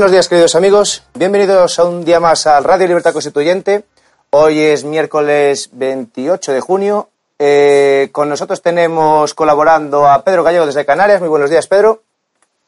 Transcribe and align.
Buenos 0.00 0.12
días, 0.12 0.28
queridos 0.30 0.54
amigos. 0.54 1.02
Bienvenidos 1.12 1.78
a 1.78 1.84
un 1.84 2.06
día 2.06 2.20
más 2.20 2.46
al 2.46 2.64
Radio 2.64 2.86
Libertad 2.86 3.12
Constituyente. 3.12 3.84
Hoy 4.30 4.58
es 4.58 4.82
miércoles 4.82 5.68
28 5.72 6.52
de 6.54 6.60
junio. 6.62 7.10
Eh, 7.38 8.08
con 8.10 8.30
nosotros 8.30 8.62
tenemos 8.62 9.34
colaborando 9.34 10.08
a 10.08 10.24
Pedro 10.24 10.42
Gallego 10.42 10.64
desde 10.64 10.86
Canarias. 10.86 11.20
Muy 11.20 11.28
buenos 11.28 11.50
días, 11.50 11.66
Pedro. 11.66 12.00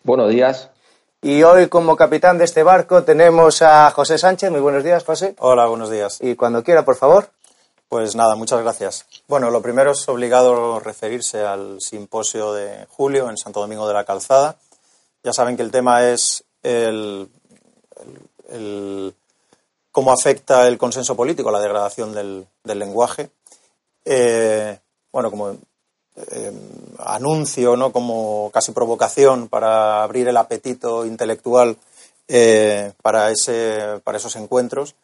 Buenos 0.02 0.28
días. 0.28 0.68
Y 1.22 1.42
hoy, 1.42 1.68
como 1.68 1.97
capitán 1.97 2.36
de 2.36 2.44
este 2.44 2.62
barco, 2.64 3.03
tenemos 3.03 3.62
a 3.62 3.91
José 3.92 4.19
Sánchez. 4.19 4.50
Muy 4.50 4.60
buenos 4.60 4.84
días, 4.84 5.03
José. 5.03 5.34
Hola, 5.38 5.64
buenos 5.64 5.88
días. 5.88 6.19
Y 6.20 6.34
cuando 6.34 6.62
quiera, 6.62 6.84
por 6.84 6.97
favor. 6.97 7.30
Pues 7.88 8.14
nada, 8.14 8.36
muchas 8.36 8.60
gracias. 8.60 9.06
Bueno, 9.27 9.50
lo 9.50 9.62
primero 9.62 9.92
es 9.92 10.06
obligado 10.06 10.80
referirse 10.80 11.47
al 11.47 11.80
simposio 11.80 12.53
de 12.53 12.86
julio 12.91 13.30
en 13.30 13.38
Santo 13.38 13.60
Domingo 13.60 13.88
de 13.88 13.94
la 13.94 14.05
Calzada. 14.05 14.56
Ya 15.25 15.33
saben 15.33 15.56
que 15.56 15.62
el 15.62 15.70
tema 15.70 16.10
es 16.10 16.44
el, 16.62 17.28
el, 18.50 19.14
cómo 19.91 20.12
afecta 20.12 20.66
el 20.69 20.78
consenso 20.78 21.14
político 21.14 21.50
a 21.50 21.52
la 21.52 21.60
degradación 21.60 22.12
del, 22.12 22.46
del 22.64 22.78
lenguaje. 22.78 23.30
Eh, 24.04 24.78
bueno, 25.12 25.30
como 25.30 25.50
eh, 25.50 26.52
anuncio, 26.98 27.77
¿no? 27.77 27.92
como 27.92 28.50
casi 28.52 28.72
provocación 28.72 29.48
para 29.48 30.02
abrir 30.02 30.28
el 30.28 30.36
apetito 30.36 31.04
intelectual 31.04 31.77
eh, 32.28 32.92
para, 33.02 33.30
ese, 33.30 34.00
para 34.02 34.19
esos 34.19 34.36
encuentros. 34.36 34.94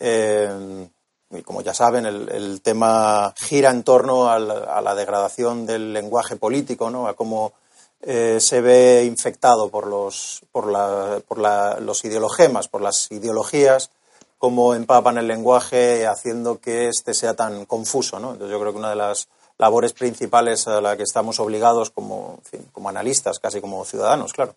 y 0.00 1.42
como 1.42 1.60
ya 1.60 1.74
saben, 1.74 2.06
el, 2.06 2.60
tema 2.62 3.34
gira 3.36 3.70
en 3.70 3.82
torno 3.82 4.30
a 4.30 4.38
la, 4.38 4.54
a 4.54 4.80
la 4.80 4.94
degradación 4.94 5.66
del 5.66 5.92
lenguaje 5.92 6.36
político, 6.36 6.90
¿no? 6.90 7.06
a 7.06 7.14
cómo 7.14 7.52
eh, 8.02 8.38
se 8.40 8.60
ve 8.60 9.04
infectado 9.04 9.68
por 9.68 9.86
los, 9.86 10.42
por, 10.52 10.70
la, 10.70 11.20
por 11.26 11.38
la, 11.38 11.78
los 11.80 12.04
ideologemas, 12.04 12.68
por 12.68 12.80
las 12.80 13.10
ideologías, 13.10 13.90
cómo 14.38 14.74
empapan 14.74 15.18
el 15.18 15.26
lenguaje 15.26 16.06
haciendo 16.06 16.60
que 16.60 16.88
éste 16.88 17.12
sea 17.14 17.34
tan 17.34 17.64
confuso. 17.66 18.18
¿no? 18.20 18.32
Entonces 18.32 18.52
yo 18.52 18.60
creo 18.60 18.72
que 18.72 18.78
una 18.78 18.90
de 18.90 18.96
las 18.96 19.28
labores 19.58 19.92
principales 19.92 20.68
a 20.68 20.80
la 20.80 20.96
que 20.96 21.02
estamos 21.02 21.40
obligados 21.40 21.90
como, 21.90 22.40
como 22.72 22.88
analistas, 22.88 23.40
casi 23.40 23.60
como 23.60 23.84
ciudadanos, 23.84 24.32
claro, 24.32 24.54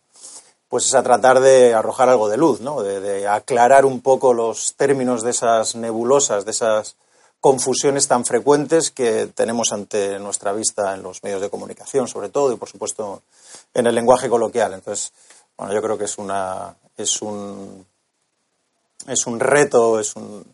pues 0.70 0.86
es 0.86 0.94
a 0.94 1.02
tratar 1.02 1.40
de 1.40 1.74
arrojar 1.74 2.10
algo 2.10 2.30
de 2.30 2.38
luz, 2.38 2.62
¿no? 2.62 2.84
de 2.84 3.28
aclarar 3.28 3.86
un 3.86 4.02
poco 4.02 4.34
los 4.34 4.76
términos 4.76 5.24
de 5.24 5.32
esas 5.32 5.76
nebulosas, 5.76 6.46
de 6.46 6.52
esas 6.52 6.96
confusiones 7.42 8.08
tan 8.08 8.24
frecuentes 8.24 8.92
que 8.92 9.26
tenemos 9.26 9.74
ante 9.74 10.20
nuestra 10.20 10.54
vista 10.54 10.94
en 10.94 11.02
los 11.02 11.24
medios 11.24 11.42
de 11.42 11.50
comunicación, 11.50 12.08
sobre 12.08 12.30
todo, 12.30 12.54
y 12.54 12.56
por 12.56 12.70
supuesto 12.70 13.24
en 13.74 13.88
el 13.88 13.96
lenguaje 13.96 14.30
coloquial. 14.30 14.74
Entonces, 14.76 15.12
bueno, 15.58 15.74
yo 15.74 15.82
creo 15.82 15.98
que 15.98 16.06
es 16.06 16.18
una 16.20 16.76
es 16.96 17.22
un 17.24 17.86
es 19.08 19.26
un 19.26 19.40
reto, 19.40 20.00
es 20.00 20.16
un 20.16 20.46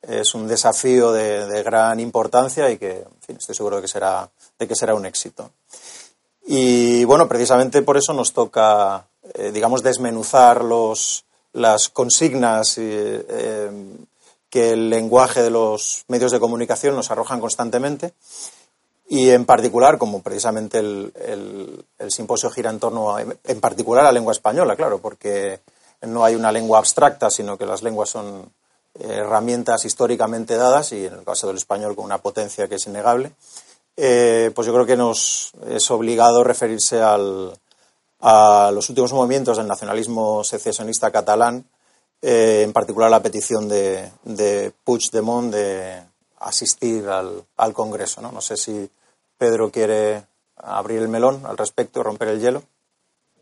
es 0.00 0.34
un 0.34 0.48
desafío 0.48 1.12
de, 1.12 1.62
gran 1.62 2.00
importancia 2.00 2.70
y 2.70 2.78
que, 2.78 3.04
fin, 3.20 3.36
estoy 3.36 3.54
seguro 3.54 3.76
de 3.76 3.82
que 3.82 3.88
será 3.88 4.28
de 4.58 4.66
que 4.66 4.74
será 4.74 4.94
un 4.94 5.04
éxito. 5.04 5.50
Y 6.46 7.04
bueno, 7.04 7.28
precisamente 7.28 7.82
por 7.82 7.98
eso 7.98 8.14
nos 8.14 8.32
toca, 8.32 9.06
eh, 9.34 9.50
digamos, 9.52 9.82
desmenuzar 9.82 10.64
los 10.64 11.26
las 11.52 11.90
consignas 11.90 12.78
eh, 12.78 13.70
que 14.50 14.72
el 14.72 14.90
lenguaje 14.90 15.42
de 15.42 15.50
los 15.50 16.04
medios 16.08 16.32
de 16.32 16.40
comunicación 16.40 16.96
nos 16.96 17.10
arrojan 17.10 17.40
constantemente 17.40 18.12
y 19.08 19.30
en 19.30 19.44
particular, 19.44 19.98
como 19.98 20.22
precisamente 20.22 20.78
el, 20.78 21.12
el, 21.16 21.84
el, 21.98 22.10
simposio 22.12 22.50
gira 22.50 22.70
en 22.70 22.78
torno 22.78 23.16
a, 23.16 23.22
en 23.22 23.60
particular 23.60 24.04
a 24.04 24.08
la 24.08 24.12
lengua 24.12 24.32
española, 24.32 24.76
claro, 24.76 25.00
porque 25.00 25.60
no 26.02 26.24
hay 26.24 26.34
una 26.34 26.52
lengua 26.52 26.78
abstracta, 26.78 27.28
sino 27.30 27.58
que 27.58 27.66
las 27.66 27.82
lenguas 27.82 28.08
son 28.08 28.52
herramientas 28.98 29.84
históricamente 29.84 30.56
dadas 30.56 30.92
y 30.92 31.06
en 31.06 31.14
el 31.14 31.24
caso 31.24 31.46
del 31.46 31.56
español 31.56 31.94
con 31.94 32.04
una 32.04 32.18
potencia 32.18 32.68
que 32.68 32.76
es 32.76 32.86
innegable, 32.86 33.32
eh, 33.96 34.50
pues 34.54 34.66
yo 34.66 34.72
creo 34.72 34.86
que 34.86 34.96
nos 34.96 35.52
es 35.68 35.90
obligado 35.90 36.44
referirse 36.44 37.02
al, 37.02 37.52
a 38.20 38.70
los 38.72 38.88
últimos 38.88 39.12
movimientos 39.12 39.56
del 39.56 39.66
nacionalismo 39.66 40.44
secesionista 40.44 41.10
catalán, 41.10 41.64
eh, 42.22 42.62
en 42.64 42.72
particular 42.72 43.10
la 43.10 43.22
petición 43.22 43.68
de, 43.68 44.10
de 44.24 44.72
Puigdemont 44.84 45.52
de 45.52 46.02
asistir 46.38 47.08
al, 47.08 47.44
al 47.56 47.72
Congreso. 47.72 48.20
¿no? 48.20 48.32
no 48.32 48.40
sé 48.40 48.56
si 48.56 48.90
Pedro 49.38 49.70
quiere 49.70 50.22
abrir 50.56 50.98
el 50.98 51.08
melón 51.08 51.42
al 51.46 51.56
respecto, 51.56 52.02
romper 52.02 52.28
el 52.28 52.40
hielo. 52.40 52.62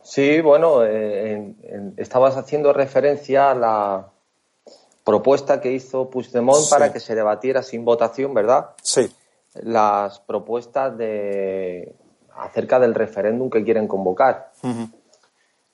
Sí, 0.02 0.40
bueno, 0.40 0.84
eh, 0.84 1.32
en, 1.32 1.56
en, 1.62 1.94
estabas 1.96 2.36
haciendo 2.36 2.72
referencia 2.72 3.50
a 3.50 3.54
la 3.54 4.08
propuesta 5.04 5.60
que 5.60 5.72
hizo 5.72 6.08
Puigdemont 6.08 6.60
sí. 6.64 6.70
para 6.70 6.92
que 6.92 7.00
se 7.00 7.14
debatiera 7.14 7.62
sin 7.62 7.84
votación, 7.84 8.32
¿verdad? 8.32 8.70
Sí. 8.82 9.12
Las 9.54 10.20
propuestas 10.20 10.96
de 10.96 11.94
acerca 12.36 12.78
del 12.78 12.94
referéndum 12.94 13.50
que 13.50 13.64
quieren 13.64 13.88
convocar. 13.88 14.52
Uh 14.62 14.68
-huh. 14.68 14.90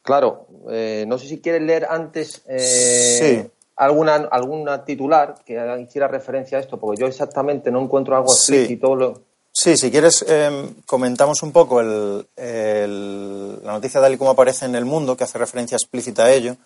Claro, 0.04 0.46
eh, 0.68 1.06
no 1.08 1.16
sé 1.16 1.26
si 1.26 1.40
quieres 1.40 1.62
leer 1.62 1.86
antes 1.88 2.42
eh, 2.46 3.40
sí. 3.42 3.50
alguna, 3.74 4.16
alguna 4.30 4.84
titular 4.84 5.36
que 5.46 5.58
hiciera 5.80 6.08
referencia 6.08 6.58
a 6.58 6.60
esto, 6.60 6.78
porque 6.78 7.00
yo 7.00 7.06
exactamente 7.06 7.70
no 7.70 7.80
encuentro 7.80 8.14
algo 8.14 8.30
explícito. 8.30 8.88
Sí. 8.88 8.94
Lo... 8.96 9.22
Sí, 9.50 9.78
si 9.78 9.90
quieres, 9.90 10.22
eh, 10.28 10.74
comentamos 10.84 11.42
un 11.42 11.52
poco 11.52 11.80
el, 11.80 12.26
el, 12.36 13.64
la 13.64 13.72
noticia 13.72 13.98
tal 13.98 14.12
y 14.12 14.18
como 14.18 14.32
aparece 14.32 14.66
en 14.66 14.74
el 14.74 14.84
mundo, 14.84 15.16
que 15.16 15.24
hace 15.24 15.38
referencia 15.38 15.76
explícita 15.76 16.26
a 16.26 16.32
ello. 16.32 16.56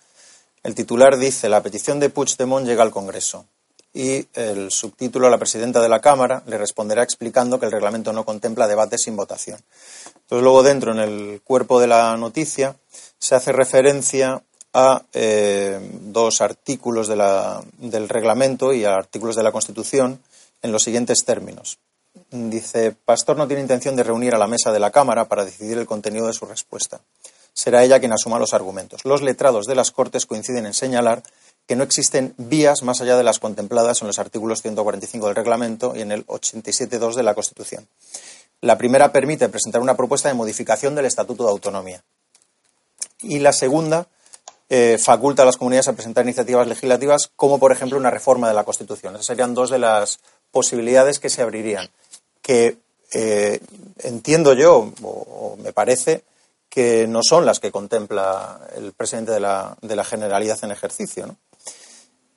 El 0.61 0.75
titular 0.75 1.17
dice: 1.17 1.47
La 1.47 1.63
petición 1.63 2.01
de 2.01 2.09
Puigdemont 2.09 2.67
llega 2.67 2.83
al 2.83 2.91
Congreso. 2.91 3.45
Y 3.91 4.27
el 4.35 4.69
subtítulo 4.69 5.25
a 5.25 5.29
la 5.31 5.39
presidenta 5.39 5.81
de 5.81 5.89
la 5.89 5.99
Cámara 5.99 6.43
le 6.45 6.59
responderá 6.59 7.01
explicando 7.01 7.59
que 7.59 7.65
el 7.65 7.71
reglamento 7.71 8.13
no 8.13 8.23
contempla 8.23 8.67
debate 8.67 8.99
sin 8.99 9.15
votación. 9.15 9.59
Entonces, 10.13 10.43
luego, 10.43 10.61
dentro, 10.61 10.91
en 10.91 10.99
el 10.99 11.41
cuerpo 11.43 11.79
de 11.79 11.87
la 11.87 12.15
noticia, 12.15 12.75
se 13.19 13.35
hace 13.35 13.51
referencia 13.51 14.41
a 14.73 15.03
eh, 15.13 15.79
dos 16.01 16.41
artículos 16.41 17.07
del 17.07 18.09
reglamento 18.09 18.73
y 18.73 18.85
a 18.85 18.95
artículos 18.95 19.35
de 19.35 19.43
la 19.43 19.51
Constitución 19.51 20.21
en 20.61 20.71
los 20.71 20.83
siguientes 20.83 21.25
términos. 21.25 21.79
Dice, 22.31 22.91
Pastor 23.05 23.37
no 23.37 23.47
tiene 23.47 23.61
intención 23.61 23.95
de 23.95 24.03
reunir 24.03 24.35
a 24.35 24.37
la 24.37 24.47
mesa 24.47 24.71
de 24.71 24.79
la 24.79 24.91
Cámara 24.91 25.25
para 25.25 25.45
decidir 25.45 25.77
el 25.77 25.85
contenido 25.85 26.27
de 26.27 26.33
su 26.33 26.45
respuesta. 26.45 27.01
Será 27.53 27.83
ella 27.83 27.99
quien 27.99 28.13
asuma 28.13 28.39
los 28.39 28.53
argumentos. 28.53 29.05
Los 29.05 29.21
letrados 29.21 29.65
de 29.65 29.75
las 29.75 29.91
Cortes 29.91 30.25
coinciden 30.25 30.65
en 30.65 30.73
señalar 30.73 31.23
que 31.65 31.75
no 31.75 31.83
existen 31.83 32.33
vías 32.37 32.83
más 32.83 33.01
allá 33.01 33.17
de 33.17 33.23
las 33.23 33.39
contempladas 33.39 34.01
en 34.01 34.07
los 34.07 34.19
artículos 34.19 34.61
145 34.61 35.27
del 35.27 35.35
reglamento 35.35 35.95
y 35.95 36.01
en 36.01 36.11
el 36.11 36.25
87.2 36.27 37.15
de 37.15 37.23
la 37.23 37.35
Constitución. 37.35 37.87
La 38.61 38.77
primera 38.77 39.11
permite 39.11 39.49
presentar 39.49 39.81
una 39.81 39.95
propuesta 39.95 40.29
de 40.29 40.35
modificación 40.35 40.95
del 40.95 41.05
Estatuto 41.05 41.43
de 41.43 41.51
Autonomía. 41.51 42.03
Y 43.21 43.39
la 43.39 43.53
segunda 43.53 44.07
eh, 44.69 44.97
faculta 44.99 45.43
a 45.43 45.45
las 45.45 45.57
comunidades 45.57 45.87
a 45.87 45.93
presentar 45.93 46.23
iniciativas 46.23 46.67
legislativas, 46.67 47.31
como 47.35 47.57
por 47.57 47.71
ejemplo 47.71 47.97
una 47.97 48.11
reforma 48.11 48.47
de 48.47 48.53
la 48.53 48.63
Constitución. 48.63 49.15
Esas 49.15 49.25
serían 49.25 49.53
dos 49.53 49.69
de 49.69 49.79
las 49.79 50.19
posibilidades 50.51 51.19
que 51.19 51.29
se 51.29 51.41
abrirían. 51.41 51.89
Que 52.41 52.77
eh, 53.11 53.59
entiendo 53.99 54.53
yo, 54.53 54.93
o, 55.01 55.57
me 55.61 55.73
parece, 55.73 56.23
que 56.69 57.07
no 57.07 57.21
son 57.23 57.45
las 57.45 57.59
que 57.59 57.71
contempla 57.71 58.59
el 58.75 58.93
presidente 58.93 59.31
de 59.31 59.39
la, 59.39 59.75
de 59.81 59.95
la 59.95 60.03
Generalidad 60.03 60.63
en 60.63 60.71
ejercicio. 60.71 61.35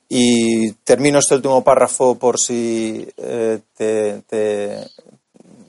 Y 0.09 0.71
termino 0.83 1.19
este 1.19 1.35
último 1.35 1.63
párrafo 1.63 2.15
por 2.15 2.39
si 2.39 3.07
eh, 3.17 3.59
te, 3.75 4.23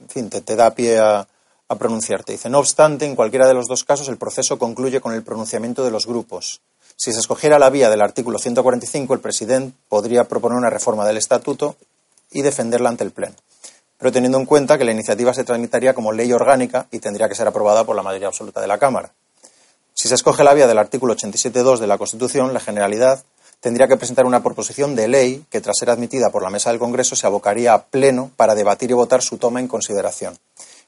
fin, 0.09 0.29
te, 0.29 0.55
da 0.55 0.73
pie 0.73 0.99
a, 0.99 1.27
a 1.67 1.75
pronunciarte. 1.75 2.33
Dice, 2.33 2.49
no 2.49 2.59
obstante, 2.59 3.05
en 3.05 3.15
cualquiera 3.15 3.47
de 3.47 3.53
los 3.53 3.67
dos 3.67 3.83
casos 3.83 4.07
el 4.07 4.17
proceso 4.17 4.59
concluye 4.59 5.01
con 5.01 5.13
el 5.13 5.23
pronunciamiento 5.23 5.83
de 5.83 5.91
los 5.91 6.05
grupos. 6.05 6.61
Si 6.95 7.11
se 7.11 7.19
escogiera 7.19 7.59
la 7.59 7.69
vía 7.69 7.89
del 7.89 8.01
artículo 8.01 8.39
145, 8.39 9.13
el 9.13 9.19
presidente 9.19 9.75
podría 9.89 10.25
proponer 10.25 10.57
una 10.57 10.69
reforma 10.69 11.05
del 11.05 11.17
estatuto 11.17 11.75
y 12.31 12.41
defenderla 12.41 12.89
ante 12.89 13.03
el 13.03 13.11
Pleno. 13.11 13.35
Pero 13.97 14.11
teniendo 14.11 14.37
en 14.37 14.45
cuenta 14.45 14.77
que 14.77 14.85
la 14.85 14.91
iniciativa 14.91 15.33
se 15.33 15.43
tramitaría 15.43 15.93
como 15.93 16.11
ley 16.11 16.31
orgánica 16.31 16.87
y 16.91 16.99
tendría 16.99 17.27
que 17.27 17.35
ser 17.35 17.47
aprobada 17.47 17.83
por 17.83 17.95
la 17.95 18.03
mayoría 18.03 18.27
absoluta 18.27 18.61
de 18.61 18.67
la 18.67 18.77
Cámara. 18.77 19.11
Si 19.93 20.07
se 20.07 20.15
escoge 20.15 20.43
la 20.43 20.53
vía 20.53 20.67
del 20.67 20.77
artículo 20.77 21.15
87.2 21.15 21.79
de 21.79 21.87
la 21.87 21.97
Constitución, 21.97 22.53
la 22.53 22.59
Generalidad 22.59 23.23
tendría 23.61 23.87
que 23.87 23.97
presentar 23.97 24.25
una 24.25 24.43
proposición 24.43 24.95
de 24.95 25.07
ley 25.07 25.45
que, 25.49 25.61
tras 25.61 25.77
ser 25.79 25.89
admitida 25.89 26.29
por 26.29 26.43
la 26.43 26.49
Mesa 26.49 26.69
del 26.69 26.79
Congreso, 26.79 27.15
se 27.15 27.25
abocaría 27.25 27.73
a 27.73 27.85
pleno 27.85 28.29
para 28.35 28.55
debatir 28.55 28.91
y 28.91 28.93
votar 28.93 29.21
su 29.21 29.37
toma 29.37 29.59
en 29.59 29.67
consideración. 29.67 30.37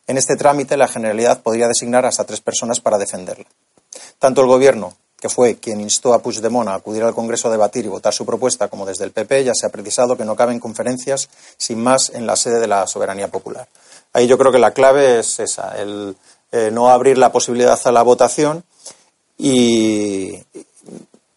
En 0.07 0.17
este 0.17 0.35
trámite, 0.35 0.77
la 0.77 0.87
Generalidad 0.87 1.41
podría 1.41 1.67
designar 1.67 2.05
hasta 2.05 2.23
tres 2.23 2.41
personas 2.41 2.79
para 2.79 2.97
defenderla. 2.97 3.45
Tanto 4.19 4.41
el 4.41 4.47
Gobierno, 4.47 4.93
que 5.19 5.29
fue 5.29 5.55
quien 5.55 5.81
instó 5.81 6.13
a 6.13 6.21
Puigdemont 6.21 6.69
a 6.69 6.75
acudir 6.75 7.03
al 7.03 7.13
Congreso 7.13 7.49
a 7.49 7.51
debatir 7.51 7.85
y 7.85 7.89
votar 7.89 8.13
su 8.13 8.25
propuesta, 8.25 8.69
como 8.69 8.85
desde 8.85 9.03
el 9.03 9.11
PP, 9.11 9.43
ya 9.43 9.53
se 9.53 9.65
ha 9.65 9.69
precisado 9.69 10.15
que 10.15 10.25
no 10.25 10.35
caben 10.35 10.59
conferencias 10.59 11.29
sin 11.57 11.81
más 11.81 12.09
en 12.11 12.25
la 12.25 12.35
sede 12.35 12.59
de 12.59 12.67
la 12.67 12.87
soberanía 12.87 13.27
popular. 13.27 13.67
Ahí 14.13 14.27
yo 14.27 14.37
creo 14.37 14.51
que 14.51 14.59
la 14.59 14.71
clave 14.71 15.19
es 15.19 15.39
esa, 15.39 15.77
el 15.77 16.15
eh, 16.51 16.69
no 16.71 16.89
abrir 16.89 17.17
la 17.17 17.31
posibilidad 17.31 17.79
a 17.83 17.91
la 17.91 18.03
votación 18.03 18.63
y, 19.37 20.39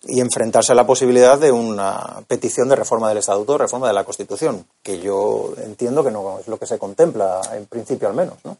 y 0.02 0.20
enfrentarse 0.20 0.72
a 0.72 0.74
la 0.74 0.86
posibilidad 0.86 1.38
de 1.38 1.52
una 1.52 2.22
petición 2.26 2.68
de 2.68 2.76
reforma 2.76 3.08
del 3.08 3.18
Estatuto, 3.18 3.58
reforma 3.58 3.88
de 3.88 3.94
la 3.94 4.04
Constitución, 4.04 4.64
que 4.82 4.98
yo 4.98 5.52
entiendo 5.62 6.02
que 6.02 6.10
no 6.10 6.38
es 6.38 6.48
lo 6.48 6.58
que 6.58 6.66
se 6.66 6.78
contempla, 6.78 7.40
en 7.54 7.66
principio 7.66 8.08
al 8.08 8.14
menos, 8.14 8.36
¿no? 8.44 8.56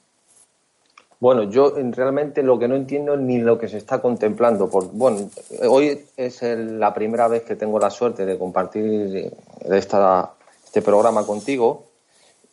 Bueno, 1.21 1.43
yo 1.43 1.75
realmente 1.77 2.43
lo 2.43 2.59
que 2.59 2.67
no 2.67 2.77
entiendo 2.77 3.15
ni 3.15 3.39
lo 3.39 3.59
que 3.59 3.69
se 3.69 3.77
está 3.77 4.01
contemplando. 4.01 4.71
Por, 4.71 4.91
bueno, 4.91 5.29
hoy 5.69 6.07
es 6.17 6.43
la 6.43 6.95
primera 6.95 7.29
vez 7.29 7.43
que 7.43 7.57
tengo 7.57 7.79
la 7.79 7.91
suerte 7.91 8.25
de 8.25 8.39
compartir 8.39 9.31
esta, 9.69 10.33
este 10.65 10.81
programa 10.81 11.27
contigo. 11.27 11.85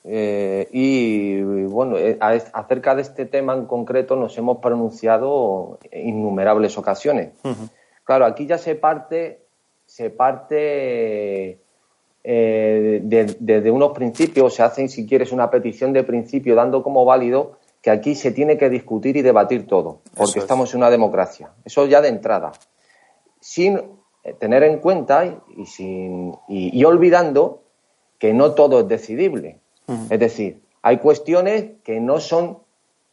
Eh, 0.04 0.68
y 0.72 1.42
bueno, 1.64 1.98
eh, 1.98 2.18
acerca 2.20 2.94
de 2.94 3.04
este 3.04 3.26
tema 3.26 3.54
en 3.54 3.66
concreto 3.68 4.18
nos 4.18 4.38
hemos 4.38 4.58
pronunciado 4.58 5.80
en 5.90 6.10
innumerables 6.10 6.78
ocasiones. 6.78 7.30
Claro, 8.08 8.26
aquí 8.26 8.46
ya 8.46 8.58
se 8.58 8.76
parte, 8.76 9.42
se 9.86 10.10
parte 10.10 11.60
eh, 12.24 13.02
desde 13.04 13.70
unos 13.70 13.92
principios, 13.92 14.56
se 14.56 14.64
hace, 14.64 14.88
si 14.88 15.06
quieres, 15.06 15.34
una 15.34 15.52
petición 15.52 15.92
de 15.92 16.06
principio 16.06 16.56
dando 16.56 16.84
como 16.84 17.04
válido 17.04 17.58
que 17.82 17.92
aquí 17.92 18.16
se 18.16 18.32
tiene 18.32 18.58
que 18.58 18.70
discutir 18.70 19.18
y 19.18 19.22
debatir 19.24 19.68
todo, 19.68 20.00
porque 20.16 20.40
estamos 20.40 20.74
en 20.74 20.78
una 20.78 20.90
democracia. 20.90 21.52
Eso 21.66 21.86
ya 21.86 22.00
de 22.00 22.08
entrada. 22.08 22.54
Sin 23.42 23.76
eh, 24.24 24.34
tener 24.40 24.64
en 24.64 24.80
cuenta 24.80 25.26
y, 25.58 25.66
sin, 25.66 26.34
y, 26.48 26.82
olvidando 26.86 27.64
que 28.20 28.34
no 28.34 28.54
todo 28.54 28.80
es 28.80 28.88
decidible. 28.88 29.60
Es 30.10 30.20
decir, 30.20 30.62
hay 30.82 31.00
cuestiones 31.00 31.72
que 31.84 32.00
no 32.00 32.22
son 32.22 32.60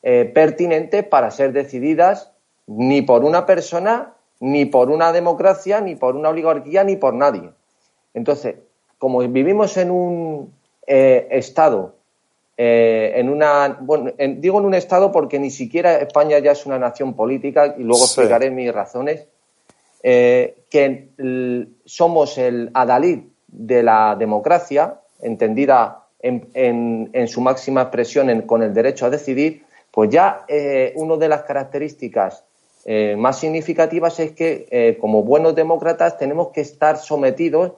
eh, 0.05 0.25
pertinentes 0.32 1.02
para 1.02 1.32
ser 1.32 1.52
decididas 1.52 2.32
ni 2.69 3.02
por 3.02 3.25
una 3.25 3.44
persona 3.44 4.13
ni 4.40 4.66
por 4.66 4.90
una 4.90 5.12
democracia, 5.12 5.81
ni 5.81 5.94
por 5.94 6.16
una 6.16 6.31
oligarquía, 6.31 6.84
ni 6.84 6.96
por 6.96 7.14
nadie. 7.14 7.50
Entonces, 8.14 8.56
como 8.98 9.20
vivimos 9.20 9.76
en 9.76 9.90
un 9.90 10.52
eh, 10.86 11.26
Estado, 11.31 11.94
eh, 12.56 13.12
en 13.16 13.28
una, 13.28 13.76
bueno, 13.81 14.12
digo 14.16 14.60
en 14.60 14.66
un 14.66 14.75
Estado 14.75 15.10
porque 15.10 15.38
ni 15.38 15.50
siquiera 15.50 15.96
España 15.96 16.38
ya 16.38 16.52
es 16.52 16.66
una 16.66 16.78
nación 16.78 17.14
política, 17.14 17.75
y 17.76 17.82
luego 17.82 18.04
explicaré 18.04 18.50
mis 18.50 18.72
razones, 18.72 19.26
eh, 20.02 20.56
que 20.70 21.08
somos 21.84 22.38
el 22.38 22.70
adalid 22.75 23.20
de 23.48 23.82
la 23.82 24.16
democracia, 24.19 25.00
entendida 25.20 26.04
en, 26.20 27.10
en, 27.12 27.28
su 27.28 27.40
máxima 27.40 27.82
expresión 27.82 28.42
con 28.42 28.62
el 28.62 28.75
derecho 28.75 29.06
a 29.06 29.10
decidir, 29.10 29.64
pues 29.90 30.10
ya 30.10 30.44
una 30.96 31.16
de 31.16 31.28
las 31.28 31.42
características 31.42 32.44
eh, 32.84 33.16
más 33.16 33.38
significativas 33.38 34.20
es 34.20 34.32
que, 34.32 34.66
eh, 34.70 34.98
como 35.00 35.22
buenos 35.22 35.54
demócratas, 35.54 36.19
tenemos 36.19 36.48
que 36.48 36.60
estar 36.60 36.98
sometidos 36.98 37.72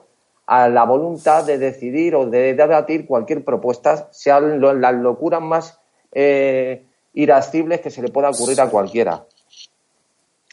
a 0.45 0.67
la 0.69 0.83
voluntad 0.85 1.45
de 1.45 1.57
decidir 1.57 2.15
o 2.15 2.25
de 2.25 2.53
debatir 2.53 3.05
cualquier 3.05 3.43
propuesta, 3.43 4.09
sean 4.11 4.61
las 4.61 4.93
locuras 4.95 5.41
más 5.41 5.79
eh, 6.11 6.85
irascibles 7.13 7.81
que 7.81 7.89
se 7.89 8.01
le 8.01 8.09
pueda 8.09 8.29
ocurrir 8.29 8.59
a 8.61 8.69
cualquiera. 8.69 9.25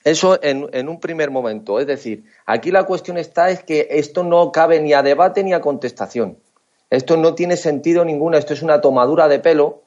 Eso 0.02 0.38
en, 0.42 0.68
en, 0.72 0.88
un 0.88 1.00
primer 1.00 1.30
momento. 1.30 1.80
Es 1.80 1.86
decir, 1.86 2.24
aquí 2.44 2.70
la 2.70 2.84
cuestión 2.84 3.16
está 3.16 3.50
es 3.50 3.62
que 3.62 3.88
esto 3.90 4.22
no 4.22 4.52
cabe 4.52 4.80
ni 4.80 4.92
a 4.92 5.02
debate 5.02 5.42
ni 5.42 5.52
a 5.52 5.60
contestación. 5.60 6.38
Esto 6.90 7.16
no 7.16 7.34
tiene 7.34 7.56
sentido 7.56 8.04
ninguno. 8.04 8.36
Esto 8.36 8.52
es 8.52 8.62
una 8.62 8.80
tomadura 8.80 9.28
de 9.28 9.38
pelo 9.38 9.83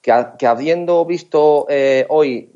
que, 0.00 0.46
habiendo 0.46 1.04
visto 1.04 1.66
eh, 1.68 2.06
hoy 2.08 2.50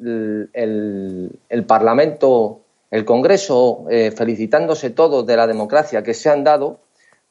el, 0.52 1.64
Parlamento, 1.66 2.60
el 2.90 3.04
Congreso, 3.04 3.84
eh, 3.90 4.10
felicitándose 4.10 4.90
todos 4.90 5.26
de 5.26 5.36
la 5.36 5.46
democracia 5.46 6.02
que 6.02 6.14
se 6.14 6.30
han 6.30 6.44
dado, 6.44 6.80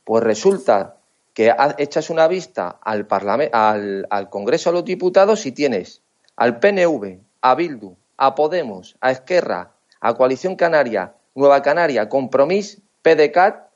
pues 0.04 0.24
resulta 0.24 0.98
que 1.34 1.54
echas 1.78 2.10
una 2.10 2.28
vista 2.28 2.80
al, 2.82 3.08
al, 3.54 4.08
al 4.10 4.30
Congreso 4.30 4.70
de 4.70 4.74
los 4.76 4.86
Diputados 4.86 5.46
y 5.46 5.52
tienes 5.52 6.02
al 6.36 6.60
PNV, 6.60 7.20
a 7.42 7.56
Bildu, 7.56 7.96
a 8.18 8.36
Podemos, 8.36 8.98
a 9.02 9.12
Esquerra, 9.12 9.72
a 10.00 10.14
Coalición 10.16 10.56
Canaria, 10.56 11.14
Nueva 11.36 11.62
Canaria, 11.62 12.10
Compromís, 12.10 12.82
PDCAT, 13.02 13.72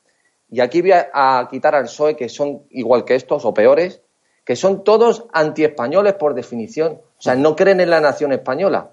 y 0.50 0.60
aquí 0.60 0.82
voy 0.82 0.92
a, 0.92 1.48
quitar 1.50 1.74
al 1.74 1.84
PSOE, 1.84 2.16
que 2.16 2.28
son 2.28 2.62
igual 2.70 3.04
que 3.04 3.14
estos 3.14 3.44
o 3.44 3.54
peores, 3.54 4.00
que 4.46 4.54
son 4.54 4.84
todos 4.84 5.24
antiespañoles 5.32 6.14
por 6.14 6.32
definición. 6.34 7.00
O 7.18 7.22
sea, 7.22 7.34
no 7.34 7.56
creen 7.56 7.80
en 7.80 7.90
la 7.90 8.00
nación 8.00 8.32
española. 8.32 8.92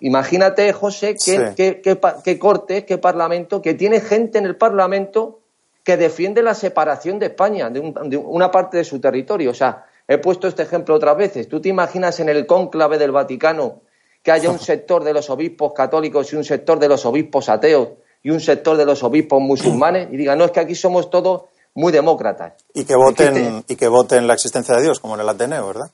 imagínate, 0.00 0.72
José, 0.72 1.14
qué, 1.14 1.80
qué, 1.80 2.38
corte, 2.38 2.84
qué 2.84 2.98
parlamento, 2.98 3.62
que 3.62 3.74
tiene 3.74 4.00
gente 4.00 4.38
en 4.38 4.46
el 4.46 4.56
parlamento 4.56 5.38
que 5.84 5.96
defiende 5.96 6.42
la 6.42 6.54
separación 6.54 7.20
de 7.20 7.26
España, 7.26 7.70
de, 7.70 8.16
una 8.16 8.50
parte 8.50 8.78
de 8.78 8.84
su 8.84 9.00
territorio. 9.00 9.52
O 9.52 9.54
sea, 9.54 9.86
he 10.08 10.18
puesto 10.18 10.48
este 10.48 10.64
ejemplo 10.64 10.96
otras 10.96 11.16
veces. 11.16 11.48
¿Tú 11.48 11.60
te 11.60 11.68
imaginas 11.68 12.18
en 12.18 12.28
el 12.28 12.44
cónclave 12.44 12.98
del 12.98 13.12
Vaticano 13.12 13.82
que 14.24 14.32
haya 14.32 14.50
un 14.50 14.58
sector 14.70 15.04
de 15.04 15.12
los 15.12 15.30
obispos 15.30 15.74
católicos 15.74 16.32
y 16.32 16.36
un 16.36 16.44
sector 16.44 16.80
de 16.80 16.88
los 16.88 17.06
obispos 17.06 17.48
ateos 17.48 17.90
y 18.20 18.30
un 18.30 18.40
sector 18.40 18.76
de 18.76 18.84
los 18.84 19.04
obispos 19.04 19.40
musulmanes 19.40 20.08
y 20.10 20.16
digan, 20.16 20.38
no, 20.38 20.46
es 20.46 20.50
que 20.50 20.58
aquí 20.58 20.74
somos 20.74 21.08
todos 21.08 21.42
muy 21.78 21.92
demócratas. 21.92 22.54
Y 22.74 22.84
que 22.84 22.96
voten, 22.96 23.64
y 23.68 23.76
que 23.76 23.86
voten 23.86 24.26
la 24.26 24.34
existencia 24.34 24.74
de 24.74 24.82
Dios, 24.82 24.98
como 24.98 25.14
en 25.14 25.20
el 25.20 25.28
Ateneo, 25.28 25.68
¿verdad? 25.68 25.90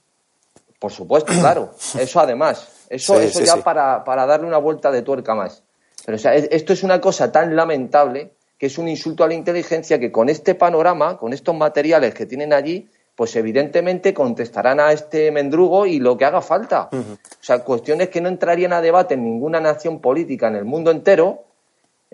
Por 0.79 0.91
supuesto, 0.91 1.31
claro. 1.39 1.75
Eso 1.99 2.21
además. 2.21 2.69
Eso, 2.89 3.21
eso 3.21 3.41
ya 3.41 3.57
Para, 3.57 4.03
para, 4.03 4.25
darle 4.25 4.47
una 4.47 4.57
vuelta 4.59 4.91
de 4.91 5.03
tuerca 5.03 5.35
más. 5.35 5.63
Pero 6.07 6.17
o 6.17 6.19
sea, 6.19 6.35
esto 6.35 6.73
es 6.73 6.83
una 6.83 7.01
cosa 7.01 7.33
tan 7.33 7.55
lamentable 7.55 8.33
que 8.59 8.67
es 8.67 8.79
un 8.79 8.89
insulto 8.89 9.25
a 9.25 9.29
la 9.29 9.35
inteligencia 9.35 9.99
que 9.99 10.13
con 10.13 10.29
este 10.29 10.55
panorama, 10.55 11.19
con 11.19 11.33
estos 11.33 11.55
materiales 11.55 12.15
que 12.15 12.25
tienen 12.25 12.53
allí, 12.53 12.89
pues 13.15 13.37
evidentemente 13.37 14.15
contestarán 14.15 14.81
a 14.81 14.93
este 14.93 15.31
mendrugo 15.31 15.87
y 15.87 15.99
lo 15.99 16.17
que 16.17 16.25
haga 16.25 16.41
falta. 16.41 16.89
O 16.93 17.19
sea, 17.41 17.63
cuestiones 17.63 18.09
que 18.09 18.21
no 18.21 18.29
entrarían 18.29 18.73
a 18.73 18.81
debate 18.81 19.15
en 19.15 19.25
ninguna 19.25 19.61
nación 19.61 20.01
política 20.01 20.49
en 20.49 20.57
el 20.57 20.65
mundo 20.65 20.91
entero, 20.91 21.45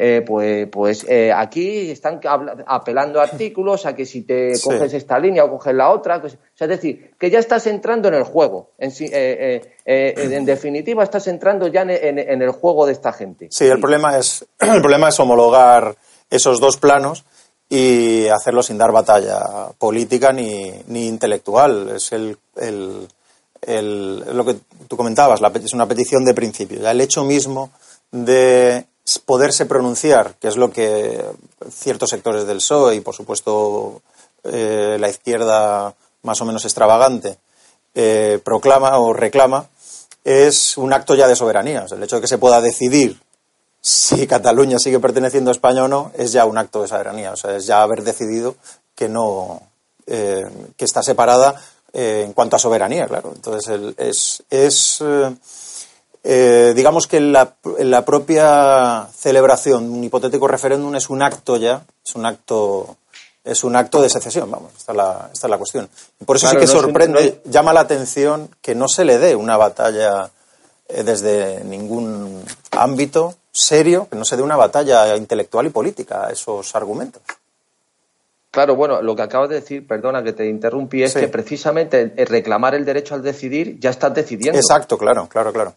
eh, 0.03 0.23
pues, 0.27 0.67
pues 0.73 1.05
eh, 1.07 1.31
aquí 1.31 1.91
están 1.91 2.23
apelando 2.67 3.21
artículos 3.21 3.85
a 3.85 3.95
que 3.95 4.07
si 4.07 4.23
te 4.23 4.53
coges 4.59 4.95
esta 4.95 5.19
línea 5.19 5.45
o 5.45 5.51
coges 5.51 5.75
la 5.75 5.91
otra, 5.91 6.23
pues, 6.23 6.39
es 6.59 6.69
decir, 6.71 7.11
que 7.19 7.29
ya 7.29 7.39
estás 7.39 7.67
entrando 7.67 8.09
en 8.09 8.15
el 8.15 8.23
juego. 8.23 8.71
En, 8.79 8.91
eh, 8.99 9.61
en 9.85 10.47
definitiva, 10.47 11.05
estás 11.05 11.27
entrando 11.27 11.67
ya 11.67 11.83
en, 11.83 12.41
el 12.41 12.51
juego 12.51 12.87
de 12.87 12.93
esta 12.93 13.13
gente. 13.13 13.49
Sí, 13.51 13.67
el 13.67 13.79
problema 13.79 14.17
es 14.17 14.47
el 14.59 14.81
problema 14.81 15.11
es 15.11 15.21
homologar 15.21 15.95
esos 16.31 16.61
dos 16.61 16.79
planos 16.79 17.27
y 17.69 18.27
hacerlo 18.29 18.63
sin 18.63 18.79
dar 18.79 18.93
batalla 18.93 19.69
política 19.77 20.33
ni, 20.33 20.73
ni 20.87 21.09
intelectual. 21.09 21.91
Es 21.97 22.11
el, 22.13 22.39
el, 22.57 23.07
el, 23.61 24.21
lo 24.35 24.47
que 24.47 24.57
tú 24.89 24.97
comentabas, 24.97 25.43
la, 25.43 25.53
es 25.63 25.75
una 25.75 25.87
petición 25.87 26.25
de 26.25 26.33
principio. 26.33 26.81
Ya 26.81 26.91
el 26.91 27.03
hecho 27.03 27.23
mismo 27.23 27.71
de 28.11 28.87
poderse 29.19 29.67
pronunciar, 29.67 30.35
que 30.41 30.49
es 30.49 30.57
lo 30.57 30.71
que 30.71 31.25
ciertos 31.71 32.11
sectores 32.11 32.47
del 32.47 32.59
PSOE 32.59 32.97
y, 32.97 33.01
por 33.01 33.15
supuesto, 33.15 34.03
eh, 34.45 34.97
la 35.01 35.09
izquierda 35.09 35.95
más 36.23 36.41
o 36.41 36.45
menos 36.45 36.65
extravagante 36.65 37.39
eh, 37.95 38.39
proclama 38.45 38.99
o 38.99 39.13
reclama, 39.13 39.67
es 40.25 40.77
un 40.77 40.93
acto 40.93 41.15
ya 41.15 41.27
de 41.27 41.37
soberanía. 41.37 41.87
el 41.91 42.03
hecho 42.03 42.17
de 42.17 42.23
que 42.23 42.29
se 42.29 42.39
pueda 42.39 42.61
decidir 42.61 43.21
si 43.81 44.27
Cataluña 44.27 44.79
sigue 44.79 45.01
perteneciendo 45.01 45.51
a 45.51 45.53
España 45.53 45.85
o 45.85 45.89
no 45.89 46.13
es 46.15 46.33
ya 46.33 46.45
un 46.45 46.59
acto 46.59 46.83
de 46.83 46.89
soberanía. 46.89 47.33
O 47.33 47.37
sea, 47.37 47.57
es 47.57 47.67
ya 47.67 47.83
haber 47.83 48.03
decidido 48.03 48.57
que 48.95 49.09
no, 49.09 49.63
eh, 50.07 50.47
que 50.77 50.85
está 50.85 51.03
separada 51.03 51.61
eh, 51.93 52.25
en 52.27 52.35
cuanto 52.35 52.57
a 52.57 52.59
soberanía, 52.59 53.07
claro. 53.07 53.33
Entonces, 53.35 53.95
es, 53.97 54.43
es 54.51 55.03
eh, 56.23 56.73
digamos 56.77 57.07
que 57.07 57.21
la, 57.21 57.55
la, 57.79 58.05
propia 58.05 59.09
celebración 59.15 59.91
de 59.91 59.99
un 59.99 60.05
hipotético 60.05 60.47
referéndum 60.47 60.95
es 60.95 61.09
un 61.09 61.23
acto 61.23 61.57
ya, 61.57 61.83
es 62.05 62.15
un 62.15 62.27
acto, 62.27 62.97
es 63.43 63.65
un 63.65 63.75
acto 63.75 64.03
de 64.03 64.11
secesión, 64.11 64.51
vamos, 64.51 64.73
esta 64.77 64.93
es 64.93 64.97
la, 64.97 65.31
esta 65.33 65.47
es 65.47 65.51
la 65.51 65.59
cuestión. 65.59 65.89
Y 66.21 66.25
por 66.25 66.37
eso 66.37 66.49
sí 66.49 66.57
que 66.59 66.67
sorprende, 66.67 67.41
llama 67.47 67.73
la 67.73 67.81
atención 67.81 68.51
que 68.61 68.75
no 68.75 68.87
se 68.87 69.05
le 69.05 69.19
dé 69.19 69.35
una 69.35 69.57
batalla 69.57 70.31
eh, 70.89 71.03
desde 71.05 71.65
ningún 71.65 72.45
ámbito 72.73 73.37
serio, 73.51 74.07
que 74.11 74.17
no 74.17 74.25
se 74.27 74.37
dé 74.37 74.43
una 74.43 74.57
batalla 74.57 75.17
intelectual 75.17 75.67
y 75.67 75.71
política 75.71 76.27
a 76.27 76.31
esos 76.33 76.75
argumentos. 76.77 77.23
Claro, 78.51 78.75
bueno, 78.75 79.01
lo 79.01 79.15
que 79.15 79.23
acabas 79.23 79.49
de 79.49 79.57
decir, 79.57 79.87
perdona 79.87 80.23
que 80.23 80.33
te 80.33 80.47
interrumpí, 80.47 81.03
es 81.03 81.15
que 81.15 81.29
precisamente 81.29 82.13
reclamar 82.27 82.75
el 82.75 82.85
derecho 82.85 83.15
al 83.15 83.23
decidir 83.23 83.79
ya 83.79 83.91
estás 83.91 84.13
decidiendo. 84.13 84.59
Exacto, 84.59 84.99
claro, 84.99 85.29
claro, 85.29 85.53
claro. 85.53 85.75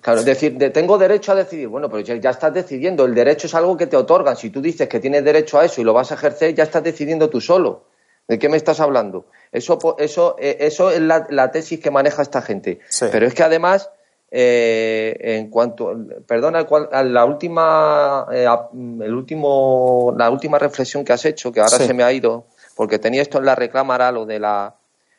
Claro, 0.00 0.20
es 0.20 0.26
decir, 0.26 0.56
tengo 0.72 0.98
derecho 0.98 1.32
a 1.32 1.34
decidir. 1.34 1.66
Bueno, 1.66 1.90
pero 1.90 2.00
ya, 2.00 2.30
estás 2.30 2.54
decidiendo. 2.54 3.04
El 3.04 3.14
derecho 3.14 3.48
es 3.48 3.54
algo 3.54 3.76
que 3.76 3.88
te 3.88 3.96
otorgan. 3.96 4.36
Si 4.36 4.50
tú 4.50 4.60
dices 4.60 4.88
que 4.88 5.00
tienes 5.00 5.24
derecho 5.24 5.58
a 5.58 5.64
eso 5.64 5.80
y 5.80 5.84
lo 5.84 5.92
vas 5.92 6.12
a 6.12 6.14
ejercer, 6.14 6.54
ya 6.54 6.62
estás 6.62 6.84
decidiendo 6.84 7.28
tú 7.28 7.40
solo. 7.40 7.84
¿De 8.28 8.38
qué 8.38 8.48
me 8.48 8.56
estás 8.56 8.78
hablando? 8.78 9.26
Eso, 9.50 9.78
eso, 9.98 10.36
eh, 10.38 10.58
eso 10.60 10.90
es 10.90 11.00
la, 11.00 11.50
tesis 11.50 11.80
que 11.80 11.90
maneja 11.90 12.22
esta 12.22 12.40
gente. 12.40 12.78
Pero 13.10 13.26
es 13.26 13.34
que 13.34 13.42
además, 13.42 13.90
eh, 14.30 15.16
en 15.20 15.50
cuanto, 15.50 15.92
perdona, 16.26 16.66
la 17.02 17.24
última, 17.24 18.26
eh, 18.32 18.46
el 19.02 19.12
último, 19.12 20.14
la 20.16 20.30
última 20.30 20.58
reflexión 20.58 21.04
que 21.04 21.12
has 21.12 21.24
hecho, 21.24 21.52
que 21.52 21.60
ahora 21.60 21.78
se 21.78 21.92
me 21.94 22.04
ha 22.04 22.12
ido, 22.12 22.46
porque 22.76 23.00
tenía 23.00 23.22
esto 23.22 23.38
en 23.38 23.46
la 23.46 23.56
recámara, 23.56 24.12
lo 24.12 24.24
de 24.24 24.38
la, 24.38 24.76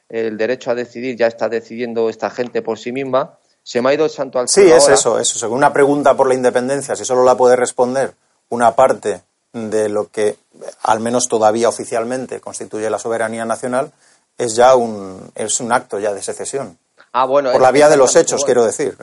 el 0.09 0.37
derecho 0.37 0.71
a 0.71 0.75
decidir, 0.75 1.17
ya 1.17 1.27
está 1.27 1.49
decidiendo 1.49 2.09
esta 2.09 2.29
gente 2.29 2.61
por 2.61 2.79
sí 2.79 2.93
misma 2.93 3.37
se 3.65 3.81
me 3.81 3.89
ha 3.89 3.93
ido 3.95 4.05
el 4.05 4.11
santo 4.11 4.37
al 4.37 4.47
Sí, 4.47 4.61
es 4.61 4.87
eso, 4.87 5.17
eso. 5.19 5.39
Según 5.39 5.57
una 5.57 5.73
pregunta 5.73 6.15
por 6.15 6.27
la 6.27 6.35
independencia, 6.35 6.95
si 6.95 7.03
solo 7.03 7.23
la 7.23 7.35
puede 7.35 7.55
responder 7.55 8.13
una 8.49 8.75
parte 8.75 9.23
de 9.53 9.89
lo 9.89 10.09
que, 10.09 10.35
al 10.83 10.99
menos 10.99 11.27
todavía 11.27 11.67
oficialmente, 11.67 12.39
constituye 12.39 12.91
la 12.91 12.99
soberanía 12.99 13.43
nacional, 13.43 13.91
es 14.37 14.55
ya 14.55 14.75
un, 14.75 15.31
es 15.33 15.59
un 15.61 15.71
acto 15.71 15.97
ya 15.97 16.13
de 16.13 16.21
secesión. 16.21 16.77
Ah, 17.11 17.25
bueno. 17.25 17.51
Por 17.51 17.61
la 17.61 17.71
vía 17.71 17.89
de 17.89 17.97
los 17.97 18.15
hechos, 18.15 18.45
quiero 18.45 18.63
decir. 18.63 18.95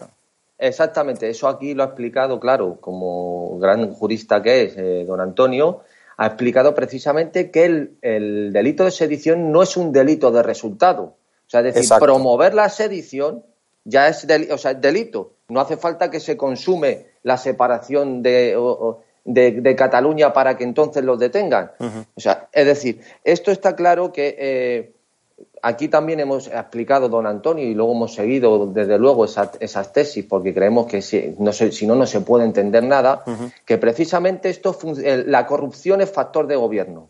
Exactamente, 0.58 1.28
eso 1.28 1.48
aquí 1.48 1.74
lo 1.74 1.82
ha 1.82 1.86
explicado, 1.86 2.38
claro, 2.38 2.78
como 2.80 3.58
gran 3.58 3.92
jurista 3.92 4.40
que 4.44 4.62
es 4.62 4.74
eh, 4.76 5.04
don 5.04 5.20
Antonio, 5.20 5.80
ha 6.16 6.26
explicado 6.26 6.72
precisamente 6.72 7.50
que 7.50 7.64
el, 7.64 7.98
el, 8.00 8.52
delito 8.52 8.84
de 8.84 8.92
sedición 8.92 9.50
no 9.50 9.64
es 9.64 9.76
un 9.76 9.90
delito 9.90 10.30
de 10.30 10.44
resultado. 10.44 11.02
O 11.02 11.50
sea, 11.52 11.62
es 11.62 11.74
decir, 11.74 11.90
promover 11.98 12.54
la 12.54 12.68
sedición 12.68 13.42
ya 13.84 14.08
es, 14.08 14.26
o 14.50 14.58
sea, 14.58 14.74
delito. 14.74 15.32
No 15.48 15.60
hace 15.60 15.76
falta 15.76 16.10
que 16.10 16.20
se 16.20 16.36
consume 16.36 17.06
la 17.22 17.36
separación 17.36 18.22
de, 18.22 18.56
de, 19.24 19.76
Cataluña 19.76 20.32
para 20.32 20.56
que 20.56 20.64
entonces 20.64 21.04
los 21.04 21.18
detengan. 21.18 21.72
O 22.14 22.20
sea, 22.20 22.48
es 22.52 22.66
decir, 22.66 23.00
esto 23.24 23.50
está 23.50 23.76
claro 23.76 24.12
que 24.12 24.36
eh, 24.38 24.92
aquí 25.62 25.88
también 25.88 26.20
hemos 26.20 26.48
explicado, 26.48 27.08
don 27.08 27.26
Antonio, 27.26 27.64
y 27.64 27.74
luego 27.74 27.92
hemos 27.92 28.14
seguido, 28.14 28.66
desde 28.66 28.98
luego, 28.98 29.24
esas 29.24 29.92
tesis, 29.92 30.24
porque 30.24 30.52
creemos 30.54 30.86
que 30.86 31.02
si 31.02 31.34
no, 31.38 31.52
si 31.52 31.86
no, 31.86 31.94
no 31.94 32.06
se 32.06 32.20
puede 32.20 32.44
entender 32.44 32.84
nada, 32.84 33.24
que 33.64 33.78
precisamente 33.78 34.50
esto, 34.50 34.76
la 35.26 35.46
corrupción 35.46 36.00
es 36.00 36.10
factor 36.10 36.46
de 36.46 36.56
gobierno. 36.56 37.08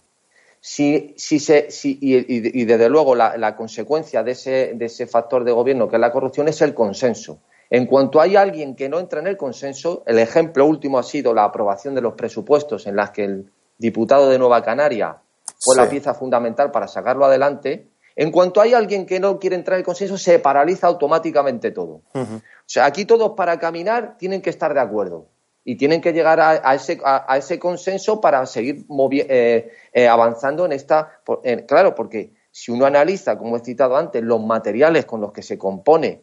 Si, 0.64 1.12
si 1.16 1.40
se, 1.40 1.72
si, 1.72 1.98
y, 2.00 2.64
desde 2.64 2.88
luego 2.88 3.16
la, 3.16 3.56
consecuencia 3.56 4.22
de 4.22 4.30
ese, 4.30 4.74
de 4.76 4.84
ese 4.84 5.08
factor 5.08 5.42
de 5.42 5.50
gobierno 5.50 5.88
que 5.88 5.96
es 5.96 6.00
la 6.00 6.12
corrupción 6.12 6.46
es 6.46 6.62
el 6.62 6.72
consenso. 6.72 7.40
En 7.68 7.86
cuanto 7.86 8.20
hay 8.20 8.36
alguien 8.36 8.76
que 8.76 8.88
no 8.88 9.00
entra 9.00 9.18
en 9.18 9.26
el 9.26 9.36
consenso, 9.36 10.04
el 10.06 10.20
ejemplo 10.20 10.64
último 10.64 11.00
ha 11.00 11.02
sido 11.02 11.34
la 11.34 11.42
aprobación 11.42 11.96
de 11.96 12.00
los 12.00 12.14
presupuestos 12.14 12.86
en 12.86 12.94
las 12.94 13.10
que 13.10 13.24
el 13.24 13.52
diputado 13.76 14.28
de 14.28 14.38
Nueva 14.38 14.62
Canaria 14.62 15.18
fue 15.58 15.74
la 15.74 15.88
pieza 15.88 16.14
fundamental 16.14 16.70
para 16.70 16.86
sacarlo 16.86 17.24
adelante. 17.24 17.88
En 18.14 18.30
cuanto 18.30 18.60
hay 18.60 18.72
alguien 18.72 19.04
que 19.04 19.18
no 19.18 19.40
quiere 19.40 19.56
entrar 19.56 19.74
en 19.74 19.80
el 19.80 19.84
consenso, 19.84 20.16
se 20.16 20.38
paraliza 20.38 20.86
automáticamente 20.86 21.72
todo. 21.72 22.02
O 22.14 22.40
sea, 22.66 22.84
aquí 22.84 23.04
todos 23.04 23.32
para 23.32 23.58
caminar 23.58 24.16
tienen 24.16 24.42
que 24.42 24.50
estar 24.50 24.74
de 24.74 24.80
acuerdo 24.80 25.26
y 25.64 25.76
tienen 25.76 26.00
que 26.00 26.12
llegar 26.12 26.40
a, 26.40 26.74
ese, 26.74 27.00
a, 27.04 27.36
ese, 27.36 27.58
consenso 27.58 28.20
para 28.20 28.44
seguir 28.46 28.84
eh, 29.12 29.70
eh, 29.92 30.08
avanzando 30.08 30.64
en 30.66 30.72
esta. 30.72 31.20
claro, 31.66 31.94
porque 31.94 32.32
si 32.50 32.72
uno 32.72 32.84
analiza, 32.84 33.38
como 33.38 33.56
he 33.56 33.60
citado 33.60 33.96
antes, 33.96 34.22
los 34.22 34.42
materiales 34.42 35.06
con 35.06 35.20
los 35.20 35.32
que 35.32 35.42
se 35.42 35.58
compone 35.58 36.22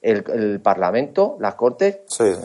el, 0.00 0.60
Parlamento, 0.62 1.36
las 1.40 1.56
Cortes, 1.56 2.00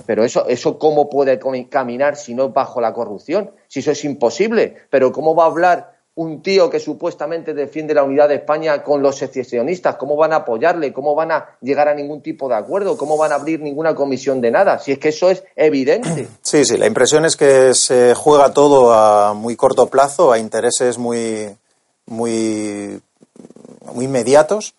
pero 0.05 0.25
eso, 0.25 0.47
eso 0.47 0.77
cómo 0.77 1.09
puede 1.09 1.39
caminar 1.69 2.17
si 2.17 2.33
no 2.33 2.47
es 2.47 2.53
bajo 2.53 2.81
la 2.81 2.93
corrupción, 2.93 3.51
si 3.67 3.79
eso 3.79 3.91
es 3.91 4.03
imposible, 4.03 4.75
pero 4.89 5.11
cómo 5.11 5.35
va 5.35 5.43
a 5.43 5.47
hablar 5.47 5.94
un 6.15 6.41
tío 6.41 6.69
que 6.69 6.79
supuestamente 6.79 7.53
defiende 7.53 7.93
la 7.93 8.03
unidad 8.03 8.29
de 8.29 8.35
España 8.35 8.81
con 8.83 9.01
los 9.01 9.17
secesionistas, 9.17 9.97
¿cómo 9.97 10.15
van 10.15 10.31
a 10.31 10.37
apoyarle? 10.37 10.93
¿Cómo 10.93 11.13
van 11.13 11.31
a 11.31 11.57
llegar 11.61 11.89
a 11.89 11.93
ningún 11.93 12.21
tipo 12.21 12.47
de 12.47 12.55
acuerdo? 12.55 12.95
¿Cómo 12.97 13.17
van 13.17 13.33
a 13.33 13.35
abrir 13.35 13.59
ninguna 13.59 13.93
comisión 13.93 14.39
de 14.39 14.49
nada? 14.49 14.79
Si 14.79 14.93
es 14.93 14.99
que 14.99 15.09
eso 15.09 15.29
es 15.29 15.43
evidente. 15.55 16.27
Sí, 16.41 16.63
sí, 16.63 16.77
la 16.77 16.85
impresión 16.85 17.25
es 17.25 17.35
que 17.35 17.73
se 17.73 18.13
juega 18.13 18.53
todo 18.53 18.93
a 18.93 19.33
muy 19.33 19.55
corto 19.55 19.87
plazo, 19.87 20.31
a 20.31 20.37
intereses 20.37 20.97
muy, 20.97 21.49
muy, 22.05 23.01
muy 23.93 24.05
inmediatos 24.05 24.75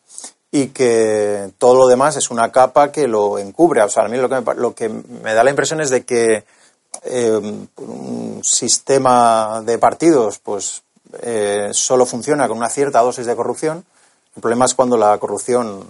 y 0.51 0.69
que 0.69 1.51
todo 1.59 1.75
lo 1.75 1.87
demás 1.87 2.17
es 2.17 2.31
una 2.31 2.51
capa 2.51 2.93
que 2.93 3.09
lo 3.09 3.39
encubre. 3.39 3.83
O 3.83 3.89
sea, 3.89 4.05
a 4.05 4.09
mí 4.09 4.17
lo 4.17 4.75
que 4.75 4.89
me, 4.89 5.35
da 5.35 5.45
la 5.45 5.51
impresión 5.51 5.81
es 5.81 5.91
de 5.91 6.05
que 6.05 6.45
eh, 7.05 7.41
un 7.77 8.41
sistema 8.43 9.63
de 9.67 9.79
partidos, 9.79 10.39
pues 10.39 10.83
eh, 11.21 11.69
solo 11.73 12.07
funciona 12.07 12.49
con 12.49 12.59
una 12.59 12.69
cierta 12.69 13.01
dosis 13.01 13.27
de 13.27 13.37
corrupción. 13.37 13.85
El 14.35 14.43
problema 14.43 14.67
es 14.67 14.75
cuando 14.75 14.97
la 14.97 15.17
corrupción 15.19 15.87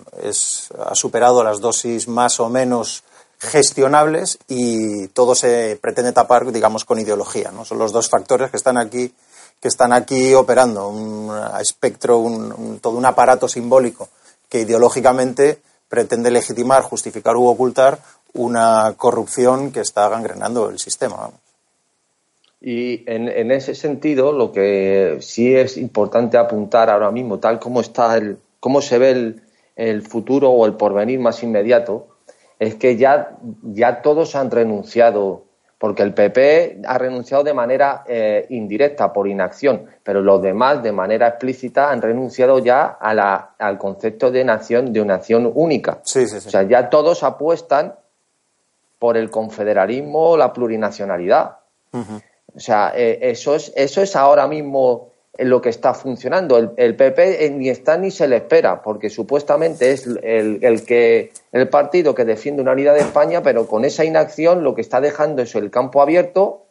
ha 0.78 0.94
superado 0.94 1.42
las 1.42 1.60
dosis 1.60 2.06
más 2.06 2.38
o 2.38 2.48
menos 2.48 3.02
gestionables 3.38 4.38
y 4.48 5.08
todo 5.08 5.34
se 5.34 5.78
pretende 5.80 6.12
tapar, 6.12 6.50
digamos, 6.52 6.84
con 6.84 6.98
ideología. 6.98 7.50
¿no? 7.50 7.64
Son 7.64 7.78
los 7.78 7.92
dos 7.92 8.08
factores 8.08 8.50
que 8.50 8.56
están 8.56 8.78
aquí, 8.78 9.12
que 9.60 9.68
están 9.68 9.92
aquí 9.92 10.32
operando, 10.34 10.88
un 10.88 11.36
espectro, 11.60 12.22
todo 12.80 12.96
un 12.96 13.04
aparato 13.04 13.48
simbólico 13.48 14.08
que 14.48 14.60
ideológicamente 14.60 15.60
pretende 15.88 16.30
legitimar, 16.30 16.82
justificar 16.82 17.36
u 17.36 17.46
ocultar 17.46 17.98
una 18.32 18.94
corrupción 18.96 19.72
que 19.72 19.80
está 19.80 20.08
gangrenando 20.08 20.68
el 20.68 20.78
sistema. 20.78 21.30
Y 22.60 23.04
en, 23.06 23.50
ese 23.50 23.74
sentido, 23.74 24.32
lo 24.32 24.50
que 24.50 25.18
sí 25.20 25.54
es 25.54 25.76
importante 25.76 26.38
apuntar 26.38 26.88
ahora 26.88 27.10
mismo, 27.10 27.38
tal 27.38 27.58
como 27.58 27.80
está 27.80 28.16
el, 28.16 28.38
cómo 28.60 28.80
se 28.80 28.98
ve 28.98 29.34
el, 29.76 30.02
futuro 30.02 30.50
o 30.50 30.64
el 30.66 30.74
porvenir 30.74 31.20
más 31.20 31.42
inmediato, 31.42 32.08
es 32.58 32.74
que 32.76 32.96
ya, 32.96 33.36
ya 33.62 34.00
todos 34.00 34.34
han 34.34 34.50
renunciado, 34.50 35.44
porque 35.78 36.02
el 36.02 36.14
PP 36.14 36.80
ha 36.86 36.96
renunciado 36.96 37.44
de 37.44 37.52
manera 37.52 38.04
eh, 38.08 38.46
indirecta, 38.48 39.12
por 39.12 39.28
inacción, 39.28 39.84
pero 40.02 40.22
los 40.22 40.40
demás, 40.40 40.82
de 40.82 40.92
manera 40.92 41.28
explícita, 41.28 41.90
han 41.90 42.00
renunciado 42.00 42.58
ya 42.58 42.86
a 42.86 43.12
la, 43.12 43.54
al 43.58 43.76
concepto 43.76 44.30
de 44.30 44.44
nación, 44.44 44.94
de 44.94 45.02
una 45.02 45.18
nación 45.18 45.52
única. 45.54 46.00
Sí, 46.04 46.26
sí, 46.26 46.40
sí. 46.40 46.48
O 46.48 46.50
sea, 46.50 46.62
ya 46.62 46.88
todos 46.88 47.22
apuestan 47.22 47.94
por 48.98 49.18
el 49.18 49.30
confederalismo, 49.30 50.38
la 50.38 50.54
plurinacionalidad. 50.54 51.58
O 52.56 52.60
sea, 52.60 52.92
eh, 52.96 53.18
eso, 53.20 53.54
es, 53.54 53.72
eso 53.76 54.02
es 54.02 54.16
ahora 54.16 54.48
mismo 54.48 55.10
lo 55.38 55.60
que 55.60 55.68
está 55.68 55.92
funcionando. 55.92 56.74
El, 56.76 56.96
PP 56.96 57.44
eh, 57.44 57.50
ni 57.50 57.68
está 57.68 57.98
ni 57.98 58.10
se 58.10 58.26
le 58.26 58.36
espera, 58.36 58.82
porque 58.82 59.10
supuestamente 59.10 59.92
es 59.92 60.06
el, 60.06 60.60
el, 60.62 60.84
que, 60.84 61.32
el 61.52 61.68
partido 61.68 62.14
que 62.14 62.24
defiende 62.24 62.62
una 62.62 62.72
unidad 62.72 62.94
de 62.94 63.00
España, 63.00 63.42
pero 63.42 63.66
con 63.66 63.84
esa 63.84 64.04
inacción 64.04 64.64
lo 64.64 64.74
que 64.74 64.80
está 64.80 65.00
dejando 65.00 65.42
es 65.42 65.54
el 65.54 65.70
campo 65.70 66.00
abierto 66.00 66.62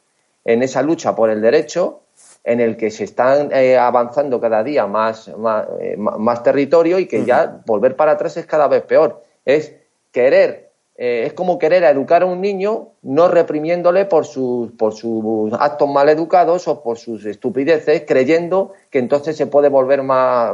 en 0.44 0.64
esa 0.64 0.82
lucha 0.82 1.16
por 1.16 1.30
el 1.30 1.42
derecho, 1.42 2.02
en 2.44 2.60
el 2.60 2.78
que 2.78 2.90
se 2.90 3.04
están 3.04 3.52
eh, 3.52 3.78
avanzando 3.78 4.40
cada 4.40 4.64
día 4.64 4.88
más, 4.88 5.36
más, 5.38 5.68
más 5.98 6.44
territorio 6.44 6.98
y 7.00 7.08
que 7.08 7.26
ya 7.26 7.62
volver 7.66 7.96
para 7.96 8.14
atrás 8.14 8.38
es 8.38 8.46
cada 8.46 8.68
vez 8.68 8.84
peor. 8.84 9.24
Es 9.46 9.74
querer 10.12 10.65
eh, 10.98 11.24
es 11.26 11.34
como 11.34 11.60
querer 11.60 11.84
educar 11.84 12.24
a 12.24 12.26
un 12.26 12.40
niño 12.40 12.90
no 13.02 13.28
reprimiéndole 13.28 14.06
por 14.06 14.26
sus, 14.26 14.72
por 14.72 14.94
sus 14.94 15.52
actos 15.54 15.90
mal 15.90 16.08
educados 16.08 16.68
o 16.70 16.82
por 16.82 16.98
sus 16.98 17.26
estupideces, 17.26 18.04
creyendo 18.08 18.72
que 18.90 19.00
entonces 19.00 19.36
se 19.36 19.48
puede 19.48 19.68
volver 19.68 20.04
más, 20.04 20.54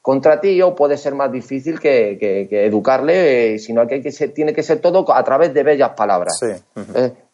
contra 0.00 0.40
ti 0.40 0.62
o 0.62 0.76
puede 0.76 0.96
ser 0.96 1.14
más 1.14 1.32
difícil 1.32 1.80
que, 1.80 2.48
educarle, 2.50 3.54
eh, 3.54 3.58
sino 3.58 3.86
que, 3.88 4.00
que 4.00 4.10
tiene 4.28 4.52
que 4.52 4.62
ser 4.62 4.78
todo 4.78 5.04
a 5.12 5.24
través 5.24 5.52
de 5.52 5.64
bellas 5.64 5.90
palabras. 5.90 6.38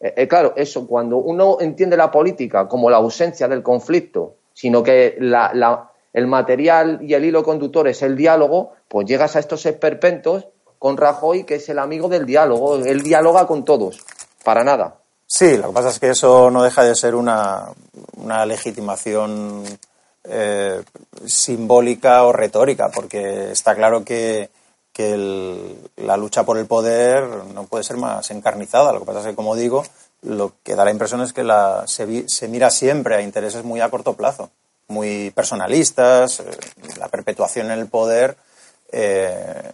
Eh, 0.01 0.29
claro, 0.29 0.55
eso, 0.57 0.87
cuando 0.87 1.19
uno 1.19 1.59
entiende 1.61 1.97
la 1.97 2.11
política 2.11 2.67
como 2.67 2.89
la 2.89 2.97
ausencia 2.97 3.49
del 3.49 3.63
conflicto, 3.63 4.37
sino 4.55 4.83
que 4.83 5.17
la, 5.21 5.91
el 6.15 6.27
material 6.27 7.01
y 7.03 7.13
el 7.13 7.27
hilo 7.27 7.45
conductor 7.45 7.87
es 7.87 8.01
el 8.01 8.17
diálogo, 8.17 8.73
pues 8.89 9.07
llegas 9.07 9.37
a 9.37 9.41
estos 9.41 9.67
esperpentos 9.67 10.49
con 10.79 10.97
Rajoy, 10.97 11.45
que 11.45 11.57
es 11.57 11.69
el 11.69 11.79
amigo 11.79 12.09
del 12.09 12.27
diálogo. 12.27 12.77
Él 12.77 13.03
dialoga 13.03 13.47
con 13.47 13.65
todos, 13.65 14.01
para 14.45 14.65
nada. 14.65 14.97
Sí, 15.27 15.57
lo 15.57 15.69
que 15.69 15.75
pasa 15.75 15.89
es 15.89 15.99
que 15.99 16.11
eso 16.11 16.51
no 16.51 16.63
deja 16.63 16.85
de 16.85 16.95
ser 16.95 17.15
una, 17.15 17.65
una 18.17 18.47
legitimación 18.47 19.65
eh, 20.25 20.83
simbólica 21.25 22.25
o 22.25 22.33
retórica, 22.33 22.91
porque 22.95 23.51
está 23.51 23.75
claro 23.75 24.05
que, 24.05 24.51
que 24.93 25.77
la 25.97 26.17
lucha 26.17 26.45
por 26.45 26.59
el 26.59 26.67
poder 26.67 27.25
no 27.53 27.65
puede 27.65 27.85
ser 27.85 27.97
más 27.97 28.31
encarnizada. 28.31 28.93
Lo 28.93 29.01
que 29.01 29.07
pasa 29.07 29.21
es 29.21 29.27
que, 29.27 29.35
como 29.35 29.55
digo, 29.57 29.85
lo 30.23 30.55
que 30.63 30.75
da 30.75 30.85
la 30.85 30.91
impresión 30.91 31.21
es 31.21 31.33
que 31.33 31.45
se, 31.87 32.49
mira 32.49 32.71
siempre 32.71 33.15
a 33.15 33.21
intereses 33.21 33.65
muy 33.65 33.81
a 33.81 33.91
corto 33.91 34.15
plazo, 34.15 34.51
muy 34.89 35.31
personalistas, 35.33 36.41
eh, 36.41 36.45
la 36.99 37.09
perpetuación 37.09 37.67
en 37.71 37.79
el 37.79 37.89
poder 37.89 38.37
eh, 38.91 39.73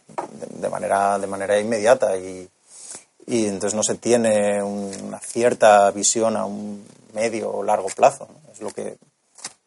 de 0.83 1.27
manera 1.27 1.59
inmediata 1.59 2.17
y, 2.17 2.49
y 3.27 3.47
entonces 3.47 3.75
no 3.75 3.83
se 3.83 3.95
tiene 3.95 4.63
una 4.63 5.19
cierta 5.21 5.91
visión 5.91 6.37
a 6.37 6.45
un 6.45 6.85
medio 7.15 7.51
o 7.51 7.63
largo 7.63 7.89
plazo. 7.89 8.29
Es 8.53 8.61
lo 8.61 8.71
que, 8.71 8.99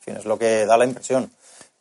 es 0.06 0.26
lo 0.26 0.38
que 0.38 0.66
da 0.66 0.78
la 0.78 0.86
impresión. 0.86 1.32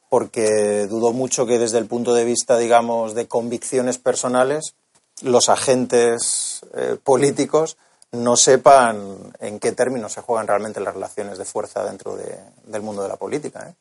Porque 0.08 0.86
dudo 0.88 1.12
mucho 1.12 1.46
que 1.46 1.58
desde 1.58 1.78
el 1.78 1.86
punto 1.86 2.14
de 2.14 2.24
vista, 2.24 2.56
digamos, 2.56 3.14
de 3.14 3.26
convicciones 3.26 3.98
personales, 3.98 4.74
los 5.22 5.48
agentes 5.48 6.60
eh, 6.74 6.96
políticos 7.02 7.76
no 8.12 8.36
sepan 8.36 9.32
en 9.40 9.58
qué 9.58 9.72
términos 9.72 10.12
se 10.12 10.20
juegan 10.20 10.46
realmente 10.46 10.80
las 10.80 10.94
relaciones 10.94 11.36
de 11.36 11.44
fuerza 11.44 11.84
dentro 11.84 12.16
del 12.16 12.82
mundo 12.82 13.02
de 13.02 13.08
la 13.08 13.16
política. 13.16 13.68
¿eh? 13.68 13.74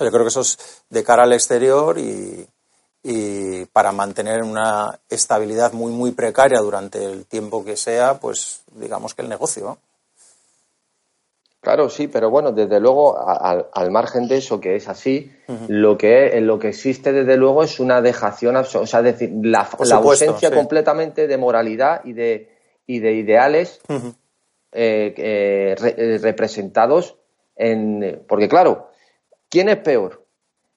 yo 0.00 0.10
creo 0.10 0.22
que 0.22 0.28
eso 0.28 0.40
es 0.40 0.58
de 0.90 1.04
cara 1.04 1.22
al 1.22 1.32
exterior 1.32 1.98
y, 1.98 2.46
y 3.06 3.66
para 3.66 3.92
mantener 3.92 4.42
una 4.42 4.98
estabilidad 5.10 5.74
muy, 5.74 5.92
muy 5.92 6.12
precaria 6.12 6.58
durante 6.60 7.04
el 7.04 7.26
tiempo 7.26 7.62
que 7.62 7.76
sea, 7.76 8.18
pues 8.18 8.62
digamos 8.72 9.14
que 9.14 9.20
el 9.20 9.28
negocio. 9.28 9.76
Claro, 11.60 11.90
sí, 11.90 12.08
pero 12.08 12.30
bueno, 12.30 12.52
desde 12.52 12.80
luego, 12.80 13.16
al, 13.18 13.90
margen 13.90 14.26
de 14.26 14.38
eso 14.38 14.58
que 14.58 14.76
es 14.76 14.88
así, 14.88 15.30
lo 15.68 15.98
que 15.98 16.40
lo 16.40 16.58
que 16.58 16.68
existe 16.68 17.12
desde 17.12 17.36
luego 17.36 17.62
es 17.62 17.78
una 17.78 18.00
dejación, 18.00 18.56
o 18.56 18.64
sea, 18.64 19.00
es 19.00 19.04
decir, 19.04 19.32
la, 19.42 19.68
ausencia 19.92 20.50
completamente 20.50 21.26
de 21.26 21.36
moralidad 21.38 22.02
y 22.04 22.12
de, 22.14 22.50
y 22.86 23.00
de 23.00 23.12
ideales 23.14 23.80
eh, 24.72 25.14
eh, 25.16 26.18
representados 26.20 27.16
en, 27.56 28.22
porque 28.28 28.48
claro, 28.48 28.90
¿quién 29.48 29.68
es 29.68 29.78
peor? 29.78 30.24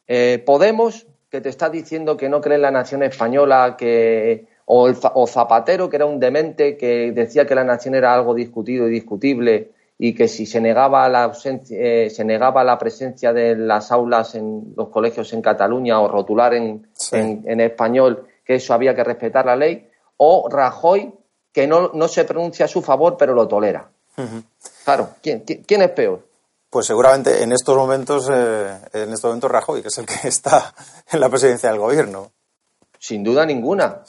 Eh, 0.07 0.41
Podemos 0.45 1.05
que 1.37 1.41
te 1.41 1.49
está 1.49 1.69
diciendo 1.69 2.17
que 2.17 2.29
no 2.29 2.41
cree 2.41 2.55
en 2.55 2.63
la 2.63 2.71
nación 2.71 3.03
española, 3.03 3.75
que 3.77 4.47
o, 4.65 4.87
el, 4.87 4.95
Zapatero, 4.95 5.87
que 5.87 5.97
era 5.97 6.07
un 6.07 6.19
demente, 6.19 6.75
que 6.75 7.11
decía 7.11 7.45
que 7.45 7.53
la 7.53 7.63
nación 7.63 7.93
era 7.93 8.11
algo 8.11 8.33
discutido 8.33 8.87
y 8.87 8.91
discutible 8.91 9.69
y 9.99 10.15
que 10.15 10.27
si 10.27 10.47
se 10.47 10.59
negaba 10.59 11.07
la 11.09 11.25
ausencia, 11.25 11.77
eh, 11.79 12.09
se 12.09 12.25
negaba 12.25 12.63
la 12.63 12.79
presencia 12.79 13.33
de 13.33 13.55
las 13.55 13.91
aulas 13.91 14.33
en 14.33 14.73
los 14.75 14.89
colegios 14.89 15.31
en 15.33 15.43
Cataluña 15.43 16.01
o 16.01 16.07
rotular 16.07 16.55
en, 16.55 16.87
en, 17.11 17.61
español 17.61 18.25
que 18.43 18.55
eso 18.55 18.73
había 18.73 18.95
que 18.95 19.03
respetar 19.03 19.45
la 19.45 19.55
ley, 19.55 19.87
o 20.17 20.49
Rajoy, 20.49 21.13
que 21.53 21.67
no, 21.67 21.91
no 21.93 22.07
se 22.07 22.25
pronuncia 22.25 22.65
a 22.65 22.67
su 22.67 22.81
favor 22.81 23.15
pero 23.15 23.35
lo 23.35 23.47
tolera. 23.47 23.91
Claro, 24.83 25.09
¿quién, 25.21 25.41
¿quién 25.41 25.83
es 25.83 25.91
peor? 25.91 26.26
Pues 26.69 26.85
seguramente 26.85 27.43
en 27.43 27.53
estos 27.53 27.75
momentos, 27.77 28.29
eh, 28.31 28.77
en 28.93 29.13
estos 29.13 29.29
momentos 29.29 29.49
Rajoy, 29.49 29.81
que 29.81 29.87
es 29.87 29.97
el 29.97 30.05
que 30.05 30.15
está 30.27 30.73
en 31.11 31.19
la 31.19 31.29
presidencia 31.29 31.69
del 31.69 31.79
gobierno. 31.79 32.31
Sin 32.99 33.23
duda 33.23 33.45
ninguna. 33.45 34.03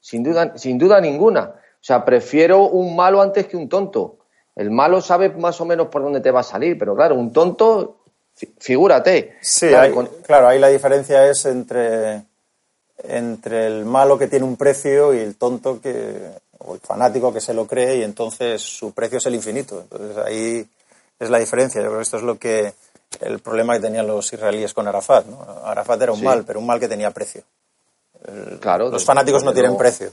Sin 0.00 0.22
duda, 0.22 0.56
sin 0.56 0.78
duda 0.78 1.00
ninguna. 1.00 1.54
O 1.84 1.86
sea, 1.86 2.04
prefiero 2.04 2.68
un 2.68 2.94
malo 2.94 3.20
antes 3.20 3.46
que 3.46 3.56
un 3.56 3.68
tonto. 3.68 4.18
El 4.54 4.70
malo 4.70 5.00
sabe 5.00 5.30
más 5.30 5.60
o 5.60 5.64
menos 5.64 5.88
por 5.88 6.02
dónde 6.02 6.20
te 6.20 6.30
va 6.30 6.40
a 6.40 6.44
salir, 6.44 6.78
pero 6.78 6.94
claro, 6.94 7.16
un 7.16 7.32
tonto, 7.32 8.04
figúrate. 8.58 9.36
Sí, 9.40 9.68
claro, 10.22 10.48
ahí 10.48 10.58
la 10.58 10.68
diferencia 10.68 11.28
es 11.28 11.44
entre, 11.46 12.22
entre 13.02 13.66
el 13.66 13.84
malo 13.84 14.16
que 14.16 14.28
tiene 14.28 14.44
un 14.44 14.56
precio 14.56 15.12
y 15.12 15.18
el 15.18 15.36
tonto 15.36 15.80
que, 15.80 16.30
o 16.58 16.74
el 16.74 16.80
fanático 16.80 17.32
que 17.32 17.40
se 17.40 17.52
lo 17.52 17.66
cree 17.66 17.96
y 17.98 18.02
entonces 18.02 18.62
su 18.62 18.92
precio 18.92 19.18
es 19.18 19.26
el 19.26 19.34
infinito. 19.34 19.80
Entonces 19.80 20.16
ahí 20.18 20.66
es 21.24 21.30
la 21.30 21.38
diferencia. 21.38 21.80
Yo 21.80 21.88
creo 21.88 21.98
que 21.98 22.02
esto 22.02 22.16
es 22.16 22.22
lo 22.22 22.38
que 22.38 22.72
el 23.20 23.38
problema 23.38 23.74
que 23.74 23.80
tenían 23.80 24.06
los 24.06 24.32
israelíes 24.32 24.74
con 24.74 24.88
Arafat. 24.88 25.26
¿no? 25.26 25.40
Arafat 25.64 26.02
era 26.02 26.12
un 26.12 26.22
mal, 26.22 26.44
pero 26.46 26.60
un 26.60 26.66
mal 26.66 26.80
que 26.80 26.88
tenía 26.88 27.10
precio. 27.10 27.42
claro, 28.60 28.90
los 28.90 29.04
fanáticos 29.04 29.44
no 29.44 29.52
tienen 29.52 29.76
precio. 29.76 30.10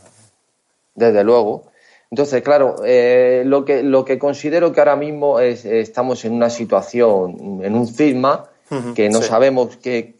Desde 0.95 1.23
luego. 1.23 1.71
Entonces, 2.09 2.41
claro, 2.41 2.75
eh, 2.83 3.43
lo, 3.45 3.63
que, 3.63 3.83
lo 3.83 4.03
que 4.03 4.19
considero 4.19 4.73
que 4.73 4.81
ahora 4.81 4.97
mismo 4.97 5.39
es, 5.39 5.63
estamos 5.63 6.25
en 6.25 6.33
una 6.33 6.49
situación, 6.49 7.61
en 7.63 7.73
un 7.73 7.87
cisma, 7.87 8.49
que 8.95 9.09
no 9.09 9.21
sabemos 9.21 9.77
que, 9.77 10.15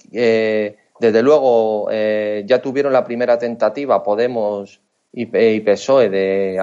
desde 1.00 1.22
luego, 1.22 1.88
eh, 1.92 2.44
ya 2.46 2.62
tuvieron 2.62 2.94
la 2.94 3.04
primera 3.04 3.38
tentativa, 3.38 4.04
Podemos 4.04 4.80
y, 5.14 5.26
PSOE, 5.60 6.10
de, 6.10 6.58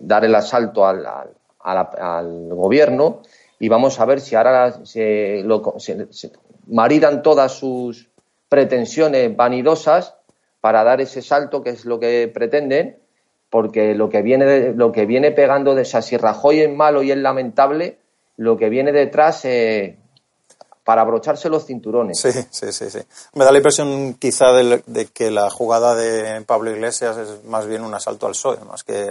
dar 0.00 0.24
el 0.24 0.34
asalto 0.34 0.86
al, 0.86 1.06
al 1.06 1.35
gobierno 2.48 3.22
y 3.58 3.68
vamos 3.68 3.98
a 4.00 4.04
ver 4.04 4.20
si 4.20 4.34
ahora 4.34 4.84
se, 4.84 5.44
maridan 6.66 7.22
todas 7.22 7.52
sus 7.52 8.08
pretensiones 8.48 9.34
vanidosas 9.34 10.14
para 10.60 10.84
dar 10.84 11.00
ese 11.00 11.22
salto 11.22 11.62
que 11.62 11.70
es 11.70 11.84
lo 11.84 11.98
que 11.98 12.30
pretenden, 12.32 12.98
porque 13.50 13.94
lo 13.94 14.08
que 14.08 14.22
viene, 14.22 14.72
lo 14.72 14.92
que 14.92 15.06
viene 15.06 15.30
pegando 15.32 15.74
de 15.74 15.82
esa 15.82 16.02
si 16.02 16.16
Rajoy 16.16 16.60
es 16.60 16.74
malo 16.74 17.02
y 17.02 17.10
es 17.10 17.18
lamentable, 17.18 17.98
lo 18.36 18.56
que 18.56 18.68
viene 18.68 18.92
detrás 18.92 19.44
eh, 19.44 19.96
para 20.84 21.02
abrocharse 21.02 21.48
los 21.48 21.66
cinturones. 21.66 22.18
Sí, 22.18 22.30
sí, 22.50 22.72
sí, 22.72 22.90
sí. 22.90 22.98
Me 23.34 23.44
da 23.44 23.52
la 23.52 23.58
impresión 23.58 24.14
quizá 24.14 24.52
de, 24.52 25.06
que 25.12 25.30
la 25.30 25.50
jugada 25.50 25.94
de 25.94 26.42
Pablo 26.42 26.70
Iglesias 26.70 27.16
es 27.16 27.44
más 27.44 27.66
bien 27.66 27.82
un 27.82 27.94
asalto 27.94 28.26
al 28.26 28.32
PSOE, 28.32 28.64
más 28.64 28.84
que 28.84 29.10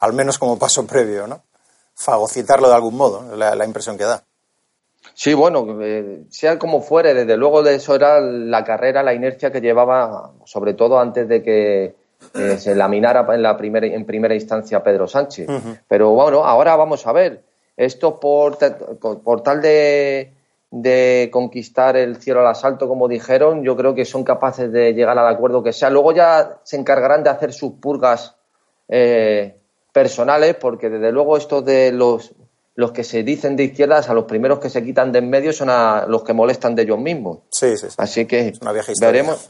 al 0.00 0.12
menos 0.12 0.38
como 0.38 0.58
paso 0.58 0.86
previo, 0.86 1.26
¿no? 1.26 1.42
Fagocitarlo 1.98 2.68
de 2.68 2.74
algún 2.74 2.96
modo, 2.96 3.36
la, 3.36 3.54
la 3.56 3.64
impresión 3.64 3.98
que 3.98 4.04
da. 4.04 4.22
Sí, 5.14 5.34
bueno, 5.34 5.66
eh, 5.82 6.22
sea 6.30 6.58
como 6.58 6.80
fuere, 6.80 7.12
desde 7.12 7.36
luego 7.36 7.64
de 7.64 7.74
eso 7.74 7.96
era 7.96 8.20
la 8.20 8.62
carrera, 8.62 9.02
la 9.02 9.14
inercia 9.14 9.50
que 9.50 9.60
llevaba, 9.60 10.30
sobre 10.44 10.74
todo 10.74 11.00
antes 11.00 11.26
de 11.28 11.42
que 11.42 11.94
eh, 12.34 12.56
se 12.58 12.76
laminara 12.76 13.26
en, 13.34 13.42
la 13.42 13.56
primera, 13.56 13.86
en 13.86 14.04
primera 14.04 14.34
instancia 14.34 14.82
Pedro 14.82 15.08
Sánchez. 15.08 15.48
Pero 15.88 16.10
bueno, 16.10 16.44
ahora 16.44 16.76
vamos 16.76 17.04
a 17.06 17.12
ver. 17.12 17.42
Esto 17.76 18.20
por, 18.20 18.58
por 18.98 19.42
tal 19.42 19.60
de, 19.60 20.32
de, 20.70 21.28
conquistar 21.32 21.96
el 21.96 22.16
cielo 22.16 22.40
al 22.40 22.48
asalto, 22.48 22.86
como 22.86 23.08
dijeron, 23.08 23.64
yo 23.64 23.76
creo 23.76 23.96
que 23.96 24.04
son 24.04 24.22
capaces 24.22 24.70
de 24.70 24.94
llegar 24.94 25.18
al 25.18 25.28
acuerdo 25.28 25.64
que 25.64 25.72
sea. 25.72 25.90
Luego 25.90 26.12
ya 26.12 26.60
se 26.62 26.76
encargarán 26.76 27.24
de 27.24 27.30
hacer 27.30 27.52
sus 27.52 27.72
purgas 27.74 28.36
eh, 28.88 29.56
personales, 29.92 30.54
porque 30.56 30.90
desde 30.90 31.12
luego 31.12 31.36
estos 31.36 31.64
de 31.64 31.92
los, 31.92 32.32
los 32.74 32.92
que 32.92 33.04
se 33.04 33.22
dicen 33.22 33.56
de 33.56 33.64
izquierdas, 33.64 34.08
a 34.08 34.14
los 34.14 34.24
primeros 34.24 34.60
que 34.60 34.70
se 34.70 34.84
quitan 34.84 35.10
de 35.10 35.18
en 35.18 35.30
medio 35.30 35.52
son 35.52 35.70
a 35.70 36.06
los 36.06 36.22
que 36.22 36.32
molestan 36.32 36.74
de 36.74 36.82
ellos 36.82 36.98
mismos. 36.98 37.38
Sí, 37.50 37.76
sí, 37.76 37.88
Así 37.96 38.26
que 38.26 38.52
veremos, 39.00 39.46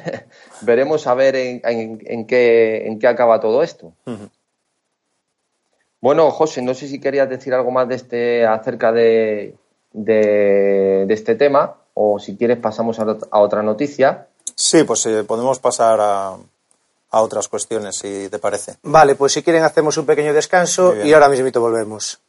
veremos 0.60 1.06
a 1.06 1.14
ver 1.14 1.36
en, 1.36 1.62
en, 1.64 2.26
qué, 2.26 2.86
en 2.86 2.98
qué 2.98 3.06
acaba 3.06 3.40
todo 3.40 3.62
esto. 3.62 3.94
Bueno, 6.00 6.30
José, 6.30 6.62
no 6.62 6.74
sé 6.74 6.88
si 6.88 7.00
querías 7.00 7.28
decir 7.28 7.54
algo 7.54 7.70
más 7.70 7.88
de 7.88 7.94
este 7.94 8.46
acerca 8.46 8.92
de, 8.92 9.56
de, 9.92 11.06
este 11.08 11.34
tema 11.34 11.76
o 11.94 12.18
si 12.18 12.36
quieres 12.36 12.58
pasamos 12.58 12.98
a, 13.00 13.16
otra 13.40 13.62
noticia. 13.62 14.28
Sí, 14.54 14.84
pues 14.84 15.06
eh, 15.06 15.24
podemos 15.24 15.58
pasar 15.58 15.98
a, 16.00 16.36
a 17.10 17.20
otras 17.20 17.48
cuestiones, 17.48 17.96
si 17.96 18.28
te 18.28 18.38
parece. 18.38 18.76
Vale, 18.82 19.14
pues 19.14 19.32
si 19.32 19.42
quieren 19.42 19.64
hacemos 19.64 19.96
un 19.96 20.06
pequeño 20.06 20.32
descanso 20.32 20.94
y 21.04 21.12
ahora 21.12 21.28
mismo 21.28 21.48
volvemos. 21.60 22.20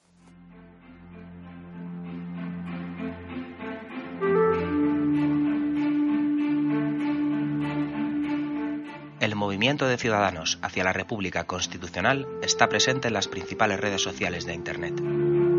El 9.19 9.35
movimiento 9.35 9.85
de 9.85 9.97
ciudadanos 9.97 10.59
hacia 10.61 10.83
la 10.83 10.93
República 10.93 11.45
Constitucional 11.45 12.27
está 12.41 12.69
presente 12.69 13.09
en 13.09 13.13
las 13.13 13.27
principales 13.27 13.79
redes 13.79 14.01
sociales 14.01 14.45
de 14.45 14.53
Internet. 14.53 15.58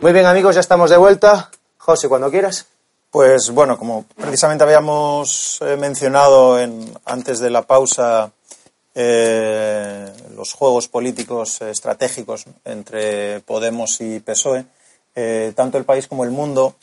Muy 0.00 0.14
bien 0.14 0.24
amigos, 0.24 0.54
ya 0.54 0.62
estamos 0.62 0.88
de 0.88 0.96
vuelta. 0.96 1.50
José, 1.76 2.08
cuando 2.08 2.30
quieras. 2.30 2.64
Pues 3.10 3.50
bueno, 3.50 3.76
como 3.76 4.06
precisamente 4.16 4.64
habíamos 4.64 5.58
eh, 5.60 5.76
mencionado 5.76 6.58
en, 6.58 6.90
antes 7.04 7.38
de 7.38 7.50
la 7.50 7.60
pausa, 7.62 8.32
eh, 8.94 10.10
los 10.34 10.54
juegos 10.54 10.88
políticos 10.88 11.60
estratégicos 11.60 12.46
entre 12.64 13.40
Podemos 13.40 14.00
y 14.00 14.20
PSOE, 14.20 14.64
eh, 15.14 15.52
tanto 15.54 15.76
el 15.76 15.84
país 15.84 16.08
como 16.08 16.24
el 16.24 16.30
mundo 16.30 16.76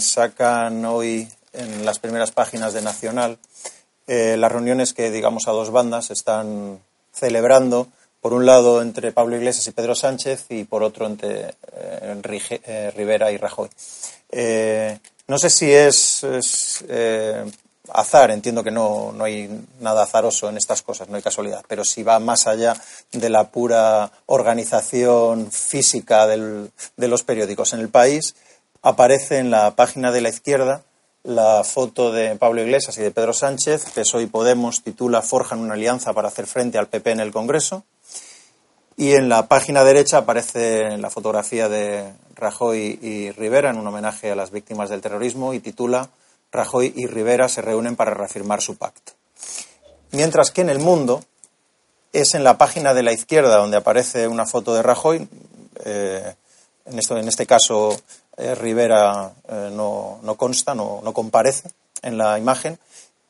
sacan 0.00 0.84
hoy 0.86 1.28
en 1.52 1.84
las 1.84 2.00
primeras 2.00 2.32
páginas 2.32 2.72
de 2.72 2.82
Nacional 2.82 3.38
las 4.06 4.50
reuniones 4.50 4.92
que, 4.94 5.10
digamos, 5.10 5.46
a 5.46 5.52
dos 5.52 5.70
bandas 5.70 6.10
están 6.10 6.80
celebrando 7.12 7.86
por 8.20 8.32
un 8.32 8.46
lado 8.46 8.82
entre 8.82 9.12
Pablo 9.12 9.36
Iglesias 9.36 9.66
y 9.66 9.72
Pedro 9.72 9.94
Sánchez 9.94 10.46
y 10.50 10.64
por 10.64 10.82
otro 10.82 11.06
entre 11.06 11.54
eh, 11.72 12.92
Rivera 12.94 13.32
y 13.32 13.36
Rajoy. 13.36 13.68
Eh, 14.30 14.98
no 15.26 15.38
sé 15.38 15.48
si 15.48 15.72
es, 15.72 16.24
eh, 16.88 17.44
azar, 17.92 18.30
entiendo 18.30 18.62
que 18.62 18.70
no, 18.70 19.12
no, 19.12 19.24
hay 19.24 19.48
nada 19.80 20.02
azaroso 20.02 20.48
en 20.48 20.56
estas 20.56 20.82
cosas, 20.82 21.08
no 21.08 21.16
hay 21.16 21.22
casualidad, 21.22 21.64
pero 21.68 21.84
si 21.84 22.02
va 22.02 22.18
más 22.18 22.46
allá 22.46 22.76
de 23.12 23.30
la 23.30 23.48
pura 23.50 24.10
organización 24.26 25.50
física 25.50 26.26
de 26.26 27.08
los 27.08 27.22
periódicos 27.22 27.72
en 27.72 27.80
el 27.80 27.88
país, 27.88 28.34
aparece 28.82 29.38
en 29.38 29.50
la 29.50 29.74
página 29.76 30.10
de 30.10 30.20
la 30.20 30.28
izquierda 30.28 30.82
la 31.22 31.64
foto 31.64 32.12
de 32.12 32.36
Pablo 32.36 32.62
Iglesias 32.62 32.96
y 32.98 33.02
de 33.02 33.10
Pedro 33.10 33.32
Sánchez, 33.32 33.90
PSOE 33.94 34.22
y 34.22 34.26
Podemos 34.26 34.82
titula 34.82 35.22
Forjan 35.22 35.58
una 35.58 35.74
alianza 35.74 36.12
para 36.12 36.28
hacer 36.28 36.46
frente 36.46 36.78
al 36.78 36.88
PP 36.88 37.10
en 37.10 37.20
el 37.20 37.32
Congreso. 37.32 37.84
Y 39.00 39.14
en 39.14 39.30
la 39.30 39.48
página 39.48 39.82
derecha 39.82 40.18
aparece 40.18 40.98
la 40.98 41.08
fotografía 41.08 41.70
de 41.70 42.12
Rajoy 42.34 42.98
y 43.00 43.30
Rivera 43.30 43.70
en 43.70 43.78
un 43.78 43.86
homenaje 43.86 44.30
a 44.30 44.36
las 44.36 44.50
víctimas 44.50 44.90
del 44.90 45.00
terrorismo 45.00 45.54
y 45.54 45.60
titula 45.60 46.10
Rajoy 46.52 46.92
y 46.94 47.06
Rivera 47.06 47.48
se 47.48 47.62
reúnen 47.62 47.96
para 47.96 48.12
reafirmar 48.12 48.60
su 48.60 48.76
pacto. 48.76 49.12
Mientras 50.10 50.50
que 50.50 50.60
en 50.60 50.68
el 50.68 50.80
mundo 50.80 51.24
es 52.12 52.34
en 52.34 52.44
la 52.44 52.58
página 52.58 52.92
de 52.92 53.02
la 53.02 53.14
izquierda 53.14 53.56
donde 53.56 53.78
aparece 53.78 54.28
una 54.28 54.44
foto 54.44 54.74
de 54.74 54.82
Rajoy. 54.82 55.26
Eh, 55.82 56.34
en, 56.84 56.98
esto, 56.98 57.16
en 57.16 57.26
este 57.26 57.46
caso, 57.46 57.98
eh, 58.36 58.54
Rivera 58.54 59.32
eh, 59.48 59.70
no, 59.72 60.20
no, 60.22 60.34
consta, 60.34 60.74
no, 60.74 61.00
no 61.02 61.14
comparece 61.14 61.70
en 62.02 62.18
la 62.18 62.38
imagen 62.38 62.78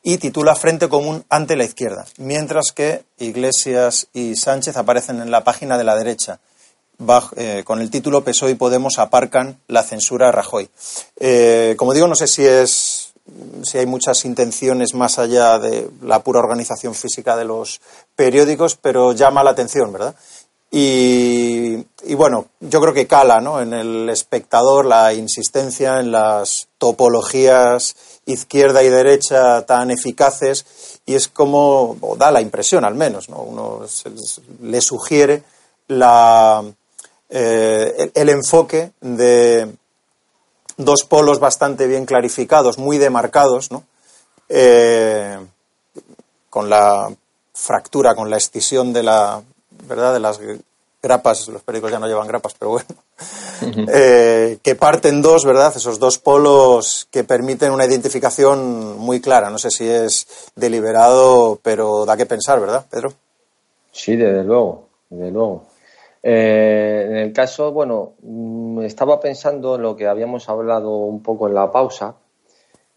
y 0.03 0.19
titula 0.19 0.55
Frente 0.55 0.89
Común 0.89 1.25
ante 1.29 1.57
la 1.57 1.65
izquierda, 1.65 2.07
mientras 2.19 2.73
que 2.75 3.05
Iglesias 3.19 4.09
y 4.13 4.37
Sánchez 4.37 4.77
aparecen 4.77 5.21
en 5.21 5.31
la 5.31 5.45
página 5.45 5.77
de 5.79 5.85
la 5.85 5.97
derecha. 5.97 6.41
Eh, 7.37 7.63
con 7.65 7.81
el 7.81 7.91
título 7.91 8.23
PSOE 8.23 8.51
y 8.51 8.55
Podemos 8.57 8.99
aparcan 8.99 9.59
la 9.69 9.83
censura 9.83 10.29
a 10.29 10.33
Rajoy. 10.33 10.69
Eh, 11.19 11.75
como 11.79 11.95
digo, 11.95 12.07
no 12.07 12.15
sé 12.15 12.27
si 12.27 12.45
es 12.45 13.11
si 13.63 13.79
hay 13.79 13.87
muchas 13.87 14.25
intenciones 14.25 14.95
más 14.95 15.19
allá 15.19 15.59
de 15.59 15.89
la 16.03 16.23
pura 16.23 16.41
organización 16.41 16.95
física 16.95 17.37
de 17.37 17.45
los 17.45 17.81
periódicos, 18.17 18.77
pero 18.77 19.13
llama 19.13 19.45
la 19.45 19.51
atención, 19.51 19.93
¿verdad? 19.93 20.15
Y, 20.71 21.85
y, 22.05 22.15
bueno, 22.15 22.47
yo 22.61 22.81
creo 22.81 22.95
que 22.95 23.09
cala 23.09 23.41
¿no? 23.41 23.61
en 23.61 23.73
el 23.73 24.09
espectador 24.09 24.87
la 24.87 25.13
insistencia 25.13 25.99
en 25.99 26.13
las 26.13 26.69
topologías 26.79 27.97
izquierda 28.27 28.83
y 28.83 28.89
derecha 28.89 29.63
tan 29.67 29.91
eficaces 29.91 31.01
y 31.07 31.15
es 31.17 31.27
como, 31.29 31.97
o 32.01 32.17
da 32.17 32.31
la 32.31 32.41
impresión 32.41 32.85
al 32.85 32.95
menos, 32.95 33.29
¿no? 33.29 33.39
uno 33.39 33.81
le 34.63 34.81
sugiere 34.81 35.43
la, 35.89 36.63
eh, 37.29 38.11
el, 38.15 38.29
enfoque 38.29 38.93
de 39.01 39.69
dos 40.77 41.05
polos 41.05 41.41
bastante 41.41 41.87
bien 41.87 42.07
clarificados, 42.07 42.79
muy 42.79 42.99
demarcados, 42.99 43.71
¿no? 43.71 43.85
Eh, 44.49 45.39
con 46.49 46.69
la 46.69 47.09
fractura, 47.55 48.15
con 48.15 48.31
la 48.31 48.37
escisión 48.37 48.93
de 48.93 49.03
la 49.05 49.43
verdad 49.87 50.13
de 50.13 50.21
las 50.21 50.41
grapas, 51.03 51.49
los 51.49 51.63
periódicos 51.63 51.93
ya 51.93 51.99
no 51.99 52.07
llevan 52.07 52.29
grapas, 52.29 52.55
pero 52.59 52.73
bueno, 52.73 52.87
eh, 53.93 54.59
que 54.63 54.75
parten 54.75 55.23
dos, 55.23 55.45
¿verdad? 55.45 55.73
Esos 55.75 55.99
dos 55.99 56.19
polos 56.19 57.09
que 57.11 57.25
permiten 57.25 57.73
una 57.73 57.87
identificación 57.87 58.99
muy 58.99 59.21
clara. 59.21 59.51
No 59.51 59.59
sé 59.59 59.71
si 59.71 59.89
es 59.89 60.51
deliberado, 60.55 61.59
pero 61.63 62.05
da 62.05 62.17
que 62.17 62.27
pensar, 62.27 62.61
¿verdad, 62.61 62.87
Pedro? 62.91 63.13
Sí, 63.93 64.17
desde 64.17 64.45
luego, 64.45 64.89
desde 65.09 65.31
luego. 65.31 65.65
Eh, 66.23 67.07
en 67.09 67.17
el 67.17 67.33
caso, 67.33 67.73
bueno, 67.73 68.13
mm, 68.23 68.83
estaba 68.83 69.21
pensando 69.21 69.77
en 69.77 69.83
lo 69.83 69.97
que 69.97 70.07
habíamos 70.07 70.49
hablado 70.49 70.97
un 70.97 71.23
poco 71.23 71.49
en 71.49 71.55
la 71.55 71.73
pausa 71.73 72.15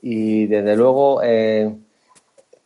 y 0.02 0.48
desde 0.48 0.76
luego 0.76 1.22
eh, 1.24 1.74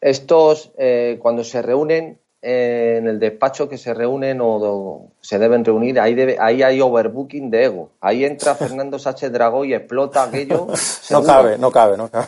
estos 0.02 0.72
cuando 1.20 1.44
se 1.44 1.62
reúnen 1.62 2.18
en 2.42 3.08
el 3.08 3.20
despacho 3.20 3.68
que 3.68 3.78
se 3.78 3.94
reúnen 3.94 4.40
o 4.42 5.12
se 5.22 5.40
deben 5.40 5.66
reunir, 5.66 6.00
ahí, 6.00 6.14
debe, 6.14 6.38
ahí 6.40 6.62
hay 6.62 6.80
overbooking 6.80 7.50
de 7.50 7.66
ego. 7.66 7.92
Ahí 8.00 8.26
entra 8.26 8.56
Fernando 8.56 9.00
Sánchez 9.00 9.32
Dragó 9.32 9.66
y 9.66 9.74
explota 9.74 10.24
aquello. 10.24 10.68
no 11.10 11.24
cabe, 11.24 11.58
no 11.58 11.72
cabe, 11.72 11.98
no 11.98 12.10
cabe. 12.10 12.28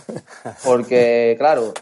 Porque, 0.63 1.36
claro, 1.38 1.74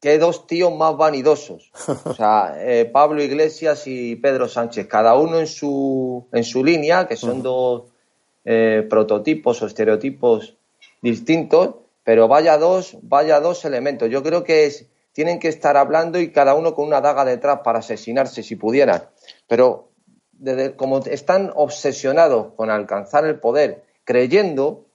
qué 0.00 0.18
dos 0.18 0.46
tíos 0.46 0.74
más 0.74 0.96
vanidosos. 0.96 1.70
O 2.04 2.14
sea, 2.14 2.54
eh, 2.58 2.84
Pablo 2.84 3.22
Iglesias 3.22 3.86
y 3.86 4.16
Pedro 4.16 4.48
Sánchez, 4.48 4.86
cada 4.86 5.14
uno 5.14 5.38
en 5.38 5.46
su, 5.46 6.26
en 6.32 6.44
su 6.44 6.64
línea, 6.64 7.06
que 7.08 7.16
son 7.16 7.42
dos 7.42 7.84
eh, 8.44 8.86
prototipos 8.88 9.62
o 9.62 9.66
estereotipos 9.66 10.56
distintos, 11.02 11.76
pero 12.04 12.28
vaya 12.28 12.58
dos, 12.58 12.98
vaya 13.02 13.40
dos 13.40 13.64
elementos. 13.64 14.10
Yo 14.10 14.22
creo 14.22 14.44
que 14.44 14.66
es 14.66 14.86
tienen 15.12 15.38
que 15.38 15.48
estar 15.48 15.76
hablando 15.76 16.18
y 16.18 16.32
cada 16.32 16.54
uno 16.54 16.74
con 16.74 16.86
una 16.86 17.00
daga 17.00 17.24
detrás 17.24 17.60
para 17.64 17.80
asesinarse 17.80 18.42
si 18.42 18.56
pudieran. 18.56 19.08
Pero 19.48 19.90
como 20.76 20.98
están 20.98 21.52
obsesionados 21.54 22.54
con 22.54 22.70
alcanzar 22.70 23.24
el 23.26 23.38
poder, 23.38 23.84
creyendo 24.04 24.86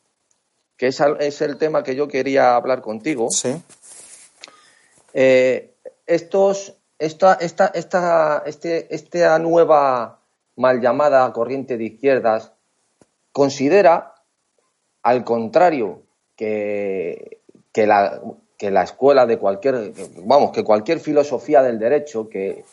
que 0.77 0.87
es, 0.87 1.01
es 1.19 1.41
el 1.41 1.57
tema 1.57 1.83
que 1.83 1.95
yo 1.95 2.07
quería 2.07 2.55
hablar 2.55 2.81
contigo, 2.81 3.29
sí. 3.29 3.55
Eh, 5.17 5.73
estos, 6.05 6.75
esta, 6.99 7.35
esta, 7.35 7.67
esta, 7.67 8.43
este, 8.45 8.93
esta 8.93 9.39
nueva 9.39 10.19
mal 10.57 10.81
llamada 10.81 11.31
corriente 11.31 11.77
de 11.77 11.85
izquierdas 11.85 12.51
considera, 13.31 14.15
al 15.03 15.23
contrario, 15.23 16.03
que, 16.35 17.39
que 17.71 17.87
la, 17.87 18.21
que 18.65 18.71
la 18.71 18.81
escuela 18.81 19.27
de 19.27 19.37
cualquier, 19.37 19.93
vamos, 20.23 20.49
que 20.49 20.63
cualquier 20.63 20.99
filosofía 20.99 21.61
del 21.61 21.77
derecho 21.77 22.27
que 22.27 22.65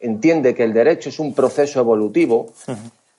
entiende 0.00 0.54
que 0.54 0.64
el 0.64 0.72
derecho 0.72 1.10
es 1.10 1.18
un 1.18 1.34
proceso 1.34 1.78
evolutivo, 1.78 2.46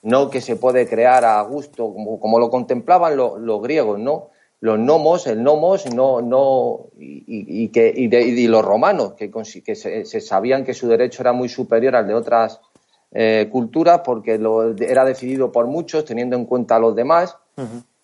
no 0.02 0.28
que 0.28 0.40
se 0.40 0.56
puede 0.56 0.88
crear 0.88 1.24
a 1.24 1.40
gusto, 1.42 1.94
como, 2.20 2.40
lo 2.40 2.50
contemplaban 2.50 3.16
los 3.16 3.62
griegos, 3.62 4.00
¿no? 4.00 4.30
Los 4.58 4.80
nomos, 4.80 5.28
el 5.28 5.44
nomos, 5.44 5.86
no, 5.94 6.20
no, 6.20 6.86
y, 6.98 7.68
que, 7.68 7.92
y, 7.94 8.48
los 8.48 8.64
romanos, 8.64 9.12
que, 9.12 9.30
que 9.30 9.76
se, 9.76 10.20
sabían 10.20 10.64
que 10.64 10.74
su 10.74 10.88
derecho 10.88 11.22
era 11.22 11.32
muy 11.32 11.48
superior 11.48 11.94
al 11.94 12.08
de 12.08 12.14
otras 12.14 12.60
eh, 13.12 13.48
culturas 13.52 14.00
porque 14.04 14.38
lo, 14.38 14.76
era 14.76 15.04
decidido 15.04 15.52
por 15.52 15.68
muchos, 15.68 16.04
teniendo 16.04 16.34
en 16.34 16.46
cuenta 16.46 16.74
a 16.74 16.80
los 16.80 16.96
demás. 16.96 17.36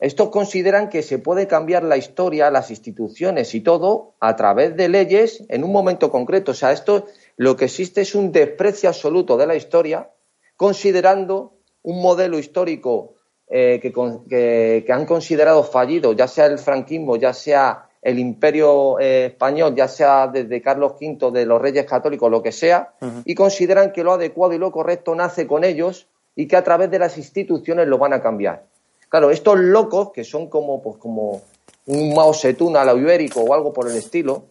Estos 0.05 0.29
consideran 0.29 0.91
que 0.91 1.03
se 1.03 1.19
puede 1.19 1.47
cambiar 1.47 1.83
la 1.83 1.97
historia, 1.97 2.51
las 2.51 2.69
instituciones 2.69 3.55
y 3.55 3.63
todo 3.63 4.17
a 4.21 4.37
través 4.37 4.77
de 4.77 4.91
leyes 4.91 5.43
en 5.49 5.65
un 5.65 5.73
momento 5.73 6.11
concreto. 6.11 6.51
O 6.51 6.55
sea, 6.55 6.73
esto 6.73 7.07
lo 7.39 7.57
que 7.57 7.65
existe 7.65 8.03
es 8.03 8.15
un 8.15 8.31
desprecio 8.31 8.91
absoluto 8.91 9.39
de 9.39 9.47
la 9.47 9.57
historia 9.57 10.11
considerando 10.59 11.55
un 11.81 12.03
modelo 12.03 12.39
histórico 12.39 13.15
eh, 13.49 13.81
que, 13.81 14.93
han 14.93 15.07
considerado 15.07 15.65
fallido, 15.65 16.13
ya 16.13 16.29
sea 16.29 16.45
el 16.49 16.59
franquismo, 16.59 17.17
ya 17.17 17.33
sea 17.33 17.89
el 18.03 18.19
imperio 18.19 19.01
eh, 19.01 19.29
español, 19.29 19.75
ya 19.75 19.89
sea 19.89 20.29
desde 20.29 20.61
Carlos 20.61 20.97
V, 21.01 21.31
de 21.31 21.47
los 21.47 21.63
reyes 21.63 21.87
católicos, 21.87 22.31
lo 22.31 22.43
que 22.43 22.53
sea, 22.53 22.93
y 23.25 23.35
consideran 23.35 23.91
que 23.91 24.05
lo 24.05 24.13
adecuado 24.13 24.53
y 24.53 24.59
lo 24.59 24.71
correcto 24.71 25.15
nace 25.15 25.47
con 25.47 25.65
ellos 25.65 26.09
y 26.37 26.47
que 26.47 26.57
a 26.57 26.63
través 26.63 26.91
de 26.91 26.99
las 26.99 27.17
instituciones 27.17 27.89
lo 27.89 27.97
van 27.97 28.13
a 28.13 28.21
cambiar. 28.21 28.67
Claro, 29.15 29.31
estos 29.31 29.57
locos, 29.61 30.11
que 30.11 30.25
son 30.25 30.49
como, 30.49 30.83
pues, 30.83 30.97
como 30.97 31.43
un 31.87 32.15
Mao 32.15 32.35
Zedong 32.35 32.77
a 32.77 32.85
la 32.85 32.95
ibérico 32.95 33.43
o 33.43 33.55
algo 33.55 33.73
por 33.73 33.89
el 33.89 33.95
estilo, 33.97 34.47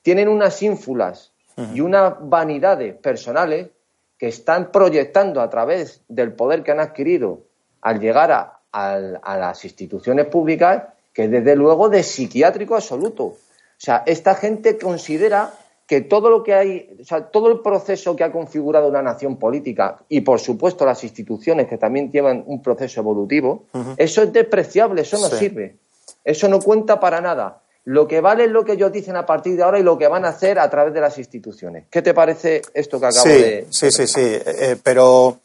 tienen 0.00 0.26
unas 0.26 0.62
ínfulas 0.62 1.32
y 1.74 1.82
unas 1.82 2.14
vanidades 2.18 2.94
personales 2.94 3.68
que 4.16 4.28
están 4.28 4.72
proyectando 4.72 5.42
a 5.42 5.50
través 5.50 6.00
del 6.08 6.32
poder 6.32 6.62
que 6.62 6.70
han 6.70 6.80
adquirido 6.80 7.40
al 7.82 8.00
llegar 8.00 8.32
a, 8.32 8.60
a 8.72 9.36
las 9.36 9.66
instituciones 9.66 10.24
públicas, 10.28 10.84
que 11.12 11.28
desde 11.28 11.54
luego 11.54 11.90
de 11.90 12.02
psiquiátrico 12.02 12.76
absoluto. 12.76 13.24
O 13.24 13.36
sea, 13.76 14.02
esta 14.06 14.34
gente 14.34 14.78
considera 14.78 15.52
que 15.90 16.02
todo 16.02 16.30
lo 16.30 16.44
que 16.44 16.54
hay, 16.54 16.96
o 17.00 17.04
sea, 17.04 17.26
todo 17.32 17.50
el 17.50 17.62
proceso 17.62 18.14
que 18.14 18.22
ha 18.22 18.30
configurado 18.30 18.86
una 18.86 19.02
nación 19.02 19.36
política 19.36 19.96
y, 20.08 20.20
por 20.20 20.38
supuesto, 20.38 20.86
las 20.86 21.02
instituciones 21.02 21.66
que 21.66 21.78
también 21.78 22.12
llevan 22.12 22.44
un 22.46 22.62
proceso 22.62 23.00
evolutivo, 23.00 23.64
eso 23.96 24.22
es 24.22 24.32
despreciable, 24.32 25.02
eso 25.02 25.18
no 25.18 25.26
sirve. 25.36 25.78
Eso 26.22 26.48
no 26.48 26.60
cuenta 26.60 27.00
para 27.00 27.20
nada. 27.20 27.62
Lo 27.86 28.06
que 28.06 28.20
vale 28.20 28.44
es 28.44 28.52
lo 28.52 28.64
que 28.64 28.74
ellos 28.74 28.92
dicen 28.92 29.16
a 29.16 29.26
partir 29.26 29.56
de 29.56 29.64
ahora 29.64 29.80
y 29.80 29.82
lo 29.82 29.98
que 29.98 30.06
van 30.06 30.24
a 30.24 30.28
hacer 30.28 30.60
a 30.60 30.70
través 30.70 30.94
de 30.94 31.00
las 31.00 31.18
instituciones. 31.18 31.86
¿Qué 31.90 32.02
te 32.02 32.14
parece 32.14 32.62
esto 32.72 33.00
que 33.00 33.06
acabo 33.06 33.28
de.? 33.28 33.66
Sí, 33.70 33.90
sí, 33.90 34.06
sí. 34.06 34.20
Eh, 34.20 34.42
eh, 34.46 34.76
pero 34.80 35.40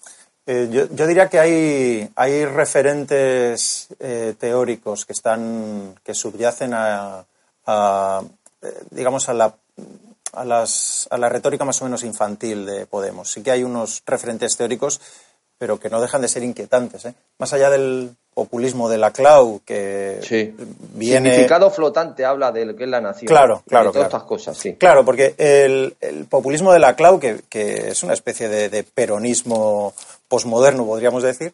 eh, 0.45 0.69
yo, 0.69 1.07
diría 1.07 1.27
que 1.27 1.39
hay, 1.39 2.07
hay 2.15 2.45
referentes 2.45 3.87
teóricos 4.37 5.07
que 5.07 5.13
están 5.13 5.95
que 6.03 6.13
subyacen 6.13 6.71
a, 6.75 7.25
a 7.65 8.21
digamos 8.91 9.27
a 9.27 9.33
la 9.33 9.55
a, 10.35 10.45
las, 10.45 11.07
a 11.09 11.17
la 11.17 11.29
retórica 11.29 11.65
más 11.65 11.81
o 11.81 11.85
menos 11.85 12.03
infantil 12.03 12.65
de 12.65 12.85
Podemos. 12.85 13.31
Sí 13.31 13.41
que 13.41 13.51
hay 13.51 13.63
unos 13.63 14.01
referentes 14.05 14.55
teóricos, 14.57 15.01
pero 15.57 15.79
que 15.79 15.89
no 15.89 16.01
dejan 16.01 16.21
de 16.21 16.27
ser 16.27 16.43
inquietantes. 16.43 17.05
¿eh? 17.05 17.13
Más 17.39 17.53
allá 17.53 17.69
del 17.69 18.11
populismo 18.33 18.89
de 18.89 18.97
la 18.97 19.11
CLAU, 19.11 19.61
que 19.63 20.19
sí. 20.21 20.53
viene... 20.93 21.29
Significado 21.29 21.71
flotante 21.71 22.25
habla 22.25 22.51
de 22.51 22.65
lo 22.65 22.75
que 22.75 22.83
es 22.83 22.89
la 22.89 22.99
nación. 22.99 23.27
Claro, 23.27 23.63
claro. 23.65 23.87
De 23.87 23.93
todas 23.93 24.07
estas 24.07 24.23
cosas, 24.23 24.57
sí. 24.57 24.75
Claro, 24.75 25.05
porque 25.05 25.35
el, 25.37 25.95
el 26.01 26.25
populismo 26.25 26.73
de 26.73 26.79
la 26.79 26.97
CLAU, 26.97 27.19
que, 27.19 27.43
que 27.47 27.87
es 27.91 28.03
una 28.03 28.13
especie 28.13 28.49
de, 28.49 28.67
de 28.67 28.83
peronismo 28.83 29.93
posmoderno, 30.27 30.85
podríamos 30.85 31.23
decir, 31.23 31.53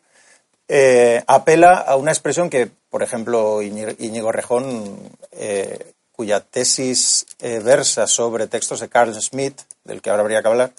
eh, 0.68 1.22
apela 1.28 1.74
a 1.74 1.98
una 1.98 2.12
expresión 2.12 2.50
que, 2.50 2.68
por 2.90 3.04
ejemplo, 3.04 3.62
Íñigo 3.62 4.32
Rejón 4.32 4.98
eh, 5.34 5.94
cuya 6.22 6.40
tesis 6.40 7.26
eh, 7.40 7.58
versa 7.58 8.06
sobre 8.06 8.46
textos 8.46 8.80
de 8.80 8.90
Carl 8.90 9.12
Smith, 9.20 9.60
del 9.84 10.04
que 10.04 10.12
ahora 10.12 10.22
habría 10.22 10.44
que 10.44 10.50
hablar, 10.50 10.72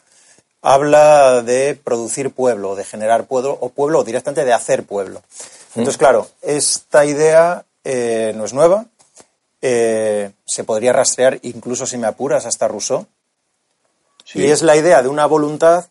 habla 0.63 1.43
de 1.43 1.75
producir 1.75 2.31
pueblo, 2.31 2.77
de 2.77 2.85
generar 2.85 3.27
pueblo, 3.27 3.59
o 3.61 3.71
pueblo, 3.71 3.99
o 3.99 4.05
directamente 4.05 4.45
de 4.45 4.53
hacer 4.53 4.85
pueblo. 4.85 5.21
Entonces, 5.75 5.97
claro, 5.99 6.29
esta 6.43 7.05
idea 7.05 7.65
eh, 7.83 8.33
no 8.37 8.45
es 8.45 8.53
nueva, 8.53 8.87
eh, 9.61 10.31
se 10.45 10.63
podría 10.63 10.93
rastrear, 10.93 11.41
incluso 11.43 11.87
si 11.87 11.99
me 11.99 12.07
apuras, 12.07 12.47
hasta 12.47 12.69
Rousseau, 12.69 13.09
y 14.35 14.45
es 14.45 14.63
la 14.63 14.77
idea 14.77 15.03
de 15.03 15.09
una 15.09 15.27
voluntad 15.27 15.87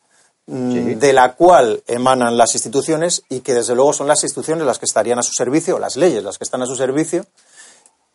mm, 0.45 0.93
de 0.93 1.11
la 1.11 1.33
cual 1.33 1.83
emanan 1.87 2.37
las 2.37 2.55
instituciones 2.55 3.23
y 3.27 3.41
que 3.41 3.53
desde 3.53 3.75
luego 3.75 3.91
son 3.91 4.07
las 4.07 4.23
instituciones 4.23 4.65
las 4.65 4.79
que 4.79 4.85
estarían 4.85 5.19
a 5.19 5.23
su 5.23 5.33
servicio, 5.33 5.77
las 5.77 5.97
leyes 5.97 6.23
las 6.23 6.37
que 6.37 6.45
están 6.45 6.61
a 6.61 6.65
su 6.65 6.77
servicio, 6.77 7.25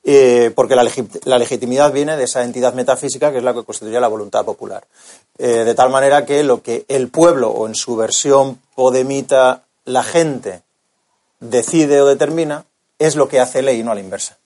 eh, 0.08 0.52
porque 0.54 0.76
la, 0.76 0.84
legitimidad 1.38 1.92
viene 1.92 2.16
de 2.16 2.22
esa 2.22 2.44
entidad 2.44 2.74
metafísica 2.74 3.32
que 3.32 3.38
es 3.38 3.42
la 3.42 3.52
que 3.52 3.64
constituye 3.64 3.98
la 3.98 4.06
voluntad 4.06 4.44
popular. 4.44 4.86
Eh, 5.36 5.64
de 5.64 5.74
tal 5.74 5.90
manera 5.90 6.24
que 6.24 6.44
lo 6.44 6.62
que 6.62 6.84
el 6.86 7.08
pueblo, 7.08 7.50
o 7.50 7.66
en 7.66 7.74
su 7.74 7.96
versión 7.96 8.60
podemita, 8.76 9.64
la 9.84 10.04
gente, 10.04 10.62
decide 11.40 12.02
o 12.02 12.06
determina, 12.06 12.64
es 13.00 13.16
lo 13.16 13.28
que 13.28 13.40
hace 13.40 13.62
ley, 13.62 13.82
no 13.82 13.90
a 13.90 13.96
la 13.96 14.00
inversa. 14.00 14.38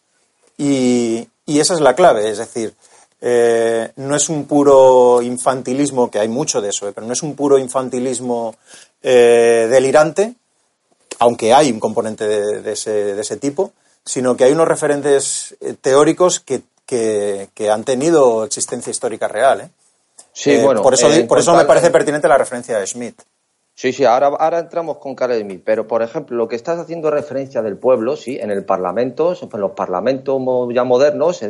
Y, 0.57 1.29
esa 1.47 1.75
es 1.75 1.81
la 1.81 1.95
clave, 1.95 2.31
es 2.31 2.39
decir, 2.39 2.73
eh, 3.21 3.93
no 3.97 4.17
es 4.17 4.31
un 4.31 4.47
puro 4.47 5.21
infantilismo, 5.21 6.11
que 6.11 6.21
hay 6.21 6.29
mucho 6.29 6.63
de 6.63 6.71
eso, 6.71 6.91
pero 6.95 7.07
no 7.07 7.13
es 7.13 7.23
un 7.23 7.37
puro 7.37 7.59
infantilismo 7.59 8.55
delirante, 9.03 10.37
aunque 11.19 11.53
hay 11.53 11.71
un 11.71 11.81
componente 11.81 12.27
de 12.27 12.73
ese 12.73 13.37
tipo, 13.37 13.73
sino 14.05 14.37
que 14.37 14.45
hay 14.45 14.53
unos 14.53 14.69
referentes 14.69 15.57
eh, 15.61 15.75
teóricos 15.81 16.41
que, 16.41 16.63
que, 16.87 17.71
han 17.71 17.85
tenido 17.85 18.45
existencia 18.45 18.91
histórica 18.91 19.29
real. 19.29 19.61
¿eh? 19.61 19.71
Sí, 20.33 20.53
eh, 20.53 20.63
bueno. 20.63 20.83
Por 20.83 20.95
eso, 20.95 21.09
por 21.29 21.39
eso 21.39 21.55
me 21.55 21.65
parece 21.65 21.91
pertinente 21.91 22.29
la 22.29 22.39
referencia 22.39 22.79
de 22.79 22.87
Schmidt. 22.87 23.23
Sí, 23.75 23.95
sí, 23.95 24.05
ahora, 24.05 24.27
ahora 24.27 24.59
entramos 24.59 24.99
con 24.99 25.15
Carl 25.15 25.33
Schmitt, 25.41 25.63
pero 25.65 25.87
por 25.87 26.03
ejemplo, 26.03 26.37
lo 26.37 26.49
que 26.49 26.57
estás 26.57 26.79
haciendo 26.79 27.11
referencia 27.11 27.63
del 27.63 27.79
pueblo, 27.79 28.15
sí, 28.15 28.39
en 28.39 28.51
el 28.51 28.63
Parlamento, 28.63 29.35
en 29.41 29.61
los 29.61 29.71
parlamentos 29.71 30.43
ya 30.75 30.85
modernos, 30.85 31.41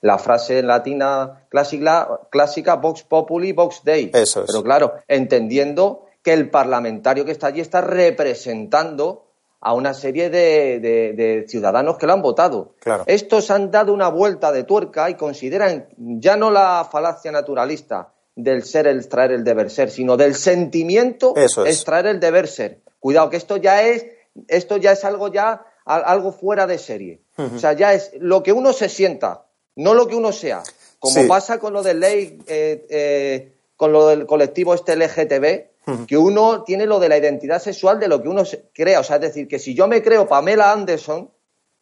la 0.00 0.18
frase 0.18 0.62
latina 0.62 1.44
clásica, 1.50 2.20
clásica 2.30 2.76
Vox 2.76 3.02
Populi, 3.02 3.52
Vox 3.52 3.82
Dei. 3.84 4.10
Eso 4.14 4.40
es. 4.40 4.46
Pero 4.46 4.62
claro, 4.62 4.94
entendiendo 5.06 6.06
que 6.22 6.32
el 6.32 6.48
parlamentario 6.48 7.24
que 7.24 7.32
está 7.32 7.48
allí 7.48 7.60
está 7.60 7.82
representando 7.82 9.26
a 9.64 9.74
una 9.74 9.94
serie 9.94 10.28
de, 10.28 11.44
ciudadanos 11.48 11.96
que 11.96 12.06
lo 12.06 12.12
han 12.12 12.22
votado. 12.22 12.74
Estos 13.06 13.50
han 13.50 13.70
dado 13.70 13.92
una 13.92 14.08
vuelta 14.08 14.50
de 14.50 14.64
tuerca 14.64 15.08
y 15.08 15.14
consideran 15.14 15.86
ya 15.96 16.36
no 16.36 16.50
la 16.50 16.86
falacia 16.90 17.30
naturalista 17.30 18.12
del 18.34 18.64
ser 18.64 18.88
el 18.88 18.98
extraer 18.98 19.30
el 19.30 19.44
deber 19.44 19.70
ser, 19.70 19.90
sino 19.90 20.16
del 20.16 20.34
sentimiento 20.34 21.34
extraer 21.36 22.06
el 22.06 22.18
deber 22.18 22.48
ser. 22.48 22.80
Cuidado, 22.98 23.30
que 23.30 23.36
esto 23.36 23.56
ya 23.56 23.82
es, 23.82 24.06
esto 24.48 24.78
ya 24.78 24.92
es 24.92 25.04
algo 25.04 25.28
ya 25.28 25.64
algo 25.84 26.32
fuera 26.32 26.66
de 26.66 26.78
serie. 26.78 27.20
O 27.36 27.58
sea, 27.58 27.72
ya 27.72 27.94
es 27.94 28.10
lo 28.18 28.42
que 28.42 28.52
uno 28.52 28.72
se 28.72 28.88
sienta, 28.88 29.46
no 29.76 29.94
lo 29.94 30.08
que 30.08 30.16
uno 30.16 30.32
sea. 30.32 30.62
Como 30.98 31.26
pasa 31.28 31.58
con 31.58 31.72
lo 31.72 31.82
de 31.82 31.94
ley, 31.94 32.38
eh, 32.46 32.86
eh, 32.90 33.52
con 33.76 33.92
lo 33.92 34.08
del 34.08 34.26
colectivo 34.26 34.74
este 34.74 34.96
LGTB, 34.96 35.71
que 36.06 36.16
uno 36.16 36.62
tiene 36.64 36.86
lo 36.86 36.98
de 36.98 37.08
la 37.08 37.18
identidad 37.18 37.60
sexual 37.60 37.98
de 37.98 38.08
lo 38.08 38.22
que 38.22 38.28
uno 38.28 38.42
crea. 38.72 39.00
O 39.00 39.04
sea, 39.04 39.16
es 39.16 39.22
decir, 39.22 39.48
que 39.48 39.58
si 39.58 39.74
yo 39.74 39.88
me 39.88 40.02
creo 40.02 40.26
Pamela 40.26 40.72
Anderson, 40.72 41.30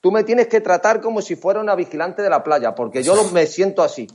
tú 0.01 0.11
me 0.11 0.25
tienes 0.25 0.49
que 0.49 0.61
tratar 0.61 1.01
como 1.01 1.23
si 1.23 1.37
fuera 1.37 1.61
una 1.61 1.75
vigilante 1.75 2.23
de 2.23 2.31
la 2.31 2.43
playa, 2.43 2.75
porque 2.75 3.03
yo 3.03 3.25
me 3.33 3.47
siento 3.47 3.83
así. 3.83 4.09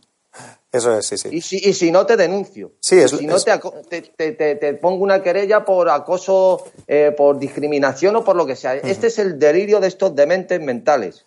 Eso 0.71 0.97
es, 0.97 1.05
sí, 1.05 1.17
sí. 1.17 1.29
Y 1.31 1.41
si, 1.41 1.57
y 1.57 1.73
si 1.73 1.91
no, 1.91 2.05
te 2.05 2.17
denuncio. 2.17 2.73
Sí, 2.81 2.99
es, 2.99 3.11
si 3.11 3.25
no, 3.25 3.37
te, 3.39 4.31
te, 4.33 4.73
pongo 4.73 5.03
una 5.03 5.23
querella 5.23 5.63
por 5.63 5.89
acoso, 5.89 6.65
eh, 6.85 7.13
por 7.15 7.39
discriminación 7.39 8.17
o 8.17 8.23
por 8.25 8.35
lo 8.35 8.45
que 8.45 8.57
sea. 8.57 8.75
Este 8.75 9.07
es 9.07 9.19
el 9.19 9.39
delirio 9.39 9.79
de 9.79 9.87
estos 9.87 10.13
dementes 10.13 10.59
mentales. 10.59 11.25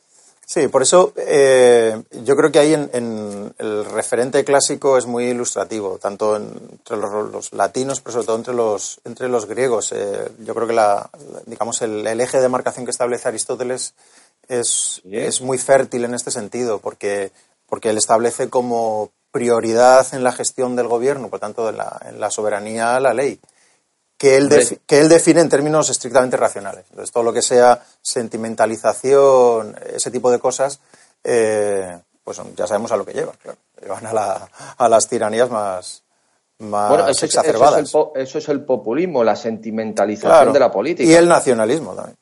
Sí, 0.50 0.66
por 0.68 0.80
eso 0.80 1.12
eh, 1.14 2.04
yo 2.24 2.34
creo 2.34 2.50
que 2.50 2.58
ahí 2.58 2.72
en, 2.72 3.52
el 3.58 3.84
referente 3.84 4.42
clásico 4.44 4.96
es 4.96 5.04
muy 5.04 5.26
ilustrativo, 5.26 5.98
tanto 5.98 6.36
entre 6.36 6.96
los, 6.96 7.52
latinos, 7.52 8.00
pero 8.00 8.12
sobre 8.14 8.26
todo 8.26 8.36
entre 8.36 8.54
los, 8.54 8.98
entre 9.04 9.28
los 9.28 9.44
griegos. 9.44 9.92
Eh, 9.92 10.32
yo 10.38 10.54
creo 10.54 10.66
que 10.66 10.72
la, 10.72 11.10
digamos 11.44 11.82
el, 11.82 12.06
eje 12.06 12.40
de 12.40 12.48
marcación 12.48 12.86
que 12.86 12.92
establece 12.92 13.28
Aristóteles 13.28 13.92
es, 14.48 15.02
es 15.10 15.42
muy 15.42 15.58
fértil 15.58 16.06
en 16.06 16.14
este 16.14 16.30
sentido, 16.30 16.78
porque, 16.78 17.30
porque 17.66 17.90
él 17.90 17.98
establece 17.98 18.48
como 18.48 19.10
prioridad 19.30 20.06
en 20.14 20.24
la 20.24 20.32
gestión 20.32 20.76
del 20.76 20.88
gobierno, 20.88 21.28
por 21.28 21.40
tanto, 21.40 21.68
en 21.68 21.76
la, 21.76 22.00
en 22.08 22.20
la 22.20 22.30
soberanía 22.30 22.98
la 23.00 23.12
ley 23.12 23.38
que 24.18 24.36
él, 24.36 24.80
que 24.84 25.00
él 25.00 25.08
define 25.08 25.40
en 25.40 25.48
términos 25.48 25.88
estrictamente 25.88 26.36
racionales. 26.36 26.84
Entonces, 26.90 27.12
todo 27.12 27.22
lo 27.22 27.32
que 27.32 27.40
sea 27.40 27.80
sentimentalización, 28.02 29.76
ese 29.94 30.10
tipo 30.10 30.30
de 30.30 30.40
cosas, 30.40 30.80
eh, 31.22 31.96
pues 32.24 32.40
ya 32.56 32.66
sabemos 32.66 32.90
a 32.90 32.96
lo 32.96 33.06
que 33.06 33.14
llevan, 33.14 33.36
claro. 33.40 33.58
Llevan 33.80 34.06
a, 34.06 34.12
la, 34.12 34.48
a 34.76 34.88
las 34.88 35.08
tiranías 35.08 35.48
más, 35.48 36.02
más 36.58 36.88
bueno, 36.88 37.08
eso 37.08 37.26
exacerbadas. 37.26 37.78
Es, 37.78 37.94
eso, 38.16 38.38
es 38.38 38.48
el, 38.48 38.64
populismo, 38.64 39.22
la 39.22 39.36
sentimentalización 39.36 40.52
de 40.52 40.58
la 40.58 40.70
política. 40.72 41.08
Y 41.08 41.14
el 41.14 41.28
nacionalismo 41.28 41.94
también. 41.94 42.16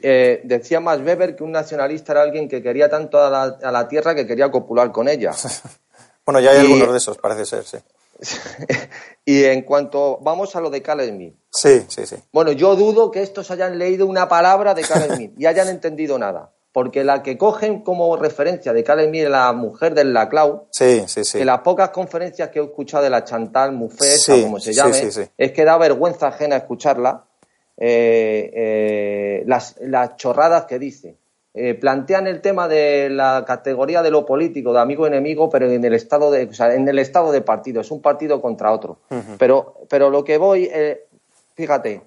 Eh, 0.00 0.40
decía 0.44 0.80
más 0.80 1.00
Weber 1.00 1.34
que 1.36 1.42
un 1.42 1.52
nacionalista 1.52 2.12
era 2.12 2.22
alguien 2.22 2.48
que 2.48 2.62
quería 2.62 2.88
tanto 2.88 3.20
a 3.20 3.28
la, 3.28 3.42
a 3.42 3.72
la 3.72 3.88
tierra 3.88 4.14
que 4.14 4.28
quería 4.28 4.48
copular 4.50 4.92
con 4.92 5.08
ella. 5.08 5.32
bueno, 6.24 6.38
ya 6.38 6.52
hay 6.52 6.58
algunos 6.58 6.92
de 6.92 6.98
esos, 6.98 7.18
parece 7.18 7.44
ser, 7.46 7.64
sí. 7.64 7.78
y 9.24 9.44
en 9.44 9.62
cuanto 9.62 10.18
vamos 10.22 10.54
a 10.56 10.60
lo 10.60 10.70
de 10.70 10.82
Carl 10.82 11.06
Smith. 11.06 11.34
Sí, 11.50 11.84
sí, 11.88 12.06
sí. 12.06 12.16
Bueno, 12.32 12.52
yo 12.52 12.76
dudo 12.76 13.10
que 13.10 13.22
estos 13.22 13.50
hayan 13.50 13.78
leído 13.78 14.06
una 14.06 14.28
palabra 14.28 14.74
de 14.74 14.82
Carl 14.82 15.14
Smith 15.14 15.32
y 15.38 15.46
hayan 15.46 15.68
entendido 15.68 16.18
nada. 16.18 16.52
porque 16.74 17.04
la 17.04 17.22
que 17.22 17.38
cogen 17.38 17.82
como 17.82 18.16
referencia 18.16 18.72
de 18.72 18.82
Karen 18.82 19.08
Mir, 19.08 19.30
la 19.30 19.52
mujer 19.52 19.94
del 19.94 20.12
Laclau, 20.12 20.66
sí, 20.72 21.04
sí, 21.06 21.24
sí. 21.24 21.38
que 21.38 21.44
las 21.44 21.60
pocas 21.60 21.90
conferencias 21.90 22.48
que 22.48 22.58
he 22.58 22.64
escuchado 22.64 23.04
de 23.04 23.10
la 23.10 23.22
Chantal 23.22 23.70
Mouffe, 23.70 24.16
como 24.42 24.58
se 24.58 24.72
llame, 24.72 25.08
es 25.38 25.52
que 25.52 25.64
da 25.64 25.78
vergüenza 25.78 26.26
ajena 26.26 26.56
escucharla, 26.56 27.26
eh, 27.76 28.50
eh, 28.52 29.44
las, 29.46 29.76
las, 29.82 30.16
chorradas 30.16 30.64
que 30.64 30.80
dice. 30.80 31.16
Eh, 31.54 31.74
plantean 31.74 32.26
el 32.26 32.40
tema 32.40 32.66
de 32.66 33.08
la 33.10 33.44
categoría 33.46 34.02
de 34.02 34.10
lo 34.10 34.26
político, 34.26 34.72
de 34.72 34.80
amigo-enemigo, 34.80 35.48
pero 35.48 35.70
en 35.70 35.84
el 35.84 35.94
estado 35.94 36.30
de, 36.30 36.44
o 36.44 36.52
sea, 36.52 36.74
en 36.74 36.88
el 36.88 36.98
estado 36.98 37.30
de 37.30 37.42
partido, 37.42 37.80
es 37.80 37.90
un 37.90 38.02
partido 38.02 38.42
contra 38.42 38.72
otro. 38.72 38.98
pero, 39.38 39.76
pero 39.88 40.10
lo 40.10 40.24
que 40.24 40.36
voy, 40.36 40.68
fíjate, 41.54 42.02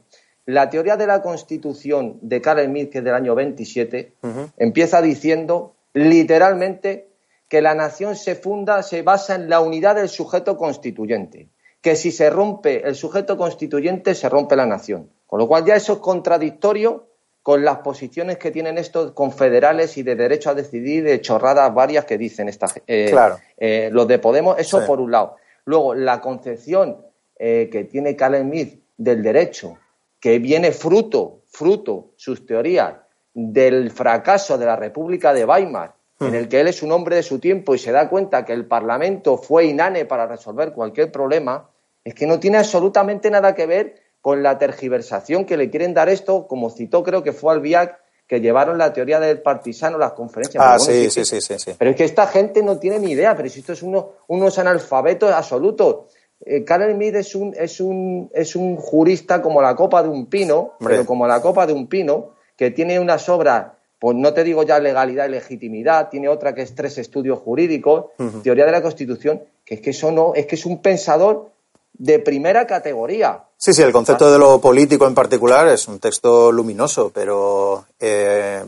la 0.47 0.69
teoría 0.69 0.95
de 0.95 1.07
la 1.07 1.21
Constitución 1.21 2.19
de 2.21 2.41
Karl 2.41 2.59
es 2.59 2.91
del 2.91 3.13
año 3.13 3.35
27, 3.35 4.13
empieza 4.57 5.01
diciendo 5.01 5.75
literalmente 5.93 7.09
que 7.49 7.61
la 7.61 7.75
nación 7.75 8.15
se 8.15 8.35
funda, 8.35 8.81
se 8.81 9.01
basa 9.01 9.35
en 9.35 9.49
la 9.49 9.59
unidad 9.59 9.95
del 9.95 10.07
sujeto 10.07 10.55
constituyente, 10.55 11.49
que 11.81 11.97
si 11.97 12.11
se 12.11 12.29
rompe 12.29 12.87
el 12.87 12.95
sujeto 12.95 13.37
constituyente, 13.37 14.15
se 14.15 14.29
rompe 14.29 14.55
la 14.55 14.65
nación. 14.65 15.09
Con 15.25 15.39
lo 15.39 15.49
cual 15.49 15.65
ya 15.65 15.75
eso 15.75 15.93
es 15.93 15.99
contradictorio 15.99 17.07
con 17.47 17.63
las 17.63 17.77
posiciones 17.77 18.37
que 18.37 18.51
tienen 18.51 18.77
estos 18.77 19.13
confederales 19.13 19.97
y 19.97 20.03
de 20.03 20.17
derecho 20.17 20.49
a 20.49 20.53
decidir, 20.53 21.05
de 21.05 21.21
chorradas 21.21 21.73
varias 21.73 22.03
que 22.03 22.17
dicen 22.17 22.49
esta, 22.49 22.67
eh, 22.85 23.15
eh, 23.57 23.87
los 23.89 24.05
de 24.05 24.19
Podemos, 24.19 24.59
eso 24.59 24.85
por 24.85 24.99
un 24.99 25.11
lado. 25.11 25.37
Luego, 25.63 25.95
la 25.95 26.19
concepción 26.19 26.97
eh, 27.39 27.69
que 27.71 27.85
tiene 27.85 28.17
Smith 28.19 28.83
del 28.97 29.23
derecho 29.23 29.77
que 30.19 30.39
viene 30.39 30.73
fruto, 30.73 31.43
fruto, 31.47 32.09
sus 32.17 32.45
teorías, 32.45 32.95
del 33.33 33.91
fracaso 33.91 34.57
de 34.57 34.65
la 34.65 34.75
República 34.75 35.33
de 35.33 35.45
Weimar, 35.45 35.93
en 36.19 36.35
el 36.35 36.49
que 36.49 36.59
él 36.59 36.67
es 36.67 36.83
un 36.83 36.91
hombre 36.91 37.15
de 37.15 37.23
su 37.23 37.39
tiempo 37.39 37.73
y 37.73 37.77
se 37.77 37.93
da 37.93 38.09
cuenta 38.09 38.43
que 38.43 38.51
el 38.51 38.65
Parlamento 38.65 39.37
fue 39.37 39.67
inane 39.67 40.03
para 40.03 40.27
resolver 40.27 40.73
cualquier 40.73 41.13
problema, 41.13 41.69
es 42.03 42.13
que 42.13 42.27
no 42.27 42.41
tiene 42.41 42.57
absolutamente 42.57 43.31
nada 43.31 43.55
que 43.55 43.65
ver 43.65 44.06
con 44.27 44.43
la 44.43 44.57
tergiversación 44.57 45.45
que 45.45 45.55
le 45.55 45.69
quieren 45.69 45.93
dar 45.93 46.09
esto, 46.09 46.47
como 46.47 46.69
citó 46.69 47.01
creo 47.01 47.23
que 47.23 47.31
fue 47.31 47.53
Albiac, 47.53 47.97
que 48.27 48.41
llevaron 48.41 48.77
la 48.77 48.91
teoría 48.91 49.21
del 49.21 49.41
partisano 49.41 49.95
a 49.95 49.99
las 49.99 50.11
conferencias. 50.11 50.61
Ah, 50.61 50.77
sí, 50.77 51.09
sí, 51.09 51.23
sí, 51.23 51.39
sí, 51.39 51.71
Pero 51.79 51.91
es 51.91 51.95
que 51.95 52.03
esta 52.03 52.27
gente 52.27 52.61
no 52.61 52.77
tiene 52.77 52.99
ni 52.99 53.11
idea, 53.11 53.37
pero 53.37 53.47
si 53.47 53.61
esto 53.61 53.71
es 53.71 53.81
uno, 53.81 54.15
unos 54.27 54.59
analfabetos 54.59 55.31
absolutos. 55.31 56.13
Eh, 56.45 56.65
Karel 56.65 56.95
Mead 56.95 57.15
es 57.15 57.35
un, 57.35 57.55
es, 57.57 57.79
un, 57.79 58.29
es 58.33 58.57
un 58.57 58.75
jurista 58.75 59.41
como 59.41 59.61
la 59.61 59.77
copa 59.77 60.03
de 60.03 60.09
un 60.09 60.25
pino, 60.25 60.73
pero 60.77 61.05
como 61.05 61.25
la 61.25 61.41
copa 61.41 61.65
de 61.65 61.71
un 61.71 61.87
pino, 61.87 62.31
que 62.57 62.71
tiene 62.71 62.99
unas 62.99 63.29
obras, 63.29 63.67
pues 63.97 64.17
no 64.17 64.33
te 64.33 64.43
digo 64.43 64.63
ya 64.63 64.77
legalidad 64.79 65.29
y 65.29 65.31
legitimidad, 65.31 66.09
tiene 66.09 66.27
otra 66.27 66.53
que 66.53 66.63
es 66.63 66.75
tres 66.75 66.97
estudios 66.97 67.39
jurídicos, 67.39 68.07
teoría 68.43 68.65
de 68.65 68.73
la 68.73 68.81
Constitución, 68.81 69.43
que 69.63 69.75
es 69.75 69.79
que 69.79 69.91
eso 69.91 70.11
no, 70.11 70.33
es 70.35 70.47
que 70.47 70.55
es 70.55 70.65
un 70.65 70.81
pensador 70.81 71.49
de 71.93 72.19
primera 72.19 72.67
categoría. 72.67 73.43
Sí, 73.57 73.73
sí, 73.73 73.81
el 73.81 73.91
concepto 73.91 74.31
de 74.31 74.37
lo 74.37 74.61
político 74.61 75.07
en 75.07 75.15
particular 75.15 75.67
es 75.67 75.87
un 75.87 75.99
texto 75.99 76.51
luminoso, 76.51 77.11
pero 77.13 77.85
eh, 77.99 78.63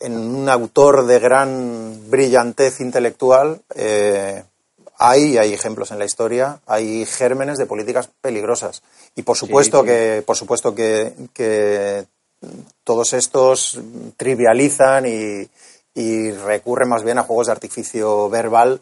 en 0.00 0.18
un 0.18 0.48
autor 0.48 1.06
de 1.06 1.18
gran 1.20 2.10
brillantez 2.10 2.80
intelectual 2.80 3.60
eh, 3.74 4.42
hay, 4.98 5.38
hay 5.38 5.52
ejemplos 5.52 5.90
en 5.90 5.98
la 5.98 6.04
historia, 6.04 6.60
hay 6.66 7.04
gérmenes 7.06 7.58
de 7.58 7.66
políticas 7.66 8.08
peligrosas. 8.20 8.82
Y 9.16 9.22
por 9.22 9.36
supuesto 9.36 9.82
que, 9.82 10.22
por 10.24 10.36
supuesto 10.36 10.74
que, 10.74 12.06
todos 12.84 13.12
estos 13.12 13.80
trivializan 14.16 15.06
y, 15.06 16.30
recurren 16.44 16.88
más 16.88 17.04
bien 17.04 17.18
a 17.18 17.22
juegos 17.22 17.46
de 17.46 17.52
artificio 17.52 18.28
verbal, 18.30 18.80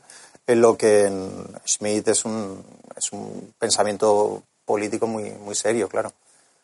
en 0.50 0.60
lo 0.60 0.76
que 0.76 1.06
en 1.06 1.30
Schmidt 1.66 2.08
es 2.08 2.24
un, 2.24 2.64
es 2.96 3.12
un 3.12 3.52
pensamiento 3.58 4.42
político 4.64 5.06
muy, 5.06 5.30
muy 5.32 5.54
serio, 5.54 5.88
claro. 5.88 6.10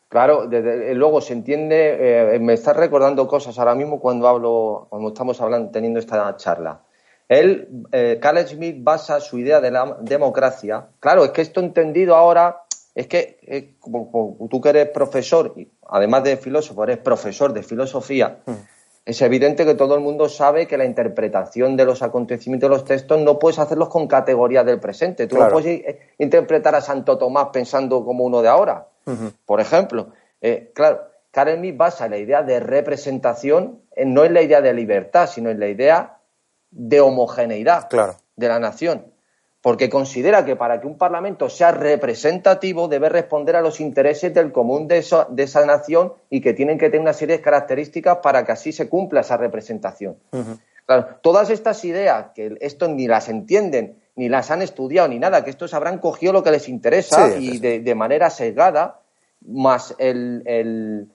Claro, 0.08 0.46
desde, 0.46 0.94
luego 0.94 1.20
se 1.20 1.32
entiende, 1.32 2.34
eh, 2.34 2.38
me 2.38 2.54
estás 2.54 2.76
recordando 2.76 3.26
cosas 3.26 3.58
ahora 3.58 3.74
mismo 3.74 3.98
cuando 3.98 4.28
hablo, 4.28 4.86
cuando 4.88 5.08
estamos 5.08 5.40
hablando, 5.40 5.70
teniendo 5.70 5.98
esta 5.98 6.36
charla. 6.36 6.80
Él, 7.28 7.68
eh, 7.90 8.18
Carl 8.20 8.38
Schmitt 8.46 8.84
basa 8.84 9.20
su 9.20 9.38
idea 9.38 9.60
de 9.60 9.72
la 9.72 9.96
democracia. 10.00 10.86
Claro, 11.00 11.24
es 11.24 11.32
que 11.32 11.42
esto 11.42 11.60
entendido 11.60 12.14
ahora, 12.14 12.62
es 12.94 13.08
que 13.08 13.38
eh, 13.42 13.74
como, 13.80 14.36
tú 14.48 14.60
que 14.60 14.68
eres 14.68 14.90
profesor, 14.90 15.54
además 15.88 16.22
de 16.22 16.36
filósofo, 16.36 16.84
eres 16.84 16.98
profesor 16.98 17.52
de 17.52 17.64
filosofía, 17.64 18.38
mm. 18.46 18.52
Es 19.06 19.22
evidente 19.22 19.64
que 19.64 19.76
todo 19.76 19.94
el 19.94 20.00
mundo 20.00 20.28
sabe 20.28 20.66
que 20.66 20.76
la 20.76 20.84
interpretación 20.84 21.76
de 21.76 21.84
los 21.84 22.02
acontecimientos 22.02 22.68
de 22.68 22.76
los 22.76 22.84
textos 22.84 23.20
no 23.20 23.38
puedes 23.38 23.60
hacerlos 23.60 23.88
con 23.88 24.08
categoría 24.08 24.64
del 24.64 24.80
presente. 24.80 25.28
Tú 25.28 25.38
no 25.38 25.48
puedes 25.48 25.80
eh, 25.80 26.00
interpretar 26.18 26.74
a 26.74 26.80
Santo 26.80 27.16
Tomás 27.16 27.48
pensando 27.52 28.04
como 28.04 28.24
uno 28.24 28.42
de 28.42 28.48
ahora. 28.48 28.88
Por 29.44 29.60
ejemplo, 29.60 30.08
eh, 30.40 30.72
claro, 30.74 31.02
Carl 31.30 31.54
Schmitt 31.54 31.76
basa 31.76 32.08
la 32.08 32.18
idea 32.18 32.42
de 32.42 32.58
representación 32.58 33.82
no 34.04 34.24
en 34.24 34.34
la 34.34 34.42
idea 34.42 34.60
de 34.60 34.74
libertad, 34.74 35.28
sino 35.28 35.50
en 35.50 35.60
la 35.60 35.68
idea 35.68 36.18
de 36.72 37.00
homogeneidad 37.00 37.88
de 38.34 38.48
la 38.48 38.58
nación, 38.58 39.06
porque 39.66 39.90
considera 39.90 40.44
que 40.44 40.54
para 40.54 40.80
que 40.80 40.86
un 40.86 40.96
Parlamento 40.96 41.50
sea 41.50 41.72
representativo 41.72 42.86
debe 42.86 43.08
responder 43.08 43.56
a 43.56 43.60
los 43.60 43.80
intereses 43.80 44.32
del 44.32 44.52
común 44.52 44.86
de, 44.86 44.98
esa 44.98 45.66
nación 45.66 46.12
y 46.30 46.40
que 46.40 46.54
tienen 46.54 46.78
que 46.78 46.86
tener 46.86 47.00
una 47.00 47.12
serie 47.12 47.38
de 47.38 47.42
características 47.42 48.18
para 48.22 48.44
que 48.44 48.52
así 48.52 48.70
se 48.70 48.88
cumpla 48.88 49.22
esa 49.22 49.36
representación. 49.36 50.18
todas 51.20 51.50
estas 51.50 51.84
ideas, 51.84 52.26
que 52.32 52.56
esto 52.60 52.86
ni 52.86 53.08
las 53.08 53.28
entienden, 53.28 53.96
ni 54.14 54.28
las 54.28 54.52
han 54.52 54.62
estudiado, 54.62 55.08
ni 55.08 55.18
nada, 55.18 55.42
que 55.42 55.50
estos 55.50 55.74
habrán 55.74 55.98
cogido 55.98 56.32
lo 56.32 56.44
que 56.44 56.52
les 56.52 56.68
interesa 56.68 57.36
y 57.36 57.58
de, 57.58 57.94
manera 57.96 58.30
sesgada, 58.30 59.00
más 59.44 59.96
el, 59.98 61.08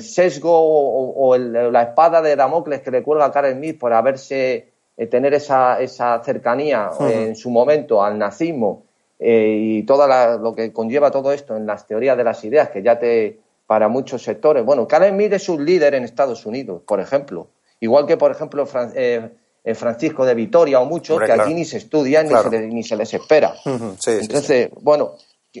sesgo 0.00 0.54
o, 0.54 1.36
la 1.36 1.82
espada 1.82 2.22
de 2.22 2.34
Damocles 2.34 2.80
que 2.80 2.90
le 2.90 3.02
cuelga 3.02 3.26
a 3.26 3.30
Karen 3.30 3.58
Smith 3.58 3.78
por 3.78 3.92
haberse 3.92 4.72
eh, 4.96 5.06
tener 5.06 5.34
esa, 5.34 5.80
esa 5.80 6.22
cercanía 6.22 6.90
eh, 7.00 7.26
en 7.28 7.36
su 7.36 7.50
momento 7.50 8.02
al 8.02 8.16
nazismo 8.16 8.84
eh, 9.18 9.58
y 9.60 9.82
todo 9.82 10.06
lo 10.38 10.54
que 10.54 10.72
conlleva 10.72 11.10
todo 11.10 11.32
esto 11.32 11.56
en 11.56 11.66
las 11.66 11.86
teorías 11.86 12.16
de 12.16 12.22
las 12.24 12.44
ideas, 12.44 12.70
que 12.70 12.82
ya 12.82 12.98
te, 12.98 13.40
para 13.66 13.88
muchos 13.88 14.22
sectores, 14.22 14.64
bueno, 14.64 14.86
Karen 14.86 15.16
Mead 15.16 15.32
es 15.32 15.48
un 15.48 15.64
líder 15.64 15.94
en 15.94 16.04
Estados 16.04 16.46
Unidos, 16.46 16.82
por 16.86 17.00
ejemplo, 17.00 17.48
igual 17.80 18.06
que, 18.06 18.16
por 18.16 18.30
ejemplo, 18.30 18.66
Francisco 18.66 20.24
de 20.24 20.34
Vitoria 20.34 20.80
o 20.80 20.84
muchos, 20.84 21.20
que 21.20 21.32
aquí 21.32 21.54
ni 21.54 21.64
se 21.64 21.78
estudian 21.78 22.28
ni, 22.68 22.82
se 22.82 22.96
les, 22.96 23.14
espera. 23.14 23.54
Entonces, 23.64 24.70
bueno, 24.80 25.14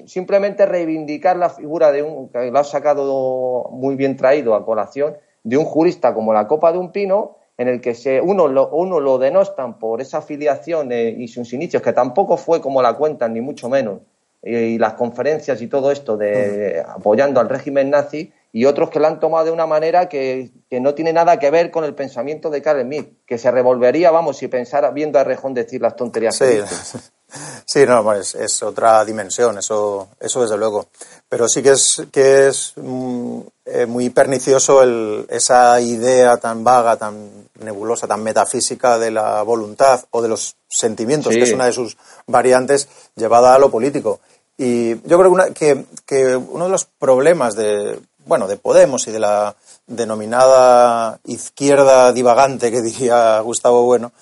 simplemente 0.06 0.66
reivindicar 0.66 1.36
la 1.36 1.50
figura 1.50 1.92
de 1.92 2.02
un, 2.02 2.28
que 2.28 2.50
lo 2.50 2.58
ha 2.58 2.64
sacado 2.64 3.68
muy 3.70 3.96
bien 3.96 4.16
traído 4.16 4.54
a 4.54 4.64
colación, 4.64 5.16
de 5.42 5.56
un 5.56 5.64
jurista 5.64 6.14
como 6.14 6.32
la 6.32 6.48
copa 6.48 6.72
de 6.72 6.78
un 6.78 6.90
pino, 6.90 7.36
en 7.56 7.68
el 7.68 7.80
que 7.80 7.94
se, 7.94 8.20
uno, 8.20 8.48
lo, 8.48 8.68
uno 8.70 9.00
lo 9.00 9.18
denostan 9.18 9.78
por 9.78 10.00
esa 10.00 10.18
afiliación 10.18 10.90
eh, 10.92 11.14
y 11.16 11.28
sus 11.28 11.52
inicios, 11.52 11.82
que 11.82 11.92
tampoco 11.92 12.36
fue 12.36 12.60
como 12.60 12.82
la 12.82 12.94
cuentan, 12.94 13.32
ni 13.32 13.40
mucho 13.40 13.68
menos, 13.68 14.00
y, 14.42 14.78
las 14.78 14.94
conferencias 14.94 15.62
y 15.62 15.68
todo 15.68 15.90
esto 15.90 16.16
de 16.16 16.82
apoyando 16.86 17.40
al 17.40 17.48
régimen 17.48 17.90
nazi, 17.90 18.32
y 18.52 18.66
otros 18.66 18.90
que 18.90 19.00
la 19.00 19.08
han 19.08 19.18
tomado 19.18 19.46
de 19.46 19.50
una 19.50 19.66
manera 19.66 20.08
que, 20.08 20.50
no 20.70 20.94
tiene 20.94 21.12
nada 21.12 21.38
que 21.38 21.50
ver 21.50 21.70
con 21.70 21.84
el 21.84 21.94
pensamiento 21.94 22.50
de 22.50 22.62
Karl 22.62 22.82
Smith, 22.82 23.08
que 23.26 23.38
se 23.38 23.50
revolvería, 23.50 24.10
vamos, 24.10 24.36
si 24.36 24.48
pensara 24.48 24.90
viendo 24.90 25.18
a 25.18 25.24
Rejón 25.24 25.54
decir 25.54 25.80
las 25.80 25.96
tonterías 25.96 26.36
sí. 26.36 26.44
Sí, 27.64 27.84
no, 27.86 28.12
es, 28.12 28.62
otra 28.62 29.04
dimensión, 29.04 29.58
eso, 29.58 30.08
eso 30.20 30.42
desde 30.42 30.56
luego. 30.56 30.86
Pero 31.28 31.48
sí 31.48 31.62
que 31.62 31.72
es, 31.72 32.02
que 32.12 32.48
es 32.48 32.72
mm, 32.76 33.40
eh, 33.64 33.86
muy 33.86 34.10
pernicioso 34.10 34.82
el, 34.82 35.26
esa 35.28 35.80
idea 35.80 36.36
tan 36.36 36.62
vaga, 36.62 36.96
tan 36.96 37.48
nebulosa, 37.60 38.06
tan 38.06 38.22
metafísica 38.22 38.98
de 38.98 39.10
la 39.10 39.42
voluntad 39.42 40.04
o 40.10 40.22
de 40.22 40.28
los 40.28 40.56
sentimientos, 40.68 41.34
que 41.34 41.42
es 41.42 41.52
una 41.52 41.66
de 41.66 41.72
sus 41.72 41.96
variantes, 42.26 42.88
llevada 43.16 43.54
a 43.54 43.58
lo 43.58 43.70
político. 43.70 44.20
Y 44.56 45.00
yo 45.08 45.18
creo 45.18 45.54
que, 45.54 45.84
que, 46.06 46.36
uno 46.36 46.66
de 46.66 46.70
los 46.70 46.84
problemas 46.84 47.56
de, 47.56 47.98
bueno, 48.26 48.46
de 48.46 48.56
Podemos 48.56 49.06
y 49.08 49.10
de 49.10 49.18
la 49.18 49.56
denominada 49.86 51.18
izquierda 51.24 52.12
divagante 52.12 52.70
que 52.70 52.80
diría 52.80 53.40
Gustavo 53.40 53.82
Bueno, 53.84 54.12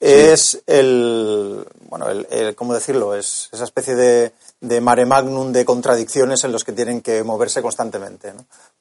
es 0.00 0.62
el, 0.66 1.66
bueno, 1.88 2.08
el, 2.08 2.54
¿cómo 2.54 2.74
decirlo? 2.74 3.14
Es 3.14 3.48
esa 3.52 3.64
especie 3.64 3.94
de, 3.94 4.80
mare 4.80 5.06
magnum 5.06 5.52
de 5.52 5.64
contradicciones 5.64 6.44
en 6.44 6.52
los 6.52 6.64
que 6.64 6.72
tienen 6.72 7.00
que 7.00 7.22
moverse 7.22 7.62
constantemente. 7.62 8.32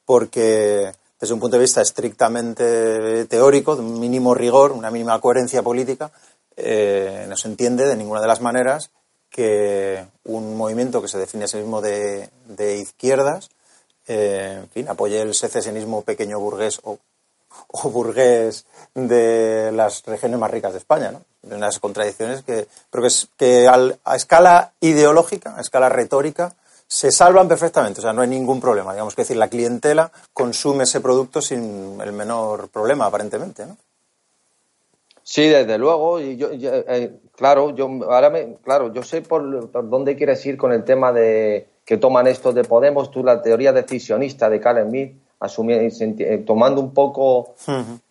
Porque 0.05 0.91
desde 1.19 1.33
un 1.33 1.39
punto 1.39 1.57
de 1.57 1.61
vista 1.61 1.81
estrictamente 1.81 3.25
teórico, 3.25 3.75
de 3.75 3.81
un 3.81 3.99
mínimo 3.99 4.33
rigor, 4.35 4.71
una 4.71 4.91
mínima 4.91 5.19
coherencia 5.21 5.63
política, 5.63 6.11
eh, 6.57 7.25
no 7.27 7.37
se 7.37 7.47
entiende 7.47 7.85
de 7.85 7.95
ninguna 7.95 8.21
de 8.21 8.27
las 8.27 8.41
maneras 8.41 8.91
que 9.29 10.05
un 10.23 10.55
movimiento 10.55 11.01
que 11.01 11.09
se 11.09 11.17
define 11.17 11.45
a 11.45 11.47
sí 11.47 11.57
mismo 11.57 11.81
de, 11.81 12.29
de 12.47 12.77
izquierdas, 12.77 13.49
eh, 14.07 14.59
en 14.61 14.69
fin, 14.69 14.87
apoye 14.87 15.21
el 15.21 15.33
secesionismo 15.33 16.03
pequeño 16.03 16.39
burgués 16.39 16.79
o 16.83 16.99
o 17.67 17.89
burgués 17.89 18.65
de 18.93 19.71
las 19.73 20.03
regiones 20.05 20.39
más 20.39 20.51
ricas 20.51 20.73
de 20.73 20.79
España, 20.79 21.11
¿no? 21.11 21.21
Unas 21.55 21.79
contradicciones 21.79 22.41
que, 22.43 22.67
pero 22.89 23.03
que, 23.03 23.07
es, 23.07 23.27
que 23.37 23.67
a 23.67 24.15
escala 24.15 24.73
ideológica, 24.79 25.55
a 25.57 25.61
escala 25.61 25.89
retórica, 25.89 26.53
se 26.87 27.11
salvan 27.11 27.47
perfectamente, 27.47 27.99
o 27.99 28.03
sea, 28.03 28.13
no 28.13 28.21
hay 28.21 28.27
ningún 28.27 28.61
problema. 28.61 28.93
Digamos 28.93 29.15
que 29.15 29.23
decir, 29.23 29.37
la 29.37 29.47
clientela 29.47 30.11
consume 30.33 30.83
ese 30.83 31.01
producto 31.01 31.41
sin 31.41 31.99
el 32.01 32.11
menor 32.13 32.69
problema, 32.69 33.05
aparentemente, 33.05 33.65
¿no? 33.65 33.77
Sí, 35.27 35.47
desde 35.47 35.79
luego. 35.79 36.19
Y 36.21 36.37
yo, 36.37 36.49
eh, 36.51 37.11
claro, 37.35 37.75
yo 37.75 37.89
ahora 38.07 38.29
me, 38.29 38.57
claro, 38.63 38.93
yo 38.93 39.01
sé 39.01 39.23
por, 39.23 39.71
dónde 39.89 40.15
quieres 40.15 40.45
ir 40.45 40.55
con 40.55 40.71
el 40.71 40.83
tema 40.83 41.11
de 41.11 41.67
que 41.83 41.97
toman 41.97 42.27
estos 42.27 42.53
de 42.53 42.63
Podemos. 42.63 43.09
Tú 43.09 43.23
la 43.23 43.41
teoría 43.41 43.73
decisionista 43.73 44.51
de 44.51 44.59
Karen 44.59 44.89
Smith, 44.89 45.17
eh, 45.47 46.43
tomando 46.45 46.81
un 46.81 46.93
poco, 46.93 47.55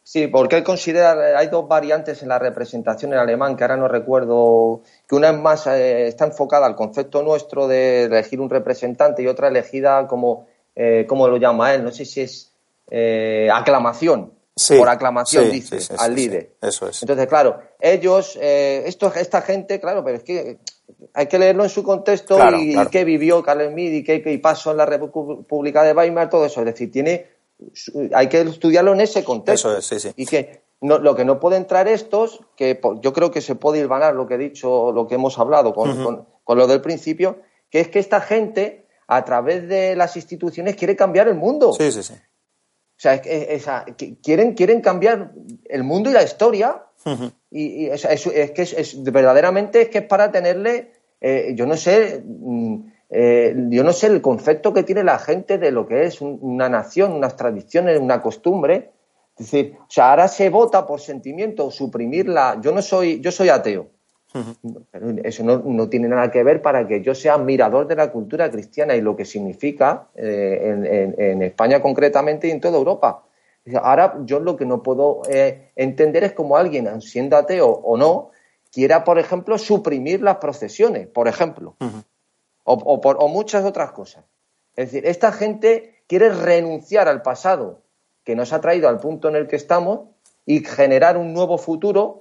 sí, 0.02 0.26
porque 0.26 0.56
él 0.56 0.64
considera 0.64 1.38
hay 1.38 1.48
dos 1.48 1.68
variantes 1.68 2.22
en 2.22 2.28
la 2.28 2.38
representación 2.38 3.12
en 3.12 3.18
alemán 3.18 3.56
que 3.56 3.64
ahora 3.64 3.76
no 3.76 3.88
recuerdo, 3.88 4.82
que 5.08 5.14
una 5.14 5.30
es 5.30 5.38
más 5.38 5.66
eh, 5.66 6.08
está 6.08 6.26
enfocada 6.26 6.66
al 6.66 6.76
concepto 6.76 7.22
nuestro 7.22 7.68
de 7.68 8.04
elegir 8.04 8.40
un 8.40 8.50
representante 8.50 9.22
y 9.22 9.26
otra 9.26 9.48
elegida 9.48 10.06
como, 10.06 10.46
¿cómo 11.06 11.28
lo 11.28 11.36
llama 11.36 11.74
él? 11.74 11.84
No 11.84 11.90
sé 11.90 12.04
si 12.04 12.20
es 12.20 12.52
aclamación 13.52 14.32
por 14.76 14.88
aclamación, 14.88 15.50
dice, 15.50 15.78
al 15.98 16.14
líder. 16.14 16.52
eso 16.62 16.88
es. 16.88 17.02
Entonces, 17.02 17.26
claro, 17.26 17.60
ellos, 17.80 18.38
eh, 18.40 18.84
esto, 18.86 19.12
esta 19.14 19.42
gente, 19.42 19.80
claro, 19.80 20.04
pero 20.04 20.18
es 20.18 20.22
que 20.22 20.58
hay 21.12 21.26
que 21.26 21.38
leerlo 21.38 21.64
en 21.64 21.70
su 21.70 21.82
contexto 21.82 22.38
y, 22.56 22.76
qué 22.90 23.04
vivió 23.04 23.42
Carlos 23.42 23.72
Mid 23.72 23.92
y 23.92 24.04
qué, 24.04 24.38
pasó 24.42 24.72
en 24.72 24.78
la 24.78 24.86
República 24.86 25.82
de 25.82 25.92
Weimar, 25.92 26.28
todo 26.28 26.46
eso. 26.46 26.60
Es 26.60 26.66
decir, 26.66 26.90
tiene, 26.90 27.26
hay 28.12 28.28
que 28.28 28.40
estudiarlo 28.40 28.92
en 28.92 29.00
ese 29.00 29.24
contexto. 29.24 29.70
Eso 29.70 29.78
es, 29.78 29.86
sí, 30.02 30.08
sí. 30.08 30.14
Y 30.16 30.26
que 30.26 30.62
no, 30.80 30.98
lo 30.98 31.14
que 31.14 31.24
no 31.24 31.40
puede 31.40 31.56
entrar 31.56 31.88
estos, 31.88 32.40
que 32.56 32.80
yo 33.00 33.12
creo 33.12 33.30
que 33.30 33.40
se 33.40 33.54
puede 33.54 33.78
hilvanar 33.78 34.14
lo 34.14 34.26
que 34.26 34.34
he 34.34 34.38
dicho, 34.38 34.92
lo 34.92 35.06
que 35.06 35.14
hemos 35.14 35.38
hablado 35.38 35.72
con, 35.72 36.26
con 36.42 36.58
lo 36.58 36.66
del 36.66 36.80
principio, 36.80 37.38
que 37.70 37.80
es 37.80 37.88
que 37.88 37.98
esta 37.98 38.20
gente, 38.20 38.86
a 39.06 39.24
través 39.24 39.68
de 39.68 39.96
las 39.96 40.16
instituciones, 40.16 40.76
quiere 40.76 40.96
cambiar 40.96 41.28
el 41.28 41.34
mundo. 41.34 41.72
Sí, 41.72 41.90
sí, 41.90 42.02
sí. 42.02 42.14
O 42.14 43.00
sea, 43.00 43.20
quieren, 44.22 44.54
quieren 44.54 44.80
cambiar 44.80 45.32
el 45.64 45.82
mundo 45.82 46.10
y 46.10 46.12
la 46.12 46.22
historia. 46.22 46.83
Y, 47.50 47.86
es, 47.86 48.06
que 48.54 48.62
es, 48.62 49.02
verdaderamente 49.02 49.82
es 49.82 49.88
que 49.88 49.98
es 49.98 50.04
para 50.04 50.32
tenerle, 50.32 50.92
eh, 51.20 51.52
yo 51.54 51.66
no 51.66 51.76
sé, 51.76 52.22
mm, 52.24 52.78
eh, 53.10 53.54
yo 53.68 53.84
no 53.84 53.92
sé 53.92 54.08
el 54.08 54.20
concepto 54.20 54.72
que 54.72 54.82
tiene 54.82 55.04
la 55.04 55.18
gente 55.18 55.58
de 55.58 55.70
lo 55.70 55.86
que 55.86 56.04
es 56.04 56.20
una 56.20 56.68
nación, 56.68 57.12
unas 57.12 57.36
tradiciones, 57.36 58.00
una 58.00 58.20
costumbre. 58.20 58.90
Es 59.38 59.50
decir, 59.50 59.76
o 59.80 59.86
sea, 59.88 60.10
ahora 60.10 60.28
se 60.28 60.48
vota 60.48 60.86
por 60.86 61.00
sentimiento, 61.00 61.70
suprimirla. 61.70 62.58
Yo 62.60 62.72
no 62.72 62.82
soy, 62.82 63.20
yo 63.20 63.30
soy 63.30 63.48
ateo. 63.50 63.88
Pero 64.90 65.10
eso 65.22 65.44
no, 65.44 65.88
tiene 65.88 66.08
nada 66.08 66.28
que 66.32 66.42
ver 66.42 66.60
para 66.60 66.88
que 66.88 67.02
yo 67.02 67.14
sea 67.14 67.34
admirador 67.34 67.86
de 67.86 67.94
la 67.94 68.10
cultura 68.10 68.50
cristiana 68.50 68.96
y 68.96 69.00
lo 69.00 69.14
que 69.14 69.24
significa 69.24 70.08
eh, 70.16 71.14
en, 71.16 71.42
España 71.42 71.80
concretamente 71.80 72.48
y 72.48 72.50
en 72.50 72.60
toda 72.60 72.76
Europa. 72.76 73.22
Ahora 73.82 74.18
yo 74.24 74.40
lo 74.40 74.56
que 74.56 74.66
no 74.66 74.82
puedo 74.82 75.22
eh, 75.28 75.70
entender 75.74 76.24
es 76.24 76.32
cómo 76.32 76.56
alguien, 76.56 77.00
siendo 77.00 77.36
ateo 77.36 77.68
o 77.68 77.96
no, 77.96 78.30
quiera, 78.70 79.04
por 79.04 79.18
ejemplo, 79.18 79.56
suprimir 79.56 80.20
las 80.20 80.36
procesiones, 80.36 81.06
por 81.06 81.28
ejemplo, 81.28 81.76
o, 82.64 83.00
por, 83.00 83.16
o 83.20 83.28
muchas 83.28 83.64
otras 83.64 83.92
cosas. 83.92 84.24
Es 84.76 84.90
decir, 84.90 85.06
esta 85.06 85.32
gente 85.32 86.02
quiere 86.06 86.28
renunciar 86.30 87.08
al 87.08 87.22
pasado 87.22 87.82
que 88.24 88.36
nos 88.36 88.52
ha 88.52 88.60
traído 88.60 88.88
al 88.88 88.98
punto 88.98 89.28
en 89.28 89.36
el 89.36 89.46
que 89.46 89.56
estamos 89.56 90.08
y 90.44 90.64
generar 90.64 91.16
un 91.16 91.32
nuevo 91.32 91.56
futuro 91.56 92.20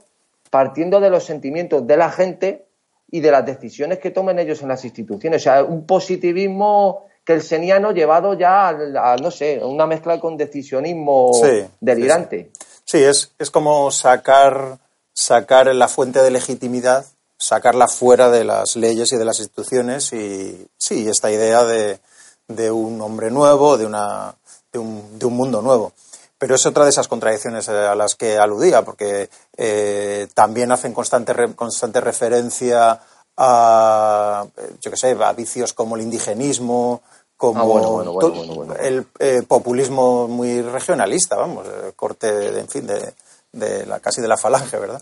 partiendo 0.49 0.99
de 0.99 1.09
los 1.09 1.23
sentimientos 1.23 1.87
de 1.87 1.97
la 1.97 2.09
gente 2.09 2.67
y 3.09 3.19
de 3.19 3.31
las 3.31 3.45
decisiones 3.45 3.99
que 3.99 4.11
tomen 4.11 4.39
ellos 4.39 4.61
en 4.61 4.67
las 4.67 4.85
instituciones. 4.85 5.41
O 5.41 5.43
sea, 5.43 5.63
un 5.63 5.85
positivismo 5.85 7.05
que 7.25 7.33
el 7.33 7.41
seniano 7.41 7.91
llevado 7.91 8.33
ya 8.33 8.69
a, 8.69 9.15
no 9.17 9.31
sé, 9.31 9.59
una 9.63 9.85
mezcla 9.85 10.19
con 10.19 10.37
decisionismo 10.37 11.31
delirante. 11.79 12.51
Sí, 12.83 13.03
es, 13.03 13.31
es, 13.39 13.49
como 13.49 13.91
sacar, 13.91 14.77
sacar 15.13 15.73
la 15.73 15.87
fuente 15.87 16.21
de 16.21 16.31
legitimidad, 16.31 17.05
sacarla 17.37 17.87
fuera 17.87 18.29
de 18.29 18.43
las 18.43 18.75
leyes 18.75 19.13
y 19.13 19.17
de 19.17 19.25
las 19.25 19.39
instituciones 19.39 20.11
y 20.11 20.67
sí, 20.77 21.07
esta 21.07 21.31
idea 21.31 21.63
de, 21.63 21.99
de 22.47 22.71
un 22.71 23.01
hombre 23.01 23.31
nuevo, 23.31 23.77
de, 23.77 23.85
una, 23.85 24.35
de, 24.71 24.79
un, 24.79 25.17
de 25.17 25.25
un 25.25 25.35
mundo 25.35 25.61
nuevo. 25.61 25.93
Pero 26.37 26.55
es 26.55 26.65
otra 26.65 26.83
de 26.83 26.89
esas 26.89 27.07
contradicciones 27.07 27.69
eh, 27.69 27.71
a 27.71 27.95
las 27.95 28.15
que 28.15 28.37
aludía, 28.37 28.81
porque 28.81 29.29
eh, 29.55 30.27
también 30.33 30.73
hacen 30.73 30.93
constante, 30.93 31.33
constante 31.55 32.01
referencia 32.01 32.99
a, 33.37 34.45
yo 34.81 34.91
qué 34.91 34.97
sé, 34.97 35.11
a 35.11 35.33
vicios 35.33 35.71
como 35.73 35.95
el 35.95 36.01
indigenismo, 36.01 37.01
como 37.37 38.21
ah, 38.21 38.75
el 38.81 39.05
eh, 39.19 39.43
populismo 39.47 40.27
muy 40.27 40.61
regionalista, 40.61 41.35
vamos, 41.35 41.67
corte, 41.95 42.31
de, 42.31 42.59
en 42.59 42.67
fin, 42.67 42.87
de, 42.87 43.85
la, 43.85 43.99
casi 43.99 44.21
de 44.21 44.27
la 44.27 44.37
falange, 44.37 44.77
¿verdad? 44.77 45.01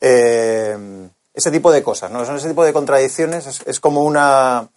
ese 0.00 1.50
tipo 1.50 1.70
de 1.70 1.82
cosas, 1.82 2.10
¿no? 2.10 2.24
Son 2.24 2.36
ese 2.36 2.48
tipo 2.48 2.64
de 2.64 2.72
contradicciones, 2.72 3.62
es, 3.64 3.80
como 3.80 4.02
una, 4.02 4.68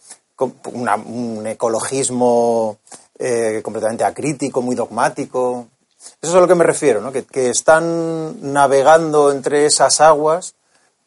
un 0.66 1.48
ecologismo 1.48 2.78
completamente 3.64 4.04
acrítico, 4.04 4.62
muy 4.62 4.76
dogmático, 4.76 5.68
eso 6.22 6.32
es 6.32 6.36
a 6.36 6.40
lo 6.40 6.48
que 6.48 6.56
me 6.56 6.64
refiero, 6.64 7.02
¿no? 7.02 7.12
que, 7.12 7.50
están 7.50 8.54
navegando 8.54 9.32
entre 9.32 9.66
esas 9.66 10.02
aguas 10.02 10.56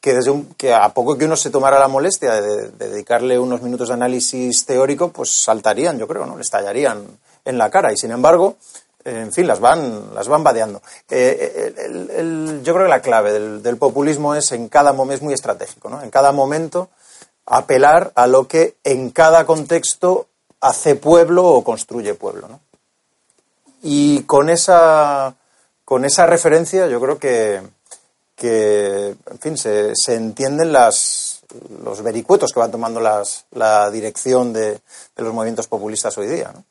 que, 0.04 0.12
desde 0.12 0.34
que 0.58 0.74
a 0.74 0.90
poco 0.90 1.16
que 1.16 1.24
uno 1.24 1.34
se 1.34 1.48
tomara 1.48 1.78
la 1.78 1.88
molestia 1.88 2.38
de, 2.38 2.68
dedicarle 2.72 3.38
unos 3.38 3.62
minutos 3.62 3.88
de 3.88 3.94
análisis 3.94 4.66
teórico, 4.66 5.08
pues 5.08 5.30
saltarían, 5.30 5.98
yo 5.98 6.06
creo, 6.06 6.26
¿no? 6.26 6.36
le 6.36 6.42
estallarían 6.42 7.06
en 7.42 7.56
la 7.56 7.70
cara. 7.70 7.90
Y 7.90 7.96
sin 7.96 8.10
embargo, 8.10 8.56
en 9.02 9.32
fin, 9.32 9.46
las 9.46 9.60
van, 9.60 10.14
las 10.14 10.28
van 10.28 10.44
vadeando. 10.44 10.82
Eh, 11.08 12.60
yo 12.62 12.74
creo 12.74 12.84
que 12.84 12.90
la 12.90 13.00
clave 13.00 13.32
del, 13.32 13.76
populismo 13.78 14.34
es 14.34 14.52
en 14.52 14.68
cada 14.68 14.92
momento, 14.92 15.14
es 15.14 15.22
muy 15.22 15.32
estratégico, 15.32 15.88
¿no? 15.88 16.02
En 16.02 16.10
cada 16.10 16.32
momento 16.32 16.90
apelar 17.46 18.12
a 18.14 18.26
lo 18.26 18.46
que 18.46 18.76
en 18.84 19.08
cada 19.08 19.46
contexto 19.46 20.26
hace 20.60 20.96
pueblo 20.96 21.46
o 21.46 21.64
construye 21.64 22.12
pueblo, 22.12 22.46
¿no? 22.46 22.60
Y 23.82 24.24
con 24.24 24.50
esa, 24.50 25.34
con 25.86 26.04
esa 26.04 26.26
referencia 26.26 26.88
yo 26.88 27.00
creo 27.00 27.18
que, 27.18 27.62
que 28.34 29.14
en 29.30 29.38
fin, 29.38 29.56
se, 29.56 29.92
se 29.94 30.14
entienden 30.14 30.72
las, 30.72 31.42
los 31.84 32.02
vericuetos 32.02 32.52
que 32.52 32.60
van 32.60 32.70
tomando 32.70 33.00
las, 33.00 33.46
la 33.52 33.90
dirección 33.90 34.52
de, 34.52 34.72
de, 34.72 35.22
los 35.22 35.32
movimientos 35.32 35.68
populistas 35.68 36.16
hoy 36.18 36.26
día. 36.26 36.50
¿no? 36.52 36.64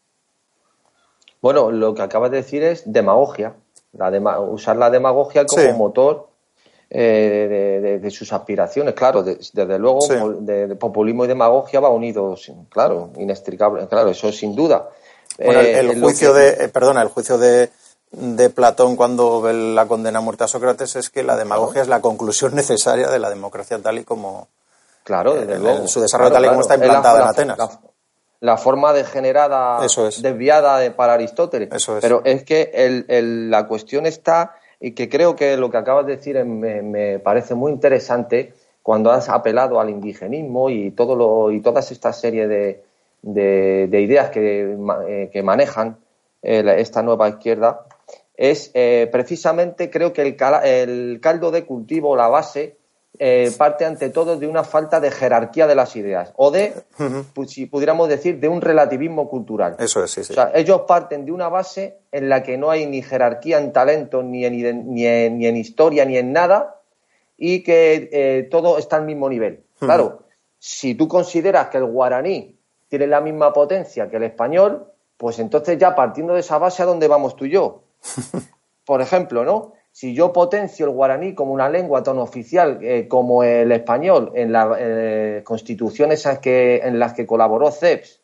Bueno, 1.41 1.71
lo 1.71 1.93
que 1.93 2.01
acabas 2.01 2.31
de 2.31 2.37
decir 2.37 2.63
es 2.63 2.83
demagogia, 2.85 3.53
la 3.91 4.39
usar 4.39 4.77
la 4.77 4.89
demagogia 4.89 5.45
como 5.45 5.73
motor 5.73 6.29
eh, 6.89 7.99
de, 8.01 8.11
sus 8.11 8.31
aspiraciones. 8.31 8.93
Claro, 8.93 9.23
desde 9.23 9.79
luego, 9.79 9.99
de, 10.39 10.75
populismo 10.75 11.25
y 11.25 11.27
demagogia 11.27 11.79
va 11.79 11.89
unidos, 11.89 12.51
claro, 12.69 13.09
inextricable, 13.17 13.87
claro, 13.87 14.09
eso 14.09 14.31
sin 14.31 14.55
duda. 14.55 14.89
Bueno, 15.43 15.59
el, 15.59 15.91
eh, 15.91 15.99
juicio 15.99 16.33
de, 16.33 16.49
eh, 16.49 16.69
perdona, 16.69 17.01
el 17.01 17.09
juicio 17.09 17.37
de, 17.37 17.69
de 18.13 18.49
Platón 18.49 18.95
cuando 18.95 19.41
ve 19.41 19.53
la 19.53 19.87
condena 19.87 20.19
a 20.19 20.21
muerte 20.21 20.43
a 20.43 20.47
Sócrates 20.47 20.95
es 20.95 21.09
que 21.09 21.23
la 21.23 21.35
demagogia 21.35 21.81
es 21.81 21.87
la 21.87 21.99
conclusión 21.99 22.53
necesaria 22.55 23.09
de 23.09 23.19
la 23.19 23.29
democracia 23.29 23.79
tal 23.79 23.97
y 23.97 24.03
como 24.03 24.47
claro 25.03 25.33
desde 25.33 25.87
su 25.87 25.99
desarrollo 25.99 26.31
tal 26.31 26.45
y 26.45 26.47
como 26.47 26.61
está 26.61 26.75
implantada 26.75 27.21
en 27.21 27.27
Atenas. 27.27 27.79
la, 28.39 28.57
forma 28.57 28.93
degenerada 28.93 29.79
desviada 30.21 30.95
para 30.95 31.13
Aristóteles. 31.13 31.69
Eso 31.71 31.97
es. 31.97 32.01
pero 32.01 32.21
es 32.23 32.43
que 32.43 32.71
el, 32.73 33.49
la 33.49 33.67
cuestión 33.67 34.05
está 34.05 34.55
y 34.79 34.91
que 34.91 35.09
creo 35.09 35.35
que 35.35 35.57
lo 35.57 35.71
que 35.71 35.77
acabas 35.77 36.05
de 36.05 36.17
decir 36.17 36.43
me, 36.45 36.83
me, 36.83 37.17
parece 37.17 37.55
muy 37.55 37.71
interesante 37.71 38.53
cuando 38.83 39.11
has 39.11 39.27
apelado 39.27 39.79
al 39.79 39.89
indigenismo 39.89 40.69
y 40.69 40.91
todo 40.91 41.15
lo 41.15 41.51
y 41.51 41.61
todas 41.61 41.91
esta 41.91 42.13
serie 42.13 42.47
de, 42.47 42.83
de, 43.23 44.01
ideas 44.01 44.29
que, 44.29 44.77
eh, 45.07 45.29
que 45.33 45.41
manejan 45.41 45.97
eh, 46.43 46.75
esta 46.77 47.01
nueva 47.01 47.29
izquierda 47.29 47.85
es 48.35 48.71
eh, 48.73 49.07
precisamente 49.11 49.89
creo 49.89 50.13
que 50.13 50.21
el, 50.21 50.37
el, 50.63 51.19
caldo 51.21 51.51
de 51.51 51.65
cultivo, 51.65 52.15
la 52.15 52.27
base, 52.27 52.77
parte 53.59 53.85
ante 53.85 54.09
todo 54.09 54.37
de 54.37 54.47
una 54.47 54.63
falta 54.63 54.99
de 54.99 55.11
jerarquía 55.11 55.67
de 55.67 55.75
las 55.75 55.95
ideas 55.95 56.33
o 56.35 56.49
de, 56.49 56.73
pues, 57.35 57.51
si 57.51 57.67
pudiéramos 57.67 58.09
decir, 58.09 58.39
de 58.39 58.47
un 58.47 58.59
relativismo 58.59 59.29
cultural. 59.29 59.75
Eso 59.77 60.03
es, 60.03 60.09
sí, 60.09 60.23
sí. 60.23 60.33
O 60.33 60.35
sea, 60.35 60.51
ellos 60.55 60.81
parten 60.87 61.23
de 61.23 61.31
una 61.31 61.47
base 61.47 61.99
en 62.11 62.27
la 62.27 62.41
que 62.41 62.57
no 62.57 62.71
hay 62.71 62.87
ni 62.87 63.03
jerarquía 63.03 63.59
en 63.59 63.71
talento, 63.71 64.23
ni 64.23 64.45
en, 64.45 64.93
ni 64.93 65.05
en, 65.05 65.37
ni 65.37 65.45
en 65.45 65.57
historia, 65.57 66.05
ni 66.05 66.17
en 66.17 66.33
nada, 66.33 66.81
y 67.37 67.61
que 67.61 68.47
todo 68.49 68.79
está 68.79 68.95
al 68.95 69.05
mismo 69.05 69.29
nivel. 69.29 69.63
Claro, 69.77 70.23
si 70.57 70.95
tú 70.95 71.09
consideras 71.09 71.67
que 71.67 71.77
el 71.77 71.85
guaraní 71.85 72.57
tiene 72.87 73.05
la 73.05 73.21
misma 73.21 73.51
potencia 73.51 74.09
que 74.09 74.17
el 74.17 74.23
español, 74.23 74.87
pues 75.17 75.39
entonces 75.39 75.77
ya 75.77 75.93
partiendo 75.93 76.33
de 76.33 76.39
esa 76.39 76.57
base, 76.57 76.81
¿a 76.81 76.85
dónde 76.85 77.07
vamos 77.07 77.35
tú 77.35 77.45
y 77.45 77.51
yo? 77.51 77.82
Por 78.85 79.01
ejemplo, 79.01 79.43
¿no? 79.43 79.73
Si 79.91 80.15
yo 80.15 80.33
potencio 80.33 80.87
el 80.87 80.91
guaraní 80.91 81.35
como 81.35 81.53
una 81.53 81.69
lengua 81.69 82.01
tan 82.01 82.17
oficial 82.17 82.79
eh, 82.81 83.07
como 83.07 83.43
el 83.43 83.71
español 83.71 84.31
en 84.33 84.51
las 84.51 84.75
eh, 84.79 85.41
constituciones 85.43 86.27
que, 86.41 86.77
en 86.77 86.97
las 86.97 87.13
que 87.13 87.27
colaboró 87.27 87.71
CEPS 87.71 88.19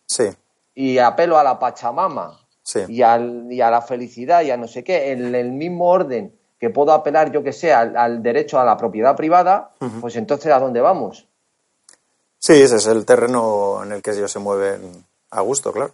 y 0.73 0.97
apelo 0.97 1.37
a 1.37 1.43
la 1.43 1.59
Pachamama 1.59 2.39
y, 2.87 3.01
al, 3.03 3.47
y, 3.51 3.61
a 3.61 3.69
la 3.69 3.81
felicidad 3.81 4.41
y 4.41 4.51
a 4.51 4.57
no 4.57 4.67
sé 4.67 4.83
qué, 4.83 5.11
en 5.11 5.35
el 5.35 5.51
mismo 5.51 5.89
orden 5.89 6.33
que 6.59 6.69
puedo 6.69 6.91
apelar, 6.91 7.31
yo 7.31 7.43
que 7.43 7.53
sé, 7.53 7.71
al, 7.71 8.21
derecho 8.21 8.59
a 8.59 8.65
la 8.65 8.75
propiedad 8.75 9.15
privada, 9.15 9.71
pues 10.01 10.15
entonces 10.15 10.51
¿a 10.51 10.59
dónde 10.59 10.81
vamos? 10.81 11.27
Sí, 12.37 12.53
ese 12.53 12.77
es 12.77 12.87
el 12.87 13.05
terreno 13.05 13.83
en 13.83 13.91
el 13.91 14.01
que 14.01 14.11
ellos 14.11 14.31
se 14.31 14.39
mueven 14.39 15.05
a 15.31 15.41
gusto, 15.41 15.71
claro. 15.71 15.91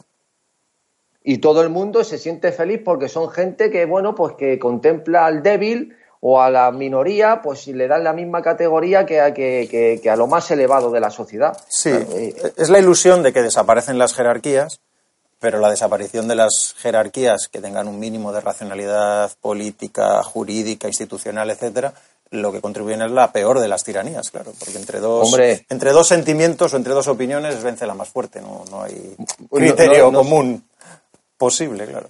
Y 1.28 1.40
todo 1.40 1.64
el 1.64 1.70
mundo 1.70 2.04
se 2.04 2.20
siente 2.20 2.52
feliz 2.52 2.82
porque 2.86 3.10
son 3.10 3.32
gente 3.32 3.72
que, 3.72 3.86
bueno, 3.86 4.14
pues 4.14 4.36
que 4.36 4.60
contempla 4.60 5.26
al 5.26 5.42
débil 5.42 5.96
o 6.22 6.40
a 6.40 6.52
la 6.52 6.72
minoría, 6.72 7.42
pues 7.42 7.62
si 7.62 7.74
le 7.74 7.88
dan 7.88 8.04
la 8.04 8.14
misma 8.14 8.44
categoría 8.44 9.08
que 9.08 9.20
a, 9.20 9.34
que, 9.34 10.02
a 10.08 10.16
lo 10.16 10.28
más 10.28 10.50
elevado 10.52 10.92
de 10.92 11.00
la 11.00 11.10
sociedad. 11.10 11.58
Sí, 11.68 11.92
es 12.58 12.70
la 12.70 12.78
ilusión 12.78 13.24
de 13.24 13.34
que 13.34 13.42
desaparecen 13.42 13.98
las 13.98 14.14
jerarquías, 14.14 14.80
pero 15.40 15.60
la 15.60 15.72
desaparición 15.72 16.28
de 16.28 16.36
las 16.36 16.76
jerarquías 16.78 17.48
que 17.52 17.60
tengan 17.60 17.88
un 17.88 18.00
mínimo 18.00 18.32
de 18.32 18.42
racionalidad 18.42 19.32
política, 19.42 20.22
jurídica, 20.22 20.88
institucional, 20.88 21.50
etcétera, 21.50 21.94
lo 22.30 22.52
que 22.52 22.62
contribuyen 22.62 23.02
es 23.02 23.12
la 23.12 23.32
peor 23.32 23.60
de 23.60 23.68
las 23.68 23.84
tiranías, 23.84 24.30
claro, 24.30 24.52
porque 24.60 24.78
entre 24.78 25.00
dos, 25.00 25.36
entre 25.70 25.92
dos 25.92 26.08
sentimientos 26.08 26.74
o 26.74 26.78
entre 26.78 26.94
dos 26.94 27.08
opiniones 27.08 27.64
vence 27.64 27.88
la 27.88 27.94
más 27.96 28.10
fuerte, 28.10 28.42
no, 28.42 28.64
no 28.70 28.84
hay 28.84 29.16
criterio 29.52 30.12
común 30.12 30.64
posible, 31.38 31.86
claro. 31.86 32.10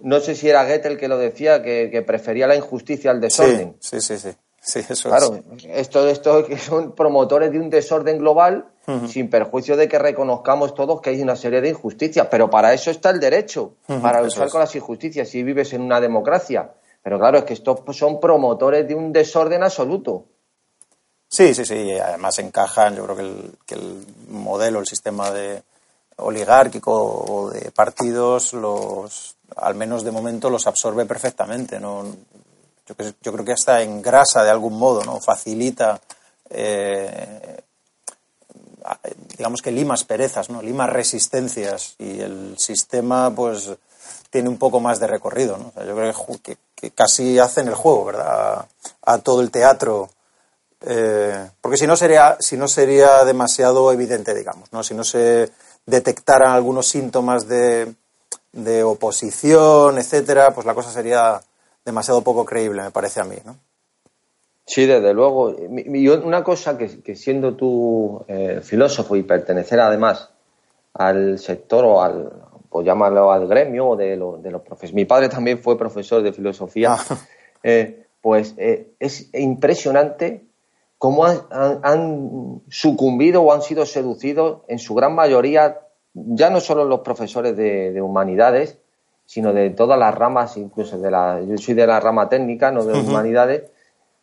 No 0.00 0.20
sé 0.20 0.34
si 0.34 0.48
era 0.48 0.64
Goethe 0.64 0.88
el 0.88 0.98
que 0.98 1.08
lo 1.08 1.18
decía, 1.18 1.62
que, 1.62 2.02
prefería 2.06 2.46
la 2.46 2.56
injusticia 2.56 3.10
al 3.10 3.20
desorden. 3.20 3.76
Sí, 3.80 4.00
sí, 4.00 4.18
sí. 4.18 4.30
sí. 4.60 4.80
eso 4.88 5.08
claro, 5.08 5.40
esto, 5.68 6.08
esto 6.08 6.44
que 6.46 6.56
son 6.56 6.94
promotores 6.94 7.50
de 7.50 7.58
un 7.58 7.68
desorden 7.70 8.18
global 8.18 8.66
sin 9.06 9.28
perjuicio 9.28 9.76
de 9.76 9.86
que 9.86 9.98
reconozcamos 9.98 10.74
todos 10.74 11.02
que 11.02 11.10
hay 11.10 11.20
una 11.20 11.36
serie 11.36 11.60
de 11.60 11.68
injusticias, 11.68 12.26
pero 12.30 12.48
para 12.48 12.72
eso 12.72 12.90
está 12.90 13.10
el 13.10 13.20
derecho, 13.20 13.74
para 13.86 14.22
luchar 14.22 14.48
con 14.48 14.60
las 14.60 14.74
injusticias 14.74 15.28
si 15.28 15.42
vives 15.42 15.74
en 15.74 15.82
una 15.82 16.00
democracia. 16.00 16.72
Pero 17.02 17.18
claro, 17.18 17.38
es 17.38 17.44
que 17.44 17.52
estos 17.52 17.80
son 17.96 18.18
promotores 18.18 18.88
de 18.88 18.94
un 18.94 19.12
desorden 19.12 19.62
absoluto. 19.62 20.24
Sí, 21.28 21.54
sí, 21.54 21.66
sí, 21.66 21.98
además 21.98 22.38
encajan, 22.38 22.96
yo 22.96 23.04
creo 23.04 23.16
que 23.16 23.22
el, 23.22 23.52
que 23.66 23.74
el 23.74 24.06
modelo, 24.28 24.80
el 24.80 24.86
sistema 24.86 25.30
de 25.30 25.62
oligárquico 26.18 26.92
o 26.92 27.50
de 27.50 27.70
partidos, 27.70 28.52
los, 28.52 29.36
al 29.56 29.74
menos 29.74 30.04
de 30.04 30.10
momento, 30.10 30.50
los 30.50 30.66
absorbe 30.66 31.06
perfectamente. 31.06 31.80
¿no? 31.80 32.04
Yo, 32.86 33.32
creo 33.32 33.44
que 33.44 33.52
hasta 33.52 33.82
engrasa 33.82 34.42
de 34.42 34.50
algún 34.50 34.78
modo, 34.78 35.04
¿no? 35.04 35.20
facilita, 35.20 36.00
eh, 36.50 37.62
digamos 39.36 39.62
que 39.62 39.70
limas 39.70 40.04
perezas, 40.04 40.50
¿no? 40.50 40.62
limas 40.62 40.90
resistencias 40.90 41.94
y 41.98 42.20
el 42.20 42.56
sistema 42.58 43.30
pues 43.34 43.70
tiene 44.30 44.48
un 44.48 44.58
poco 44.58 44.80
más 44.80 45.00
de 45.00 45.06
recorrido. 45.06 45.58
¿no? 45.58 45.84
yo 45.84 45.94
creo 45.94 46.14
que, 46.42 46.56
que, 46.74 46.90
casi 46.90 47.38
hacen 47.38 47.68
el 47.68 47.74
juego, 47.74 48.06
¿verdad? 48.06 48.66
A, 49.02 49.18
todo 49.18 49.40
el 49.42 49.50
teatro. 49.50 50.10
Eh, 50.80 51.50
porque 51.60 51.76
si 51.76 51.86
no 51.86 51.96
sería 51.96 52.36
si 52.38 52.56
no 52.56 52.68
sería 52.68 53.24
demasiado 53.24 53.90
evidente 53.90 54.32
digamos 54.32 54.72
no 54.72 54.84
si 54.84 54.94
no 54.94 55.02
se 55.02 55.50
detectaran 55.88 56.50
algunos 56.52 56.86
síntomas 56.86 57.48
de, 57.48 57.92
de 58.52 58.82
oposición 58.82 59.98
etcétera 59.98 60.52
pues 60.54 60.66
la 60.66 60.74
cosa 60.74 60.90
sería 60.90 61.40
demasiado 61.84 62.22
poco 62.22 62.44
creíble 62.44 62.82
me 62.82 62.90
parece 62.90 63.20
a 63.20 63.24
mí 63.24 63.36
¿no? 63.44 63.56
Sí, 64.68 64.84
desde 64.84 65.14
luego. 65.14 65.56
Y 65.58 66.08
una 66.08 66.44
cosa 66.44 66.76
que, 66.76 67.16
siendo 67.16 67.54
tú 67.54 68.22
eh, 68.28 68.60
filósofo 68.62 69.16
y 69.16 69.22
pertenecer 69.22 69.80
además 69.80 70.28
al 70.92 71.38
sector 71.38 71.86
o 71.86 72.02
al, 72.02 72.30
pues 72.68 72.84
llámalo 72.84 73.32
al 73.32 73.48
gremio 73.48 73.96
de, 73.96 74.10
de 74.10 74.50
los 74.50 74.60
profesores. 74.60 74.92
Mi 74.92 75.06
padre 75.06 75.30
también 75.30 75.58
fue 75.58 75.78
profesor 75.78 76.22
de 76.22 76.32
filosofía. 76.34 76.92
Ah. 76.92 77.16
Eh, 77.64 78.06
pues 78.20 78.54
eh, 78.56 78.92
es 79.00 79.34
impresionante 79.34 80.44
cómo 80.98 81.24
han, 81.24 82.62
sucumbido 82.68 83.42
o 83.42 83.52
han 83.52 83.62
sido 83.62 83.86
seducidos 83.86 84.62
en 84.68 84.78
su 84.78 84.94
gran 84.94 85.14
mayoría, 85.14 85.78
ya 86.12 86.50
no 86.50 86.60
solo 86.60 86.84
los 86.84 87.00
profesores 87.00 87.56
de, 87.56 88.02
humanidades, 88.02 88.78
sino 89.24 89.52
de 89.52 89.70
todas 89.70 89.98
las 89.98 90.14
ramas, 90.14 90.56
incluso 90.56 90.98
de 90.98 91.10
la, 91.10 91.40
yo 91.40 91.56
soy 91.56 91.74
de 91.74 91.86
la 91.86 92.00
rama 92.00 92.28
técnica, 92.28 92.70
no 92.70 92.84
de 92.84 92.98
humanidades, 92.98 93.70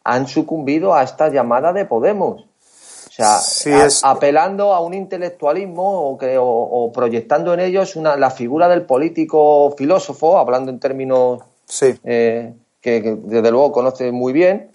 han 0.04 0.28
sucumbido 0.28 0.94
a 0.94 1.04
esta 1.04 1.30
llamada 1.30 1.74
de 1.74 1.86
Podemos. 1.86 2.42
O 2.42 3.12
sea, 3.16 3.40
apelando 4.04 4.74
a 4.74 4.82
un 4.82 4.94
intelectualismo 4.94 6.10
o, 6.10 6.18
que, 6.18 6.36
o, 6.38 6.92
proyectando 6.94 7.54
en 7.54 7.62
ellos 7.62 7.96
una, 7.96 8.18
la 8.18 8.30
figura 8.30 8.68
del 8.68 8.82
político 8.82 9.74
filósofo, 9.78 10.38
hablando 10.38 10.70
en 10.70 10.82
términos 10.82 11.42
eh, 12.04 12.54
que, 12.82 13.18
desde 13.24 13.52
luego 13.52 13.72
conoce 13.72 14.12
muy 14.12 14.34
bien, 14.34 14.70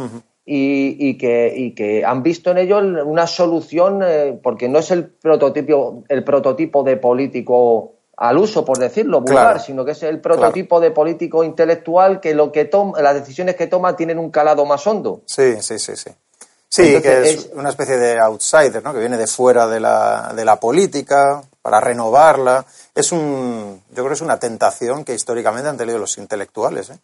y, 0.45 1.17
que, 1.17 1.53
y, 1.55 1.75
que, 1.75 2.05
han 2.05 2.23
visto 2.23 2.51
en 2.51 2.59
ellos 2.59 2.83
una 3.05 3.27
solución, 3.27 4.01
eh, 4.05 4.39
porque 4.43 4.69
no 4.69 4.79
es 4.79 4.91
el 4.91 5.07
prototipo, 5.07 6.03
el 6.09 6.25
prototipo 6.25 6.83
de 6.83 6.97
político 6.97 7.93
al 8.17 8.37
uso, 8.37 8.65
por 8.65 8.79
decirlo, 8.79 9.21
vulgar, 9.21 9.61
sino 9.61 9.85
que 9.85 9.93
es 9.93 10.03
el 10.03 10.21
prototipo 10.21 10.79
de 10.81 10.91
político 10.91 11.43
intelectual 11.43 12.21
que 12.21 12.35
lo 12.35 12.53
que 12.53 12.67
toma, 12.67 13.01
las 13.01 13.15
decisiones 13.15 13.57
que 13.57 13.67
toma 13.67 13.97
tienen 13.97 14.19
un 14.19 14.31
calado 14.31 14.67
más 14.67 14.87
hondo. 14.87 15.23
Sí, 15.25 15.57
sí, 15.61 15.79
sí, 15.79 15.97
sí. 15.97 16.11
Sí, 16.69 17.01
que 17.03 17.23
es, 17.23 17.51
una 17.55 17.71
especie 17.71 17.97
de 17.97 18.19
outsider, 18.21 18.83
¿no? 18.85 18.93
Que 18.93 19.01
viene 19.01 19.17
de 19.17 19.27
fuera 19.27 19.67
de 19.67 19.81
la, 19.81 20.33
de 20.37 20.45
la 20.45 20.57
política 20.57 21.43
para 21.63 21.81
renovarla. 21.81 22.65
Es 22.95 23.11
un, 23.11 23.83
yo 23.89 23.95
creo 23.95 24.09
que 24.09 24.15
es 24.15 24.21
una 24.21 24.39
tentación 24.39 25.05
que 25.05 25.15
históricamente 25.15 25.69
han 25.69 25.77
tenido 25.77 25.99
los 25.99 26.17
intelectuales. 26.19 26.91
¿eh? 26.91 26.99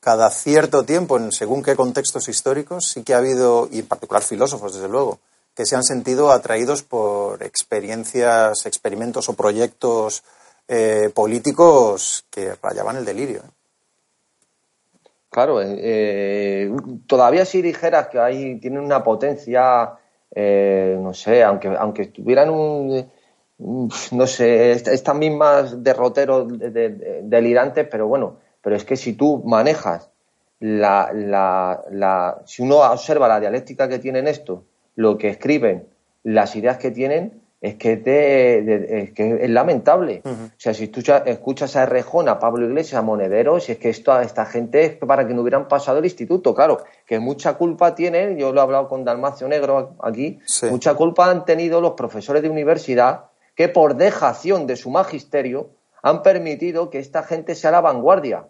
Cada 0.00 0.30
cierto 0.30 0.84
tiempo, 0.84 1.16
en 1.16 1.32
según 1.32 1.62
qué 1.62 1.74
contextos 1.74 2.28
históricos, 2.28 2.86
sí 2.86 3.02
que 3.02 3.14
ha 3.14 3.18
habido, 3.18 3.68
y 3.70 3.80
en 3.80 3.86
particular 3.86 4.22
filósofos, 4.22 4.74
desde 4.74 4.88
luego, 4.88 5.18
que 5.54 5.66
se 5.66 5.74
han 5.74 5.82
sentido 5.82 6.30
atraídos 6.30 6.82
por 6.82 7.42
experiencias, 7.42 8.64
experimentos 8.64 9.28
o 9.28 9.34
proyectos 9.34 10.22
eh, 10.68 11.10
políticos 11.14 12.24
que 12.30 12.54
rayaban 12.62 12.96
el 12.96 13.04
delirio. 13.04 13.42
Claro, 15.30 15.60
eh, 15.60 15.76
eh, 15.78 16.72
todavía 17.06 17.44
si 17.44 17.60
dijeras 17.60 18.08
que 18.08 18.18
ahí 18.18 18.58
tienen 18.60 18.80
una 18.80 19.04
potencia, 19.04 19.92
eh, 20.34 20.96
no 20.98 21.12
sé, 21.12 21.42
aunque, 21.42 21.68
aunque 21.68 22.06
tuvieran 22.06 22.48
un, 22.50 23.10
no 23.58 24.26
sé, 24.26 24.72
estas 24.72 25.14
mismas 25.16 25.82
derroteros 25.82 26.48
delirantes, 26.48 27.86
pero 27.90 28.06
bueno, 28.08 28.38
pero 28.62 28.76
es 28.76 28.84
que 28.84 28.96
si 28.96 29.14
tú 29.14 29.42
manejas 29.44 30.10
la, 30.60 31.10
la, 31.12 31.82
la, 31.90 32.42
si 32.46 32.62
uno 32.62 32.78
observa 32.78 33.28
la 33.28 33.40
dialéctica 33.40 33.88
que 33.88 33.98
tienen 33.98 34.26
esto, 34.26 34.64
lo 34.96 35.16
que 35.16 35.28
escriben, 35.28 35.86
las 36.24 36.56
ideas 36.56 36.78
que 36.78 36.90
tienen, 36.90 37.40
es 37.60 37.74
que, 37.74 37.92
es, 37.94 39.12
que 39.12 39.38
es 39.44 39.50
lamentable. 39.50 40.22
O 40.24 40.50
sea, 40.56 40.74
si 40.74 40.88
tú 40.88 41.02
escuchas 41.26 41.74
a 41.74 41.86
Rejón, 41.86 42.28
a 42.28 42.38
Pablo 42.38 42.66
Iglesias, 42.66 43.00
a 43.00 43.02
Monedero, 43.02 43.58
si 43.58 43.72
es 43.72 43.78
que 43.78 43.90
esto, 43.90 44.18
esta 44.20 44.46
gente 44.46 44.84
es 44.84 44.96
para 44.96 45.26
que 45.26 45.34
no 45.34 45.42
hubieran 45.42 45.66
pasado 45.66 45.98
el 45.98 46.04
instituto, 46.04 46.54
claro, 46.54 46.84
que 47.04 47.18
mucha 47.18 47.54
culpa 47.54 47.94
tienen, 47.94 48.38
yo 48.38 48.52
lo 48.52 48.60
he 48.60 48.62
hablado 48.62 48.88
con 48.88 49.04
Dalmacio 49.04 49.48
Negro 49.48 49.96
aquí, 50.00 50.38
mucha 50.70 50.94
culpa 50.94 51.30
han 51.30 51.44
tenido 51.44 51.80
los 51.80 51.92
profesores 51.92 52.42
de 52.42 52.50
universidad 52.50 53.24
que 53.56 53.68
por 53.68 53.96
dejación 53.96 54.68
de 54.68 54.76
su 54.76 54.90
magisterio 54.90 55.70
han 56.02 56.22
permitido 56.22 56.90
que 56.90 56.98
esta 56.98 57.22
gente 57.22 57.54
sea 57.54 57.70
la 57.70 57.80
vanguardia. 57.80 58.48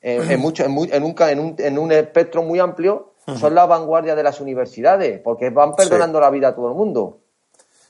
En, 0.00 0.40
mucho, 0.40 0.64
en, 0.64 0.76
un, 0.76 1.56
en, 1.58 1.78
un, 1.78 1.92
espectro 1.92 2.42
muy 2.42 2.58
amplio, 2.58 3.12
son 3.38 3.54
la 3.54 3.66
vanguardia 3.66 4.16
de 4.16 4.22
las 4.22 4.40
universidades, 4.40 5.20
porque 5.20 5.50
van 5.50 5.74
perdonando 5.74 6.20
la 6.20 6.30
vida 6.30 6.48
a 6.48 6.54
todo 6.54 6.68
el 6.68 6.74
mundo. 6.74 7.18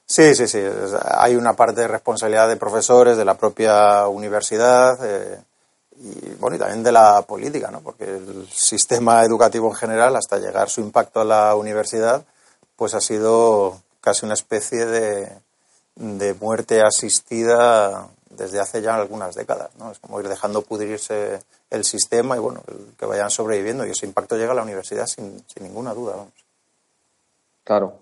Sí, 0.05 0.35
sí, 0.35 0.47
sí. 0.47 0.61
Hay 1.05 1.37
una 1.37 1.55
parte 1.55 1.81
de 1.81 1.89
responsabilidad 1.89 2.49
de 2.49 2.57
profesores, 2.57 3.17
de 3.17 3.25
la 3.25 3.35
propia 3.35 4.07
universidad 4.09 4.99
eh, 5.03 5.41
y, 5.97 6.35
bueno, 6.39 6.57
y 6.57 6.59
también 6.59 6.83
de 6.83 6.93
la 6.93 7.23
política, 7.23 7.71
¿no? 7.71 7.81
Porque 7.81 8.05
el 8.05 8.47
sistema 8.51 9.25
educativo 9.25 9.69
en 9.69 9.75
general, 9.75 10.15
hasta 10.17 10.39
llegar 10.39 10.69
su 10.69 10.83
impacto 10.83 11.21
a 11.21 11.25
la 11.25 11.55
universidad, 11.55 12.25
pues 12.77 12.95
ha 12.95 13.01
sido 13.01 13.81
casi 14.03 14.27
una 14.27 14.35
especie 14.35 14.85
de, 14.85 15.33
de 15.97 16.35
muerte 16.35 16.83
asistida 16.83 18.09
desde 18.37 18.61
hace 18.61 18.83
ya 18.83 18.95
algunas 18.95 19.35
décadas, 19.35 19.71
¿no? 19.79 19.91
Es 19.91 19.99
como 19.99 20.21
ir 20.21 20.29
dejando 20.29 20.63
pudrirse 20.63 21.41
el 21.71 21.85
sistema 21.85 22.37
y, 22.37 22.41
bueno, 22.41 22.63
que 22.99 23.07
vayan 23.07 23.31
sobreviviendo 23.31 23.87
y 23.87 23.91
ese 23.91 24.07
impacto 24.07 24.37
llega 24.37 24.53
a 24.53 24.55
la 24.55 24.63
universidad 24.63 25.07
sin, 25.07 25.45
sin 25.47 25.65
ninguna 25.65 25.95
duda, 25.95 26.17
vamos. 26.17 26.33
Claro. 27.65 27.99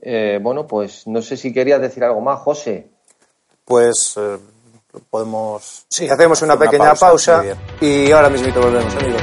Eh, 0.00 0.38
bueno, 0.40 0.66
pues 0.66 1.06
no 1.06 1.22
sé 1.22 1.36
si 1.36 1.52
querías 1.52 1.80
decir 1.80 2.04
algo 2.04 2.20
más, 2.20 2.40
José. 2.40 2.88
Pues 3.64 4.14
eh, 4.16 4.38
podemos. 5.10 5.86
Sí, 5.88 6.08
hacemos 6.08 6.40
una 6.42 6.58
pequeña 6.58 6.94
pausa, 6.94 7.44
y 7.80 8.10
ahora 8.12 8.30
mismo 8.30 8.52
volvemos, 8.60 8.94
amigos. 8.94 9.22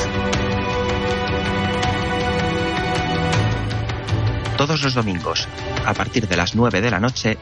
Todos 4.58 4.82
los 4.84 4.94
domingos, 4.94 5.48
a 5.86 5.94
partir 5.94 6.28
de 6.28 6.38
las 6.38 6.56
9 6.56 6.82
de 6.82 6.90
la 6.90 7.00
noche, 7.00 7.38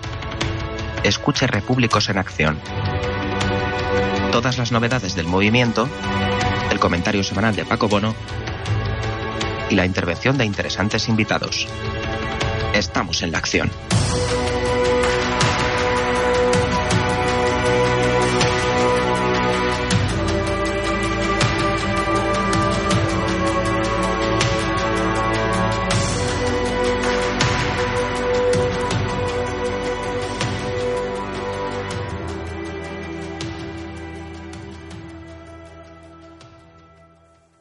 escuche 1.03 1.47
Repúblicos 1.47 2.09
en 2.09 2.17
Acción. 2.17 2.59
Todas 4.31 4.57
las 4.57 4.71
novedades 4.71 5.15
del 5.15 5.27
movimiento, 5.27 5.87
el 6.71 6.79
comentario 6.79 7.23
semanal 7.23 7.55
de 7.55 7.65
Paco 7.65 7.87
Bono 7.87 8.15
y 9.69 9.75
la 9.75 9.85
intervención 9.85 10.37
de 10.37 10.45
interesantes 10.45 11.09
invitados. 11.09 11.67
Estamos 12.73 13.21
en 13.21 13.31
la 13.31 13.37
acción. 13.37 13.69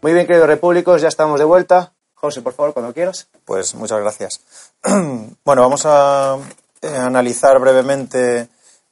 Muy 0.02 0.14
bien, 0.14 0.26
queridos 0.26 0.48
repúblicos, 0.48 1.00
ya 1.00 1.06
estamos 1.06 1.38
de 1.38 1.44
vuelta. 1.44 1.92
José, 2.14 2.42
por 2.42 2.54
favor, 2.54 2.72
cuando 2.72 2.92
quieras. 2.92 3.28
Pues 3.44 3.76
muchas 3.76 4.00
gracias. 4.00 4.40
bueno, 5.44 5.62
vamos 5.62 5.82
a 5.84 6.38
eh, 6.80 6.88
analizar 6.88 7.60
brevemente 7.60 8.48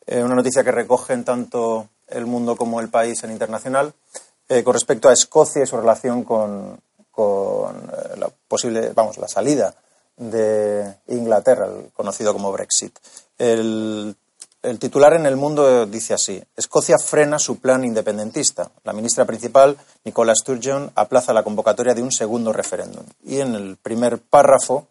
eh, 0.07 0.23
una 0.23 0.37
noticia 0.37 0.63
que 0.63 0.71
recogen 0.71 1.25
tanto 1.25 1.89
el 2.07 2.27
mundo 2.27 2.55
como 2.55 2.79
el 2.79 2.91
país 2.91 3.25
en 3.25 3.33
internacional 3.33 3.93
eh, 4.49 4.63
con 4.63 4.73
respecto 4.73 5.09
a 5.09 5.13
Escocia 5.13 5.65
y 5.65 5.67
su 5.67 5.77
relación 5.77 6.23
con, 6.23 6.79
la 8.17 8.31
posible, 8.47 8.93
vamos, 8.95 9.19
la 9.19 9.27
salida 9.27 9.75
de 10.17 10.95
Inglaterra, 11.09 11.67
el 11.67 11.91
conocido 11.93 12.33
como 12.33 12.53
Brexit. 12.53 12.97
El 14.63 14.79
titular 14.79 15.15
en 15.15 15.27
el 15.27 15.37
mundo 15.37 15.87
dice 15.87 16.15
así: 16.15 16.43
Escocia 16.57 16.97
frena 16.99 17.39
su 17.39 17.59
plan 17.59 17.85
independentista. 17.85 18.71
La 18.85 18.93
ministra 18.93 19.25
principal, 19.25 19.77
Nicola 20.05 20.35
Sturgeon, 20.35 20.91
aplaza 20.95 21.33
la 21.33 21.43
convocatoria 21.43 21.95
de 21.95 22.03
un 22.03 22.13
segundo 22.13 22.53
referéndum. 22.53 23.05
Y 23.25 23.41
en 23.41 23.55
el 23.55 23.77
primer 23.77 24.19
párrafo 24.19 24.87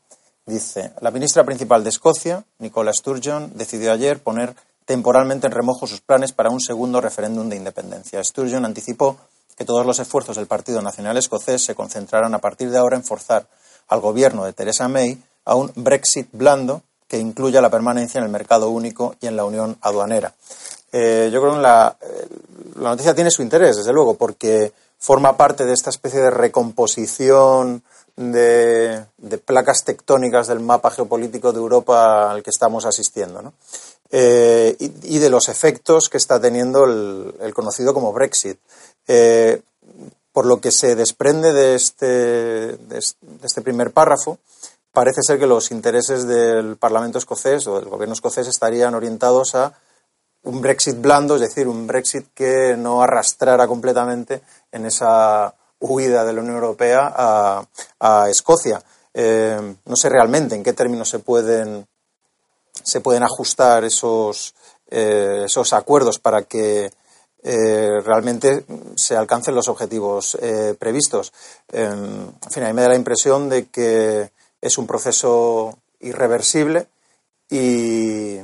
dice: 0.45 0.91
La 1.01 1.11
ministra 1.11 1.43
principal 1.43 1.83
de 1.83 1.89
Escocia, 1.89 2.43
Nicola 2.57 2.93
Sturgeon, 2.93 3.51
decidió 3.55 3.91
ayer 3.91 4.19
poner 4.19 4.55
temporalmente 4.85 5.45
en 5.45 5.53
remojo 5.53 5.85
sus 5.85 6.01
planes 6.01 6.31
para 6.31 6.49
un 6.49 6.59
segundo 6.59 6.99
referéndum 6.99 7.47
de 7.47 7.55
independencia. 7.55 8.23
Sturgeon 8.23 8.65
anticipó 8.65 9.17
que 9.55 9.65
todos 9.65 9.85
los 9.85 9.99
esfuerzos 9.99 10.37
del 10.37 10.47
Partido 10.47 10.81
Nacional 10.81 11.17
Escocés 11.17 11.63
se 11.63 11.75
concentrarán 11.75 12.33
a 12.33 12.39
partir 12.39 12.71
de 12.71 12.79
ahora 12.79 12.95
en 12.97 13.03
forzar 13.03 13.45
al 13.87 13.99
gobierno 13.99 14.45
de 14.45 14.53
Theresa 14.53 14.87
May 14.87 15.21
a 15.45 15.55
un 15.55 15.71
Brexit 15.75 16.29
blando 16.31 16.81
que 17.09 17.17
incluya 17.17 17.59
la 17.59 17.71
permanencia 17.71 18.19
en 18.19 18.25
el 18.25 18.31
mercado 18.31 18.69
único 18.69 19.15
y 19.19 19.27
en 19.27 19.35
la 19.35 19.43
unión 19.43 19.77
aduanera. 19.81 20.33
Eh, 20.91 21.29
yo 21.33 21.41
creo 21.41 21.55
que 21.55 21.61
la, 21.61 21.97
eh, 21.99 22.27
la, 22.75 22.89
noticia 22.89 23.15
tiene 23.15 23.31
su 23.31 23.41
interés, 23.41 23.77
desde 23.77 23.91
luego, 23.91 24.13
porque 24.13 24.71
forma 24.99 25.35
parte 25.35 25.65
de 25.65 25.73
esta 25.73 25.89
especie 25.89 26.19
de 26.19 26.29
recomposición 26.29 27.83
de, 28.15 29.05
placas 29.45 29.83
tectónicas 29.85 30.47
del 30.47 30.59
mapa 30.59 30.91
geopolítico 30.91 31.51
de 31.51 31.59
Europa 31.59 32.31
al 32.31 32.43
que 32.43 32.49
estamos 32.51 32.85
asistiendo, 32.85 33.53
eh, 34.11 34.75
y, 34.79 35.19
de 35.19 35.29
los 35.29 35.49
efectos 35.49 36.09
que 36.09 36.17
está 36.17 36.39
teniendo 36.39 36.85
el, 36.85 37.53
conocido 37.53 37.93
como 37.93 38.13
Brexit. 38.13 38.59
por 40.31 40.45
lo 40.45 40.61
que 40.61 40.71
se 40.71 40.95
desprende 40.95 41.53
de 41.53 41.75
este, 41.75 42.05
de 42.05 42.99
este 43.43 43.61
primer 43.61 43.91
párrafo, 43.91 44.37
parece 44.91 45.21
ser 45.21 45.39
que 45.39 45.47
los 45.47 45.71
intereses 45.71 46.27
del 46.27 46.77
Parlamento 46.77 47.17
escocés 47.17 47.67
o 47.67 47.79
del 47.79 47.89
gobierno 47.89 48.13
escocés 48.13 48.47
estarían 48.47 48.95
orientados 48.95 49.55
a 49.55 49.73
un 50.43 50.61
Brexit 50.61 50.99
blando, 50.99 51.35
es 51.35 51.41
decir, 51.41 51.67
un 51.67 51.85
Brexit 51.85 52.27
que 52.33 52.75
no 52.77 53.01
arrastrara 53.01 53.67
completamente 53.67 54.41
en 54.71 54.85
esa 54.85 55.53
huida 55.79 56.25
de 56.25 56.33
la 56.33 56.41
Unión 56.41 56.55
Europea 56.55 57.13
a, 57.99 58.29
Escocia. 58.29 58.81
Eh, 59.13 59.75
no 59.85 59.95
sé 59.95 60.09
realmente 60.09 60.55
en 60.55 60.63
qué 60.63 60.73
términos 60.73 61.09
se 61.09 61.19
pueden, 61.19 61.87
se 62.71 63.01
pueden 63.01 63.23
ajustar 63.23 63.83
esos, 63.83 64.55
eh, 64.89 65.43
esos 65.45 65.73
acuerdos 65.73 66.19
para 66.19 66.43
que 66.43 66.91
eh, 67.41 67.99
realmente 68.03 68.65
se 68.95 69.15
alcancen 69.15 69.55
los 69.55 69.67
objetivos 69.67 70.37
previstos. 70.77 71.33
en 71.71 72.33
fin, 72.49 72.63
a 72.63 72.67
mí 72.67 72.73
me 72.73 72.81
da 72.81 72.89
la 72.89 72.95
impresión 72.95 73.49
de 73.49 73.67
que 73.67 74.31
es 74.61 74.77
un 74.77 74.87
proceso 74.87 75.77
irreversible 75.99 76.87
y, 77.49 78.37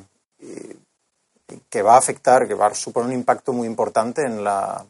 que 1.70 1.82
va 1.82 1.95
a 1.95 1.99
afectar, 1.99 2.47
que 2.47 2.53
va 2.53 2.68
a 2.68 2.74
suponer 2.74 3.09
un 3.09 3.16
impacto 3.16 3.53
muy 3.53 3.68
importante 3.68 4.24
en, 4.24 4.43
la, 4.43 4.86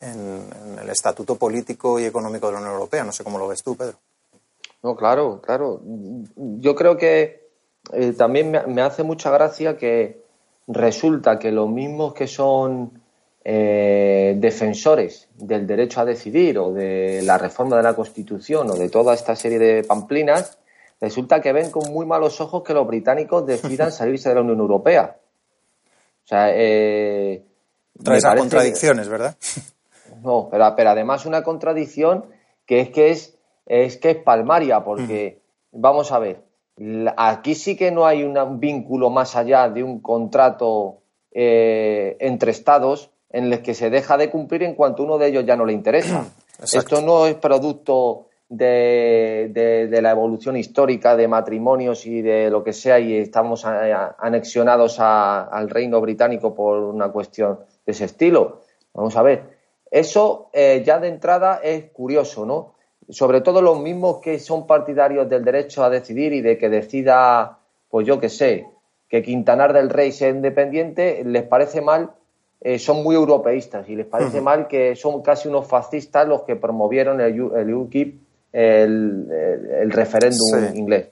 en, 0.00 0.78
el 0.80 0.90
estatuto 0.90 1.36
político 1.36 1.98
y 1.98 2.04
económico 2.04 2.46
de 2.46 2.54
la 2.54 2.58
Unión 2.58 2.74
Europea. 2.74 3.04
No 3.04 3.12
sé 3.12 3.24
cómo 3.24 3.38
lo 3.38 3.48
ves 3.48 3.62
tú, 3.62 3.76
Pedro. 3.76 3.96
No, 4.82 4.96
claro, 4.96 5.40
claro. 5.40 5.80
Yo 6.36 6.74
creo 6.74 6.96
que 6.96 7.48
eh, 7.92 8.12
también 8.12 8.50
me, 8.50 8.82
hace 8.82 9.02
mucha 9.02 9.30
gracia 9.30 9.76
que 9.76 10.22
resulta 10.66 11.38
que 11.38 11.50
los 11.50 11.68
mismos 11.68 12.14
que 12.14 12.26
son 12.26 13.00
eh, 13.44 14.34
defensores 14.38 15.28
del 15.36 15.66
derecho 15.66 16.00
a 16.00 16.04
decidir 16.04 16.58
o 16.58 16.72
de 16.72 17.22
la 17.22 17.38
reforma 17.38 17.76
de 17.76 17.82
la 17.82 17.94
Constitución 17.94 18.70
o 18.70 18.74
de 18.74 18.88
toda 18.88 19.14
esta 19.14 19.36
serie 19.36 19.58
de 19.58 19.84
pamplinas 19.84 20.58
resulta 21.04 21.42
que 21.42 21.52
ven 21.52 21.70
con 21.70 21.92
muy 21.92 22.06
malos 22.06 22.40
ojos 22.40 22.62
que 22.62 22.72
los 22.72 22.86
británicos 22.86 23.44
decidan 23.44 23.92
salirse 24.00 24.30
de 24.30 24.36
la 24.36 24.40
Unión 24.40 24.58
Europea. 24.58 25.16
O 26.24 26.26
sea, 26.26 26.46
eh, 26.50 27.44
Trae 28.02 28.18
esas 28.18 28.34
contradicciones, 28.34 29.08
¿verdad? 29.08 29.36
No, 30.22 30.48
pero, 30.50 30.88
además 30.88 31.26
una 31.26 31.42
contradicción 31.42 32.24
que 32.64 32.80
es 32.80 32.88
que 32.88 33.10
es, 33.10 33.36
es 33.66 33.98
que 33.98 34.12
es 34.12 34.16
palmaria, 34.16 34.82
porque 34.82 35.42
vamos 35.70 36.12
a 36.12 36.18
ver, 36.18 36.44
aquí 37.18 37.54
sí 37.54 37.76
que 37.76 37.90
no 37.90 38.06
hay 38.06 38.22
un 38.22 38.58
vínculo 38.58 39.10
más 39.10 39.36
allá 39.36 39.68
de 39.68 39.82
un 39.82 40.00
contrato 40.00 41.00
eh, 41.30 42.16
entre 42.20 42.52
estados 42.52 43.10
en 43.28 43.52
el 43.52 43.60
que 43.60 43.74
se 43.74 43.90
deja 43.90 44.16
de 44.16 44.30
cumplir 44.30 44.62
en 44.62 44.74
cuanto 44.74 45.02
uno 45.02 45.18
de 45.18 45.26
ellos 45.26 45.44
ya 45.44 45.56
no 45.56 45.66
le 45.66 45.74
interesa. 45.74 46.24
Esto 46.62 47.02
no 47.02 47.26
es 47.26 47.34
producto 47.34 48.28
de, 48.56 49.98
la 50.02 50.10
evolución 50.10 50.56
histórica 50.56 51.16
de 51.16 51.28
matrimonios 51.28 52.06
y 52.06 52.22
de 52.22 52.50
lo 52.50 52.62
que 52.62 52.72
sea 52.72 52.98
y 52.98 53.16
estamos 53.16 53.64
anexionados 53.64 54.98
al 55.00 55.70
reino 55.70 56.00
británico 56.00 56.54
por 56.54 56.78
una 56.78 57.10
cuestión 57.10 57.60
de 57.86 57.92
ese 57.92 58.04
estilo. 58.04 58.60
Vamos 58.92 59.16
a 59.16 59.22
ver, 59.22 59.42
eso 59.90 60.50
eh, 60.52 60.82
ya 60.84 60.98
de 60.98 61.08
entrada 61.08 61.60
es 61.62 61.90
curioso, 61.90 62.44
¿no? 62.46 62.74
Sobre 63.08 63.40
todo 63.42 63.60
los 63.60 63.80
mismos 63.80 64.20
que 64.20 64.38
son 64.38 64.66
partidarios 64.66 65.28
del 65.28 65.44
derecho 65.44 65.84
a 65.84 65.90
decidir 65.90 66.32
y 66.32 66.40
de 66.40 66.56
que 66.56 66.68
decida, 66.68 67.58
pues 67.88 68.06
yo 68.06 68.18
qué 68.18 68.28
sé, 68.28 68.66
que 69.08 69.22
Quintanar 69.22 69.72
del 69.72 69.90
Rey 69.90 70.10
sea 70.10 70.30
independiente, 70.30 71.22
les 71.24 71.44
parece 71.44 71.80
mal, 71.80 72.12
eh, 72.60 72.78
son 72.78 73.02
muy 73.02 73.14
europeístas 73.14 73.88
y 73.88 73.94
les 73.94 74.06
parece 74.06 74.40
mal 74.40 74.66
que 74.68 74.96
son 74.96 75.22
casi 75.22 75.48
unos 75.48 75.66
fascistas 75.66 76.26
los 76.26 76.42
que 76.42 76.56
promovieron 76.56 77.20
el, 77.20 77.34
el 77.54 77.74
UKIP 77.74 78.23
el, 78.54 79.90
referéndum 79.90 80.74
inglés. 80.74 81.08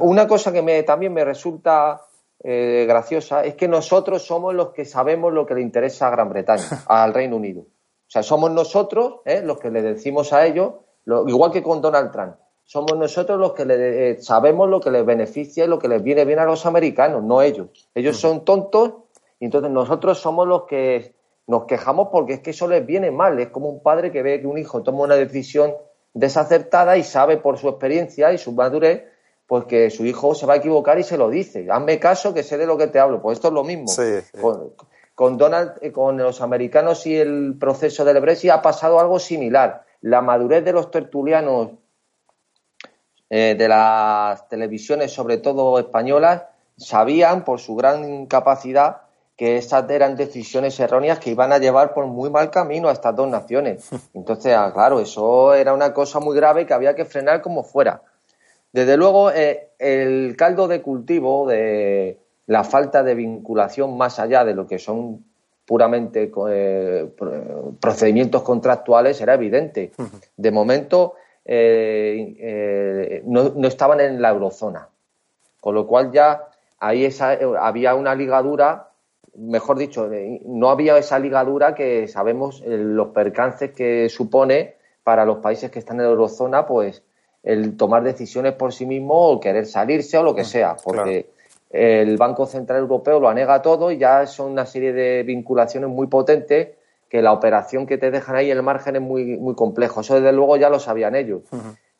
Una 0.00 0.26
cosa 0.26 0.52
que 0.52 0.62
me, 0.62 0.82
también 0.82 1.12
me 1.12 1.24
resulta 1.24 2.00
eh, 2.42 2.84
graciosa 2.86 3.44
es 3.44 3.54
que 3.54 3.68
nosotros 3.68 4.22
somos 4.22 4.54
los 4.54 4.70
que 4.70 4.84
sabemos 4.84 5.32
lo 5.32 5.46
que 5.46 5.54
le 5.54 5.62
interesa 5.62 6.08
a 6.08 6.10
Gran 6.10 6.28
Bretaña, 6.28 6.62
al 6.86 7.14
Reino 7.14 7.36
Unido. 7.36 7.62
O 7.62 8.10
sea, 8.10 8.22
somos 8.22 8.50
nosotros 8.50 9.20
eh, 9.24 9.42
los 9.42 9.58
que 9.58 9.70
le 9.70 9.82
decimos 9.82 10.32
a 10.32 10.46
ellos, 10.46 10.74
igual 11.26 11.50
que 11.50 11.62
con 11.62 11.80
Donald 11.80 12.12
Trump, 12.12 12.36
somos 12.64 12.96
nosotros 12.96 13.38
los 13.38 13.52
que 13.52 13.64
le, 13.64 14.10
eh, 14.10 14.22
sabemos 14.22 14.68
lo 14.68 14.80
que 14.80 14.90
les 14.90 15.04
beneficia 15.04 15.64
y 15.64 15.68
lo 15.68 15.78
que 15.78 15.88
les 15.88 16.02
viene 16.02 16.24
bien 16.24 16.38
a 16.38 16.44
los 16.44 16.66
americanos, 16.66 17.22
no 17.22 17.42
ellos. 17.42 17.68
Ellos 17.94 18.16
son 18.18 18.44
tontos 18.44 18.92
y 19.40 19.46
entonces 19.46 19.70
nosotros 19.70 20.18
somos 20.18 20.46
los 20.46 20.64
que 20.64 21.14
nos 21.46 21.64
quejamos 21.64 22.08
porque 22.10 22.34
es 22.34 22.40
que 22.40 22.50
eso 22.50 22.66
les 22.66 22.84
viene 22.84 23.10
mal. 23.10 23.38
Es 23.38 23.48
como 23.48 23.68
un 23.68 23.82
padre 23.82 24.10
que 24.10 24.22
ve 24.22 24.40
que 24.40 24.46
un 24.46 24.58
hijo 24.58 24.82
toma 24.82 25.02
una 25.02 25.16
decisión 25.16 25.74
desacertada 26.16 26.96
y 26.96 27.04
sabe 27.04 27.36
por 27.36 27.58
su 27.58 27.68
experiencia 27.68 28.32
y 28.32 28.38
su 28.38 28.52
madurez 28.52 29.04
pues 29.46 29.66
que 29.66 29.90
su 29.90 30.04
hijo 30.04 30.34
se 30.34 30.46
va 30.46 30.54
a 30.54 30.56
equivocar 30.56 30.98
y 30.98 31.04
se 31.04 31.16
lo 31.16 31.30
dice. 31.30 31.68
Hazme 31.70 32.00
caso 32.00 32.34
que 32.34 32.42
sé 32.42 32.58
de 32.58 32.66
lo 32.66 32.76
que 32.76 32.88
te 32.88 32.98
hablo. 32.98 33.22
Pues 33.22 33.36
esto 33.36 33.48
es 33.48 33.54
lo 33.54 33.62
mismo. 33.62 33.86
Con, 35.14 35.38
Donald, 35.38 35.74
eh, 35.82 35.92
con 35.92 36.16
los 36.16 36.40
americanos 36.40 37.06
y 37.06 37.16
el 37.16 37.56
proceso 37.58 38.04
del 38.04 38.20
Brexit 38.20 38.50
ha 38.50 38.60
pasado 38.60 38.98
algo 38.98 39.18
similar. 39.18 39.84
La 40.00 40.20
madurez 40.20 40.64
de 40.64 40.72
los 40.72 40.90
tertulianos 40.90 41.70
eh, 43.30 43.54
de 43.56 43.68
las 43.68 44.48
televisiones, 44.48 45.12
sobre 45.12 45.38
todo 45.38 45.78
españolas, 45.78 46.42
sabían 46.76 47.44
por 47.44 47.60
su 47.60 47.76
gran 47.76 48.26
capacidad 48.26 49.02
que 49.36 49.58
esas 49.58 49.88
eran 49.90 50.16
decisiones 50.16 50.80
erróneas 50.80 51.18
que 51.18 51.30
iban 51.30 51.52
a 51.52 51.58
llevar 51.58 51.92
por 51.92 52.06
muy 52.06 52.30
mal 52.30 52.50
camino 52.50 52.88
a 52.88 52.92
estas 52.92 53.14
dos 53.14 53.28
naciones. 53.28 53.88
Entonces, 54.14 54.54
ah, 54.56 54.72
claro, 54.72 54.98
eso 54.98 55.54
era 55.54 55.74
una 55.74 55.92
cosa 55.92 56.20
muy 56.20 56.34
grave 56.34 56.66
que 56.66 56.72
había 56.74 56.94
que 56.94 57.04
frenar 57.04 57.42
como 57.42 57.62
fuera. 57.62 58.02
Desde 58.72 58.96
luego, 58.96 59.30
eh, 59.30 59.70
el 59.78 60.36
caldo 60.36 60.68
de 60.68 60.82
cultivo 60.82 61.46
de 61.46 62.18
la 62.46 62.64
falta 62.64 63.02
de 63.02 63.14
vinculación 63.14 63.96
más 63.96 64.18
allá 64.18 64.44
de 64.44 64.54
lo 64.54 64.66
que 64.66 64.78
son 64.78 65.24
puramente 65.66 66.32
eh, 66.48 67.10
procedimientos 67.80 68.42
contractuales 68.42 69.20
era 69.20 69.34
evidente. 69.34 69.92
De 70.36 70.50
momento, 70.50 71.14
eh, 71.44 73.22
no, 73.26 73.52
no, 73.54 73.68
estaban 73.68 74.00
en 74.00 74.22
la 74.22 74.30
eurozona, 74.30 74.88
con 75.60 75.74
lo 75.74 75.86
cual 75.86 76.12
ya 76.12 76.48
ahí 76.78 77.04
esa, 77.04 77.36
había 77.58 77.94
una 77.94 78.14
ligadura 78.14 78.90
mejor 79.38 79.78
dicho, 79.78 80.08
no 80.44 80.70
había 80.70 80.96
esa 80.98 81.18
ligadura 81.18 81.74
que 81.74 82.08
sabemos 82.08 82.62
eh, 82.64 82.76
los 82.78 83.08
percances 83.08 83.72
que 83.72 84.08
supone 84.08 84.76
para 85.02 85.24
los 85.24 85.38
países 85.38 85.70
que 85.70 85.78
están 85.78 85.96
en 85.98 86.04
la 86.04 86.10
eurozona, 86.10 86.66
pues 86.66 87.02
el 87.42 87.76
tomar 87.76 88.02
decisiones 88.02 88.54
por 88.54 88.72
sí 88.72 88.86
mismo 88.86 89.14
o 89.14 89.40
querer 89.40 89.66
salirse 89.66 90.18
o 90.18 90.22
lo 90.22 90.34
que 90.34 90.42
mm, 90.42 90.46
sea, 90.46 90.76
porque 90.82 91.30
el 91.70 92.16
Banco 92.16 92.46
Central 92.46 92.80
Europeo 92.80 93.20
lo 93.20 93.28
anega 93.28 93.62
todo 93.62 93.90
y 93.90 93.98
ya 93.98 94.26
son 94.26 94.52
una 94.52 94.66
serie 94.66 94.92
de 94.92 95.22
vinculaciones 95.22 95.90
muy 95.90 96.06
potentes 96.06 96.70
que 97.08 97.22
la 97.22 97.32
operación 97.32 97.86
que 97.86 97.98
te 97.98 98.10
dejan 98.10 98.36
ahí 98.36 98.50
el 98.50 98.62
margen 98.62 98.96
es 98.96 99.02
muy, 99.02 99.36
muy 99.36 99.54
complejo. 99.54 100.00
Eso 100.00 100.16
desde 100.16 100.32
luego 100.32 100.56
ya 100.56 100.68
lo 100.68 100.80
sabían 100.80 101.14
ellos. 101.14 101.42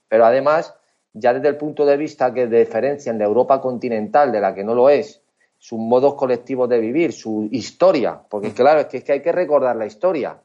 Pero 0.09 0.25
además, 0.25 0.75
ya 1.13 1.33
desde 1.33 1.49
el 1.49 1.57
punto 1.57 1.87
de 1.87 1.97
vista 1.97 2.35
que 2.35 2.47
diferencian 2.47 3.19
de 3.19 3.25
Europa 3.25 3.61
continental, 3.61 4.33
de 4.33 4.41
la 4.41 4.55
que 4.55 4.65
no 4.65 4.75
lo 4.75 4.89
es, 4.89 5.23
sus 5.59 5.79
modos 5.79 6.15
colectivos 6.15 6.69
de 6.69 6.79
vivir, 6.79 7.13
su 7.13 7.49
historia, 7.51 8.21
porque 8.29 8.53
claro, 8.53 8.81
es 8.81 8.87
que, 8.87 8.99
es 8.99 9.05
que 9.05 9.13
hay 9.13 9.23
que 9.23 9.33
recordar 9.33 9.77
la 9.77 9.87
historia. 9.87 10.39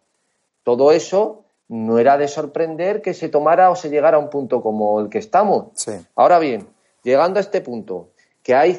Todo 0.63 0.91
eso 0.91 1.43
no 1.67 1.99
era 1.99 2.17
de 2.17 2.27
sorprender 2.27 3.01
que 3.01 3.13
se 3.13 3.29
tomara 3.29 3.69
o 3.69 3.75
se 3.75 3.89
llegara 3.89 4.17
a 4.17 4.19
un 4.19 4.29
punto 4.29 4.61
como 4.61 4.99
el 4.99 5.09
que 5.09 5.19
estamos. 5.19 5.67
Ahora 6.15 6.37
bien, 6.39 6.67
llegando 7.03 7.39
a 7.39 7.41
este 7.41 7.61
punto, 7.61 8.09
que 8.43 8.55
hay 8.55 8.77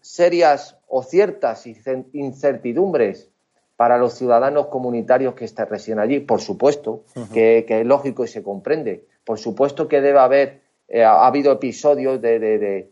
serias 0.00 0.76
o 0.88 1.02
ciertas 1.02 1.66
incertidumbres 2.12 3.28
para 3.76 3.98
los 3.98 4.14
ciudadanos 4.14 4.66
comunitarios 4.66 5.34
que 5.34 5.46
residen 5.66 6.00
allí, 6.00 6.20
por 6.20 6.40
supuesto, 6.40 7.04
que, 7.32 7.64
es 7.68 7.86
lógico 7.86 8.24
y 8.24 8.28
se 8.28 8.42
comprende. 8.42 9.04
Por 9.24 9.38
supuesto 9.38 9.86
que 9.86 10.00
debe 10.00 10.18
haber, 10.18 10.62
eh, 10.88 11.04
ha 11.04 11.26
habido 11.26 11.52
episodios 11.52 12.20
de, 12.20 12.38
de 12.38 12.90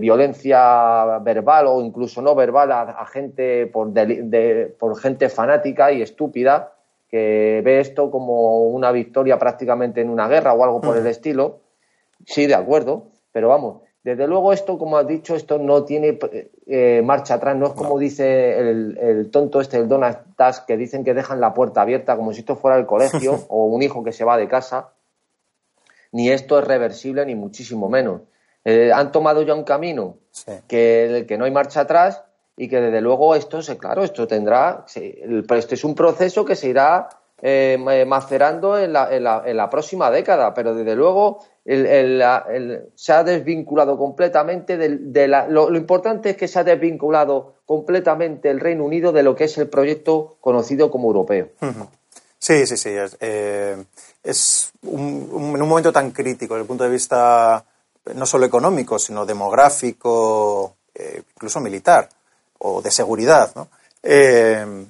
violencia 0.00 1.18
verbal 1.20 1.66
o 1.68 1.80
incluso 1.80 2.20
no 2.20 2.34
verbal 2.34 2.72
a, 2.72 3.06
gente 3.06 3.66
por, 3.66 3.92
por 4.78 4.98
gente 4.98 5.28
fanática 5.28 5.92
y 5.92 6.02
estúpida 6.02 6.72
que 7.08 7.62
ve 7.64 7.78
esto 7.78 8.10
como 8.10 8.66
una 8.66 8.90
victoria 8.90 9.38
prácticamente 9.38 10.00
en 10.00 10.10
una 10.10 10.26
guerra 10.26 10.52
o 10.52 10.64
algo 10.64 10.80
por 10.80 10.96
el 10.96 11.04
mm. 11.04 11.08
estilo. 11.08 11.60
Sí, 12.24 12.46
de 12.46 12.54
acuerdo, 12.54 13.06
pero 13.30 13.48
vamos, 13.48 13.82
desde 14.06 14.26
luego 14.26 14.52
esto, 14.52 14.78
como 14.78 14.96
has 14.98 15.06
dicho, 15.06 15.34
esto 15.34 15.58
no 15.58 15.84
tiene 15.84 16.18
eh, 16.66 17.02
marcha 17.04 17.34
atrás, 17.34 17.56
no 17.56 17.66
es 17.66 17.72
como 17.72 17.98
dice 17.98 18.58
el, 18.58 18.96
el, 18.98 19.30
tonto 19.30 19.60
este, 19.60 19.78
el 19.78 19.88
Donald 19.88 20.18
Tusk, 20.36 20.64
que 20.64 20.76
dicen 20.76 21.02
que 21.02 21.12
dejan 21.12 21.40
la 21.40 21.54
puerta 21.54 21.82
abierta 21.82 22.16
como 22.16 22.32
si 22.32 22.40
esto 22.40 22.56
fuera 22.56 22.78
el 22.78 22.86
colegio 22.86 23.44
o 23.48 23.66
un 23.66 23.82
hijo 23.82 24.04
que 24.04 24.12
se 24.12 24.24
va 24.24 24.36
de 24.36 24.48
casa. 24.48 24.90
Ni 26.12 26.30
esto 26.30 26.58
es 26.58 26.64
reversible, 26.64 27.26
ni 27.26 27.34
muchísimo 27.34 27.88
menos. 27.88 28.22
Eh, 28.68 28.90
han 28.92 29.12
tomado 29.12 29.42
ya 29.42 29.54
un 29.54 29.62
camino 29.62 30.16
que, 30.66 31.24
que 31.28 31.38
no 31.38 31.44
hay 31.44 31.52
marcha 31.52 31.82
atrás 31.82 32.24
y 32.56 32.68
que 32.68 32.80
desde 32.80 33.00
luego 33.00 33.36
esto, 33.36 33.62
se, 33.62 33.78
claro, 33.78 34.02
esto 34.02 34.26
tendrá, 34.26 34.84
este 34.92 35.74
es 35.76 35.84
un 35.84 35.94
proceso 35.94 36.44
que 36.44 36.56
se 36.56 36.70
irá 36.70 37.08
eh, 37.40 37.78
macerando 38.04 38.76
en 38.76 38.92
la, 38.92 39.14
en, 39.14 39.22
la, 39.22 39.44
en 39.46 39.56
la, 39.56 39.70
próxima 39.70 40.10
década, 40.10 40.52
pero 40.52 40.74
desde 40.74 40.96
luego 40.96 41.44
se 41.64 43.12
ha 43.12 43.22
desvinculado 43.22 43.96
completamente 43.96 44.76
de, 44.76 45.28
la, 45.28 45.46
lo, 45.46 45.72
importante 45.76 46.30
es 46.30 46.36
que 46.36 46.48
se 46.48 46.58
ha 46.58 46.64
desvinculado 46.64 47.54
completamente 47.66 48.50
el 48.50 48.58
Reino 48.58 48.84
Unido 48.84 49.12
de 49.12 49.22
lo 49.22 49.36
que 49.36 49.44
es 49.44 49.56
el 49.58 49.68
proyecto 49.68 50.38
conocido 50.40 50.90
como 50.90 51.06
europeo. 51.06 51.50
Sí, 52.40 52.66
sí, 52.66 52.76
sí. 52.76 52.88
Es, 52.88 53.16
eh, 53.20 53.76
es 54.24 54.72
un, 54.82 55.54
en 55.54 55.62
un 55.62 55.68
momento 55.68 55.92
tan 55.92 56.10
crítico 56.10 56.54
desde 56.54 56.62
el 56.62 56.66
punto 56.66 56.82
de 56.82 56.90
vista 56.90 57.64
no 58.14 58.26
solo 58.26 58.46
económico, 58.46 58.98
sino 58.98 59.26
demográfico, 59.26 60.76
eh, 60.94 61.22
incluso 61.34 61.60
militar 61.60 62.08
o 62.58 62.80
de 62.80 62.90
seguridad. 62.90 63.52
¿no? 63.54 63.68
Eh, 64.02 64.86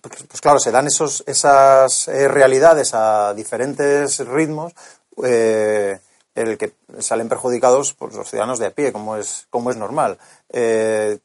pues, 0.00 0.24
pues, 0.28 0.40
claro, 0.40 0.58
se 0.58 0.70
dan 0.70 0.86
esos, 0.86 1.22
esas 1.26 2.08
eh, 2.08 2.28
realidades 2.28 2.94
a 2.94 3.34
diferentes 3.34 4.18
ritmos 4.26 4.72
en 5.16 6.00
el 6.34 6.58
que 6.58 6.72
salen 6.98 7.28
perjudicados 7.28 7.92
pues, 7.92 8.14
los 8.14 8.28
ciudadanos 8.28 8.58
de 8.58 8.66
a 8.66 8.70
pie, 8.70 8.92
como 8.92 9.16
es, 9.16 9.46
como 9.50 9.70
es 9.70 9.76
normal. 9.76 10.18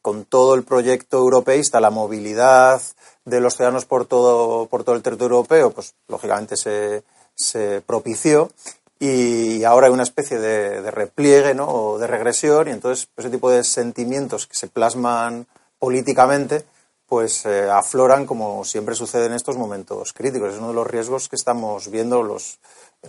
con 0.03 0.25
todo 0.25 0.53
el 0.53 0.63
proyecto 0.63 1.17
europeísta, 1.17 1.79
la 1.79 1.89
movilidad 1.89 2.79
de 3.25 3.39
los 3.39 3.55
ciudadanos 3.55 3.85
por 3.85 4.05
todo, 4.05 4.67
por 4.67 4.83
todo 4.83 4.95
el 4.95 5.01
territorio 5.01 5.37
europeo, 5.37 5.71
pues 5.71 5.95
lógicamente 6.07 6.55
se, 6.55 7.03
se 7.39 7.81
propició 7.81 8.51
y 8.99 9.63
ahora 9.63 9.87
hay 9.87 9.93
una 9.93 10.03
especie 10.03 10.37
de, 10.37 10.91
repliegue 10.91 11.53
¿no? 11.53 11.67
o 11.69 11.97
de 11.97 12.07
regresión 12.07 12.67
y 12.67 12.71
entonces 12.71 13.07
ese 13.15 13.29
tipo 13.29 13.49
de 13.49 13.63
sentimientos 13.63 14.45
que 14.45 14.55
se 14.55 14.67
plasman 14.67 15.47
políticamente 15.79 16.65
pues 17.07 17.45
eh, 17.45 17.69
afloran 17.71 18.25
como 18.25 18.63
siempre 18.65 18.93
sucede 18.93 19.25
en 19.25 19.33
estos 19.33 19.57
momentos 19.57 20.13
críticos. 20.13 20.53
Es 20.53 20.59
uno 20.59 20.67
de 20.67 20.75
los 20.75 20.85
riesgos 20.85 21.27
que 21.27 21.37
estamos 21.37 21.89
viendo 21.89 22.21
los, 22.21 22.59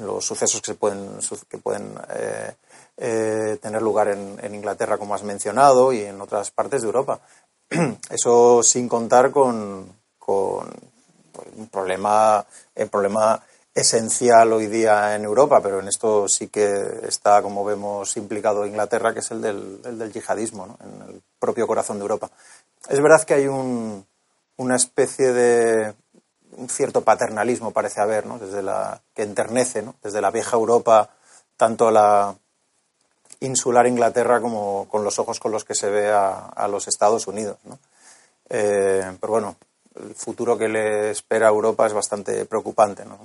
los 0.00 0.24
sucesos 0.24 0.62
que, 0.62 0.72
se 0.72 0.74
pueden, 0.74 1.18
que 1.48 1.58
pueden 1.58 1.94
eh, 2.14 2.54
eh, 2.96 3.58
tener 3.60 3.82
lugar 3.82 4.08
en, 4.08 4.38
en, 4.42 4.54
Inglaterra, 4.54 4.96
como 4.96 5.14
has 5.14 5.22
mencionado, 5.22 5.92
y 5.92 6.00
en 6.00 6.18
otras 6.18 6.50
partes 6.50 6.80
de 6.80 6.86
Europa. 6.86 7.20
Eso 8.10 8.62
sin 8.62 8.88
contar 8.88 9.30
con, 9.30 9.92
con 10.18 10.70
un 11.56 11.68
problema, 11.68 12.44
el 12.74 12.88
problema 12.88 13.42
esencial 13.80 14.52
hoy 14.52 14.66
día 14.66 15.14
en 15.14 15.24
Europa, 15.24 15.60
pero 15.62 15.80
en 15.80 15.88
esto 15.88 16.28
sí 16.28 16.48
que 16.48 17.00
está, 17.06 17.42
como 17.42 17.64
vemos, 17.64 18.16
implicado 18.16 18.66
Inglaterra, 18.66 19.12
que 19.12 19.20
es 19.20 19.30
el 19.30 19.40
del, 19.40 19.80
el 19.84 19.98
del 19.98 20.12
yihadismo, 20.12 20.76
en 20.80 21.08
el 21.08 21.22
propio 21.38 21.66
corazón 21.66 21.98
de 21.98 22.02
Europa. 22.02 22.30
Es 22.88 23.00
verdad 23.00 23.22
que 23.24 23.34
hay 23.34 23.46
un, 23.46 24.04
una 24.56 24.76
especie 24.76 25.32
de 25.32 25.94
un 26.56 26.68
cierto 26.68 27.02
paternalismo, 27.02 27.70
parece 27.70 28.00
haber, 28.00 28.26
¿no? 28.26 28.38
desde 28.38 28.62
la, 28.62 29.00
que 29.14 29.22
enternece, 29.22 29.82
¿no? 29.82 29.94
desde 30.02 30.20
la 30.20 30.30
vieja 30.30 30.56
Europa, 30.56 31.10
tanto 31.56 31.90
la 31.90 32.34
insular 33.40 33.86
Inglaterra 33.86 34.40
como 34.40 34.86
con 34.88 35.02
los 35.02 35.18
ojos 35.18 35.40
con 35.40 35.52
los 35.52 35.64
que 35.64 35.74
se 35.74 35.88
ve 35.88 36.10
a, 36.10 36.48
a 36.48 36.68
los 36.68 36.88
Estados 36.88 37.26
Unidos. 37.26 37.56
¿no? 37.64 37.78
Eh, 38.50 39.16
pero 39.20 39.32
bueno, 39.32 39.56
el 39.94 40.14
futuro 40.14 40.58
que 40.58 40.68
le 40.68 41.10
espera 41.10 41.46
a 41.46 41.50
Europa 41.50 41.86
es 41.86 41.92
bastante 41.92 42.44
preocupante. 42.44 43.04
¿no? 43.04 43.18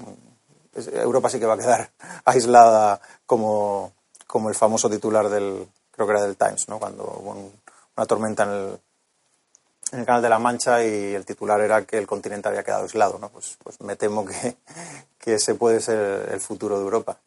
Europa 0.75 1.29
sí 1.29 1.39
que 1.39 1.45
va 1.45 1.53
a 1.53 1.57
quedar 1.57 1.89
aislada 2.25 2.99
como, 3.25 3.93
como 4.27 4.49
el 4.49 4.55
famoso 4.55 4.89
titular 4.89 5.29
del, 5.29 5.67
creo 5.91 6.07
que 6.07 6.13
era 6.13 6.23
del 6.23 6.37
Times, 6.37 6.67
¿no? 6.69 6.79
cuando 6.79 7.03
hubo 7.03 7.51
una 7.95 8.05
tormenta 8.05 8.43
en 8.43 8.49
el, 8.49 8.79
en 9.93 9.99
el 9.99 10.05
Canal 10.05 10.21
de 10.21 10.29
la 10.29 10.39
Mancha 10.39 10.83
y 10.83 11.13
el 11.13 11.25
titular 11.25 11.61
era 11.61 11.85
que 11.85 11.97
el 11.97 12.07
continente 12.07 12.49
había 12.49 12.63
quedado 12.63 12.83
aislado. 12.83 13.17
¿no? 13.19 13.29
Pues, 13.29 13.57
pues 13.63 13.79
me 13.81 13.95
temo 13.95 14.25
que, 14.25 14.55
que 15.19 15.35
ese 15.35 15.55
puede 15.55 15.79
ser 15.79 16.29
el 16.31 16.39
futuro 16.39 16.77
de 16.77 16.83
Europa. 16.83 17.17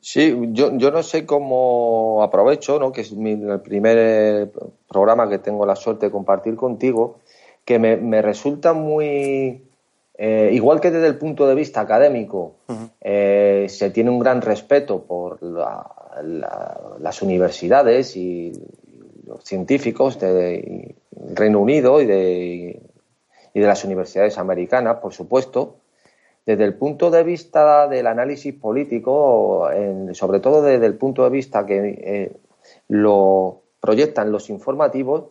Sí, 0.00 0.36
yo, 0.52 0.76
yo 0.76 0.90
no 0.90 1.02
sé 1.02 1.26
cómo 1.26 2.22
aprovecho, 2.22 2.78
¿no? 2.78 2.92
que 2.92 3.00
es 3.00 3.12
mi, 3.12 3.32
el 3.32 3.60
primer 3.60 4.52
programa 4.88 5.28
que 5.28 5.38
tengo 5.38 5.66
la 5.66 5.74
suerte 5.74 6.06
de 6.06 6.12
compartir 6.12 6.54
contigo, 6.54 7.18
que 7.64 7.78
me, 7.78 7.96
me 7.96 8.22
resulta 8.22 8.72
muy, 8.72 9.67
eh, 10.20 10.50
igual 10.52 10.80
que 10.80 10.90
desde 10.90 11.06
el 11.06 11.16
punto 11.16 11.46
de 11.46 11.54
vista 11.54 11.80
académico 11.80 12.56
eh, 13.00 13.66
se 13.68 13.90
tiene 13.90 14.10
un 14.10 14.18
gran 14.18 14.42
respeto 14.42 15.04
por 15.04 15.38
las 15.40 17.22
universidades 17.22 18.16
y 18.16 18.52
los 19.24 19.44
científicos 19.44 20.18
del 20.18 20.96
Reino 21.34 21.60
Unido 21.60 22.00
y 22.00 22.06
de, 22.06 22.82
y 23.54 23.60
de 23.60 23.66
las 23.66 23.84
universidades 23.84 24.38
americanas, 24.38 24.96
por 24.96 25.14
supuesto, 25.14 25.76
desde 26.44 26.64
el 26.64 26.74
punto 26.74 27.12
de 27.12 27.22
vista 27.22 27.86
del 27.86 28.08
análisis 28.08 28.54
político, 28.54 29.68
sobre 30.14 30.40
todo 30.40 30.62
desde 30.62 30.86
el 30.86 30.94
punto 30.94 31.22
de 31.22 31.30
vista 31.30 31.64
que 31.64 31.76
eh, 31.76 32.32
lo 32.88 33.62
proyectan 33.80 34.32
los 34.32 34.50
informativos, 34.50 35.24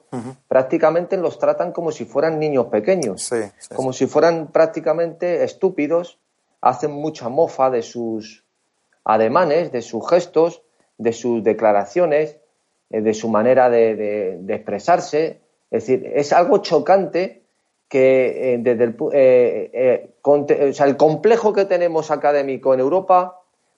prácticamente 0.47 1.17
los 1.17 1.37
tratan 1.37 1.71
como 1.71 1.91
si 1.91 2.05
fueran 2.05 2.39
niños 2.39 2.67
pequeños, 2.67 3.29
como 3.75 3.93
si 3.93 4.07
fueran 4.07 4.47
prácticamente 4.51 5.43
estúpidos, 5.43 6.19
hacen 6.61 6.91
mucha 6.91 7.29
mofa 7.29 7.69
de 7.69 7.81
sus 7.81 8.43
ademanes, 9.03 9.71
de 9.71 9.81
sus 9.81 10.07
gestos, 10.09 10.63
de 10.97 11.13
sus 11.13 11.43
declaraciones, 11.43 12.37
eh, 12.89 13.01
de 13.01 13.13
su 13.13 13.29
manera 13.29 13.69
de, 13.69 14.39
expresarse, 14.47 15.41
Es 15.69 15.85
decir, 15.85 16.11
es 16.15 16.33
algo 16.33 16.59
chocante 16.59 17.43
que 17.87 18.53
eh, 18.53 18.57
desde 18.59 18.83
el, 18.83 18.95
eh, 19.13 19.71
eh, 19.73 20.09
o 20.21 20.73
sea, 20.73 20.85
el 20.85 20.97
complejo 20.97 21.53
que 21.53 21.65
tenemos 21.65 22.11
académico 22.11 22.73
en 22.73 22.81
Europa, 22.81 23.36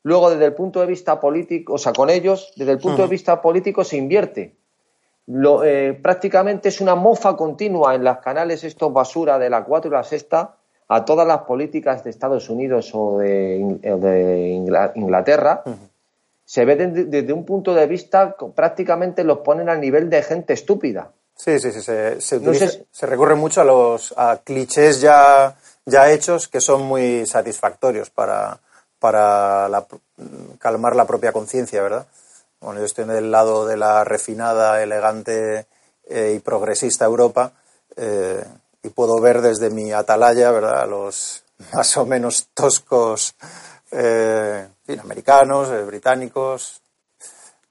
luego 0.10 0.32
desde 0.32 0.46
el 0.46 0.54
punto 0.54 0.82
de 0.82 0.88
vista 0.88 1.20
político, 1.20 1.74
o 1.74 1.78
sea, 1.78 1.94
con 1.94 2.10
ellos, 2.10 2.52
desde 2.56 2.72
el 2.72 2.80
punto 2.80 3.04
de 3.04 3.08
vista 3.08 3.42
político 3.42 3.84
se 3.84 3.96
invierte. 3.96 4.56
Lo, 5.28 5.62
prácticamente 6.02 6.70
es 6.70 6.82
una 6.82 6.96
mofa 6.96 7.38
continua 7.38 7.94
en 7.94 8.04
las 8.04 8.18
canales 8.18 8.64
estos 8.64 8.92
basura 8.92 9.38
de 9.38 9.52
la 9.52 9.64
4 9.64 9.90
y 9.90 9.94
la 9.94 10.04
sexta 10.04 10.56
a 10.88 11.06
todas 11.06 11.28
las 11.28 11.42
políticas 11.42 12.04
de 12.04 12.10
Estados 12.10 12.50
Unidos 12.50 12.90
o 12.96 13.20
de, 13.20 13.58
Inglaterra. 14.96 15.64
Se 16.44 16.66
ve 16.66 16.76
desde, 16.76 17.32
un 17.32 17.46
punto 17.46 17.76
de 17.76 17.86
vista, 17.86 18.36
prácticamente 18.56 19.24
los 19.24 19.38
ponen 19.40 19.70
al 19.70 19.80
nivel 19.80 20.10
de 20.10 20.24
gente 20.24 20.54
estúpida. 20.54 21.12
Sí, 21.36 21.60
sí, 21.60 21.72
sí. 21.72 21.82
Se, 21.82 22.20
se, 22.20 23.06
recurre 23.06 23.36
mucho 23.36 23.62
a 23.62 23.64
los 23.64 24.14
a 24.18 24.42
clichés 24.44 25.00
ya, 25.00 25.56
ya 25.86 26.12
hechos 26.12 26.48
que 26.48 26.60
son 26.60 26.82
muy 26.82 27.28
satisfactorios 27.28 28.10
para, 28.10 28.60
para 29.00 29.70
calmar 30.60 30.96
la 30.96 31.08
propia 31.08 31.32
conciencia, 31.32 31.82
¿verdad? 31.82 32.08
Bueno, 32.60 32.80
yo 32.80 32.86
estoy 32.86 33.06
del 33.06 33.32
lado 33.32 33.66
de 33.66 33.78
la 33.78 34.04
refinada, 34.04 34.84
elegante 34.84 35.66
eh, 36.08 36.34
y 36.36 36.40
progresista 36.40 37.06
Europa 37.06 37.54
eh, 37.96 38.44
y 38.84 38.90
puedo 38.90 39.20
ver 39.22 39.42
desde 39.42 39.70
mi 39.70 39.94
atalaya, 39.94 40.52
¿verdad?, 40.52 40.88
los 40.90 41.44
más 41.74 41.96
o 41.98 42.06
menos 42.06 42.50
toscos 42.54 43.36
eh, 43.92 44.68
americanos, 45.02 45.70
británicos, 45.86 46.82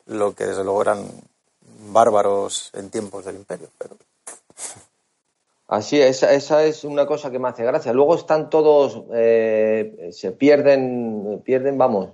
lo 0.06 0.34
que 0.34 0.46
desde 0.46 0.64
luego 0.64 0.82
eran 0.82 1.06
bárbaros 1.90 2.70
en 2.72 2.90
tiempos 2.90 3.24
del 3.24 3.36
imperio. 3.36 3.68
Pero... 3.76 3.96
Así, 5.68 6.00
esa, 6.00 6.32
esa 6.32 6.64
es 6.64 6.82
una 6.82 7.04
cosa 7.04 7.30
que 7.30 7.38
me 7.38 7.48
hace 7.48 7.62
gracia. 7.62 7.92
Luego 7.92 8.14
están 8.14 8.48
todos, 8.48 9.04
eh, 9.12 10.08
se 10.12 10.32
pierden, 10.32 11.42
pierden, 11.44 11.76
vamos, 11.76 12.08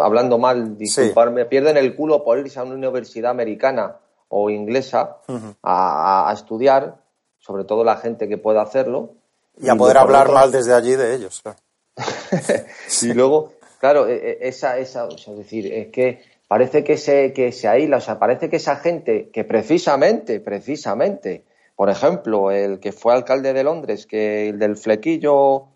hablando 0.00 0.38
mal, 0.38 0.78
disculparme, 0.78 1.44
pierden 1.44 1.76
el 1.76 1.94
culo 1.94 2.24
por 2.24 2.38
irse 2.38 2.58
a 2.58 2.62
una 2.62 2.74
universidad 2.74 3.30
americana 3.30 3.96
o 4.28 4.48
inglesa 4.48 5.18
a, 5.62 6.30
estudiar, 6.32 6.96
sobre 7.38 7.64
todo 7.64 7.84
la 7.84 7.96
gente 7.96 8.28
que 8.28 8.38
pueda 8.38 8.62
hacerlo. 8.62 9.12
Y 9.60 9.68
a 9.68 9.76
poder 9.76 9.98
hablar 9.98 10.32
mal 10.32 10.50
desde 10.50 10.72
allí 10.72 10.96
de 10.96 11.14
ellos. 11.14 11.42
y 13.02 13.12
luego, 13.12 13.52
claro, 13.78 14.06
e, 14.08 14.14
e, 14.14 14.48
esa, 14.48 14.78
esa, 14.78 15.06
es 15.08 15.36
decir, 15.36 15.70
es 15.70 15.88
que 15.88 16.22
parece 16.48 16.82
que 16.82 16.96
se, 16.96 17.34
que 17.34 17.52
se 17.52 17.68
aísla, 17.68 17.98
o 17.98 18.00
sea, 18.00 18.18
parece 18.18 18.48
que 18.48 18.56
esa 18.56 18.76
gente 18.76 19.28
que 19.28 19.44
precisamente, 19.44 20.40
precisamente, 20.40 21.44
por 21.76 21.90
ejemplo, 21.90 22.50
el 22.50 22.80
que 22.80 22.90
fue 22.90 23.12
alcalde 23.12 23.52
de 23.52 23.62
Londres, 23.62 24.06
que 24.06 24.48
el 24.48 24.58
del 24.58 24.76
flequillo, 24.76 25.68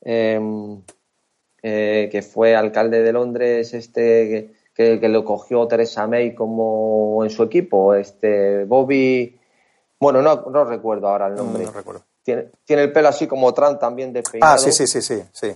em, 0.00 0.82
eh, 1.62 2.08
que 2.10 2.22
fue 2.22 2.56
alcalde 2.56 3.02
de 3.02 3.12
Londres, 3.12 3.74
este 3.74 4.54
que, 4.74 4.98
que, 4.98 5.08
lo 5.10 5.24
cogió 5.24 5.68
Teresa 5.68 6.06
May 6.06 6.34
como 6.34 7.22
en 7.22 7.30
su 7.30 7.42
equipo, 7.42 7.94
este 7.94 8.64
Bobby, 8.64 9.38
bueno, 10.00 10.22
no, 10.22 10.46
no 10.50 10.64
recuerdo 10.64 11.08
ahora 11.08 11.28
el 11.28 11.34
nombre. 11.34 11.64
No, 11.64 11.70
recuerdo. 11.70 12.02
Tiene, 12.22 12.50
tiene, 12.64 12.84
el 12.84 12.92
pelo 12.92 13.08
así 13.08 13.26
como 13.26 13.52
Trump 13.52 13.78
también 13.78 14.12
despeinado. 14.12 14.54
Ah, 14.54 14.58
sí, 14.58 14.72
sí, 14.72 14.86
sí, 14.86 15.02
sí, 15.02 15.22
sí. 15.32 15.54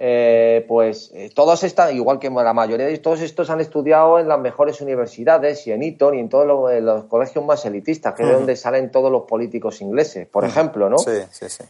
Eh, 0.00 0.64
pues 0.68 1.10
eh, 1.12 1.28
todos 1.34 1.64
están, 1.64 1.94
igual 1.96 2.20
que 2.20 2.30
la 2.30 2.52
mayoría 2.52 2.86
de 2.86 2.98
todos 2.98 3.20
estos 3.20 3.50
han 3.50 3.60
estudiado 3.60 4.20
en 4.20 4.28
las 4.28 4.38
mejores 4.38 4.80
universidades 4.80 5.66
y 5.66 5.72
en 5.72 5.82
Eton 5.82 6.14
y 6.14 6.20
en 6.20 6.28
todos 6.28 6.46
los, 6.46 7.04
colegios 7.06 7.44
más 7.44 7.66
elitistas, 7.66 8.14
que 8.14 8.22
es 8.22 8.28
de 8.28 8.34
donde 8.36 8.54
salen 8.54 8.92
todos 8.92 9.10
los 9.10 9.22
políticos 9.22 9.80
ingleses, 9.80 10.28
por 10.28 10.44
ejemplo, 10.44 10.88
¿no? 10.88 10.98
Sí, 10.98 11.10
sí, 11.32 11.48
sí. 11.48 11.64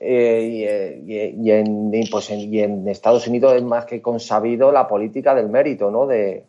Eh, 0.00 1.02
y, 1.04 1.50
en, 1.50 1.92
pues 2.10 2.30
y, 2.30 2.60
en, 2.60 2.88
Estados 2.88 3.28
Unidos 3.28 3.54
es 3.54 3.62
más 3.62 3.84
que 3.84 4.00
consabido 4.00 4.72
la 4.72 4.88
política 4.88 5.34
del 5.34 5.50
mérito, 5.50 5.90
¿no? 5.90 6.06
De, 6.06 6.46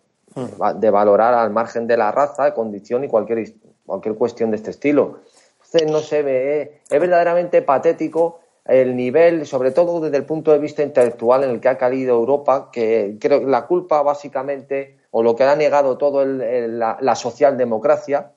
de 0.75 0.89
valorar 0.89 1.33
al 1.33 1.51
margen 1.51 1.85
de 1.85 1.97
la 1.97 2.13
raza, 2.13 2.53
condición 2.53 3.03
y 3.03 3.09
cualquier, 3.09 3.53
cualquier 3.85 4.15
cuestión 4.15 4.51
de 4.51 4.57
este 4.57 4.71
estilo. 4.71 5.19
Entonces, 5.57 5.91
no 5.91 5.99
se 5.99 6.23
ve, 6.23 6.79
es 6.89 6.99
verdaderamente 6.99 7.61
patético 7.61 8.39
el 8.65 8.95
nivel, 8.95 9.45
sobre 9.45 9.71
todo 9.71 10.01
desde 10.01 10.17
el 10.17 10.25
punto 10.25 10.51
de 10.51 10.57
vista 10.57 10.81
intelectual 10.81 11.43
en 11.43 11.51
el 11.51 11.59
que 11.59 11.69
ha 11.69 11.77
caído 11.77 12.15
Europa, 12.15 12.69
que 12.71 13.15
creo 13.19 13.41
que 13.41 13.45
la 13.45 13.67
culpa 13.67 14.01
básicamente, 14.01 14.97
o 15.11 15.21
lo 15.21 15.35
que 15.35 15.43
ha 15.43 15.55
negado 15.55 15.97
todo 15.97 16.25
la, 16.25 17.15
socialdemocracia, 17.15 18.31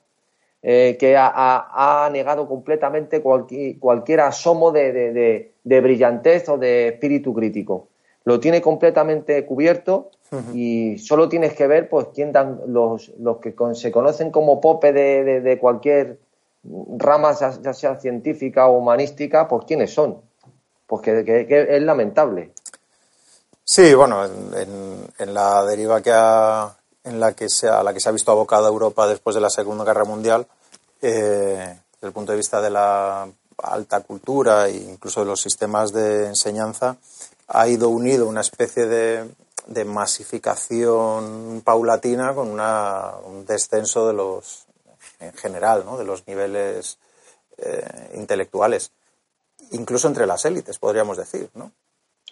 eh, 0.62 0.96
que 1.00 1.16
ha, 1.16 2.08
negado 2.12 2.46
completamente 2.46 3.22
cualquier, 3.22 4.20
asomo 4.20 4.70
de, 4.70 5.52
brillantez 5.64 6.48
o 6.50 6.58
de 6.58 6.88
espíritu 6.88 7.32
crítico. 7.32 7.88
Lo 8.24 8.38
tiene 8.38 8.60
completamente 8.60 9.46
cubierto 9.46 10.10
y 10.52 10.98
solo 10.98 11.30
tienes 11.30 11.54
que 11.54 11.66
ver 11.66 11.88
pues 11.88 12.08
quién 12.14 12.32
dan 12.32 12.60
los, 12.66 13.08
los 13.18 13.38
que 13.38 13.54
se 13.72 13.90
conocen 13.90 14.30
como 14.30 14.60
pope 14.60 14.92
de 14.92 15.58
cualquier 15.58 16.18
ramas, 16.96 17.40
ya 17.62 17.72
sea 17.72 17.96
científica 17.96 18.66
o 18.66 18.78
humanística, 18.78 19.48
pues 19.48 19.64
quiénes 19.66 19.92
son. 19.92 20.20
Pues 20.86 21.02
que, 21.02 21.66
es 21.68 21.82
lamentable. 21.82 22.52
Sí, 23.64 23.92
bueno, 23.94 24.24
en, 24.24 25.34
la 25.34 25.64
deriva 25.64 26.00
que 26.00 26.10
ha, 26.12 26.74
en 27.04 27.20
la 27.20 27.32
que 27.32 27.48
se 27.50 27.68
ha, 27.68 27.82
la 27.82 27.92
que 27.92 28.00
se 28.00 28.08
ha 28.08 28.12
visto 28.12 28.32
abocada 28.32 28.68
Europa 28.68 29.06
después 29.06 29.34
de 29.34 29.42
la 29.42 29.50
Segunda 29.50 29.84
Guerra 29.84 30.04
Mundial, 30.04 30.46
eh, 31.02 31.76
desde 31.92 32.06
el 32.06 32.12
punto 32.12 32.32
de 32.32 32.38
vista 32.38 32.62
de 32.62 32.70
la 32.70 33.28
alta 33.62 34.00
cultura 34.00 34.68
e 34.68 34.76
incluso 34.76 35.20
de 35.20 35.26
los 35.26 35.40
sistemas 35.40 35.92
de 35.92 36.26
enseñanza, 36.26 36.96
ha 37.48 37.68
ido 37.68 37.90
unido 37.90 38.26
una 38.26 38.40
especie 38.40 38.86
de, 38.86 39.28
de 39.66 39.84
masificación 39.84 41.60
paulatina 41.64 42.34
con 42.34 42.48
una, 42.48 43.12
un 43.26 43.44
descenso 43.44 44.06
de 44.06 44.14
los 44.14 44.67
en 45.18 45.32
general, 45.34 45.84
¿no? 45.84 45.98
de 45.98 46.04
los 46.04 46.26
niveles 46.26 46.98
eh, 47.58 48.10
intelectuales, 48.14 48.92
incluso 49.72 50.08
entre 50.08 50.26
las 50.26 50.44
élites, 50.44 50.78
podríamos 50.78 51.16
decir, 51.16 51.50
¿no? 51.54 51.72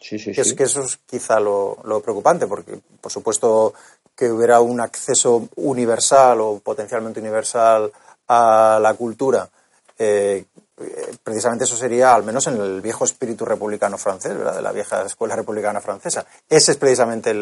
Sí, 0.00 0.18
sí, 0.18 0.32
que, 0.32 0.40
Es, 0.40 0.54
que 0.54 0.64
eso 0.64 0.82
es 0.82 0.98
quizá 1.06 1.40
lo, 1.40 2.00
preocupante, 2.02 2.46
porque 2.46 2.78
por 3.00 3.10
supuesto 3.10 3.74
que 4.14 4.30
hubiera 4.30 4.60
un 4.60 4.80
acceso 4.80 5.48
universal 5.56 6.40
o 6.40 6.58
potencialmente 6.60 7.20
universal 7.20 7.90
a 8.28 8.78
la 8.80 8.94
cultura, 8.94 9.48
eh, 9.98 10.44
precisamente 11.22 11.64
eso 11.64 11.76
sería, 11.76 12.14
al 12.14 12.22
menos 12.22 12.46
en 12.46 12.60
el 12.60 12.80
viejo 12.82 13.04
espíritu 13.04 13.44
republicano 13.44 13.96
francés, 13.96 14.36
¿verdad? 14.36 14.56
de 14.56 14.62
la 14.62 14.72
vieja 14.72 15.02
escuela 15.02 15.34
republicana 15.34 15.80
francesa. 15.80 16.26
Esa 16.48 16.72
es 16.72 16.78
precisamente 16.78 17.34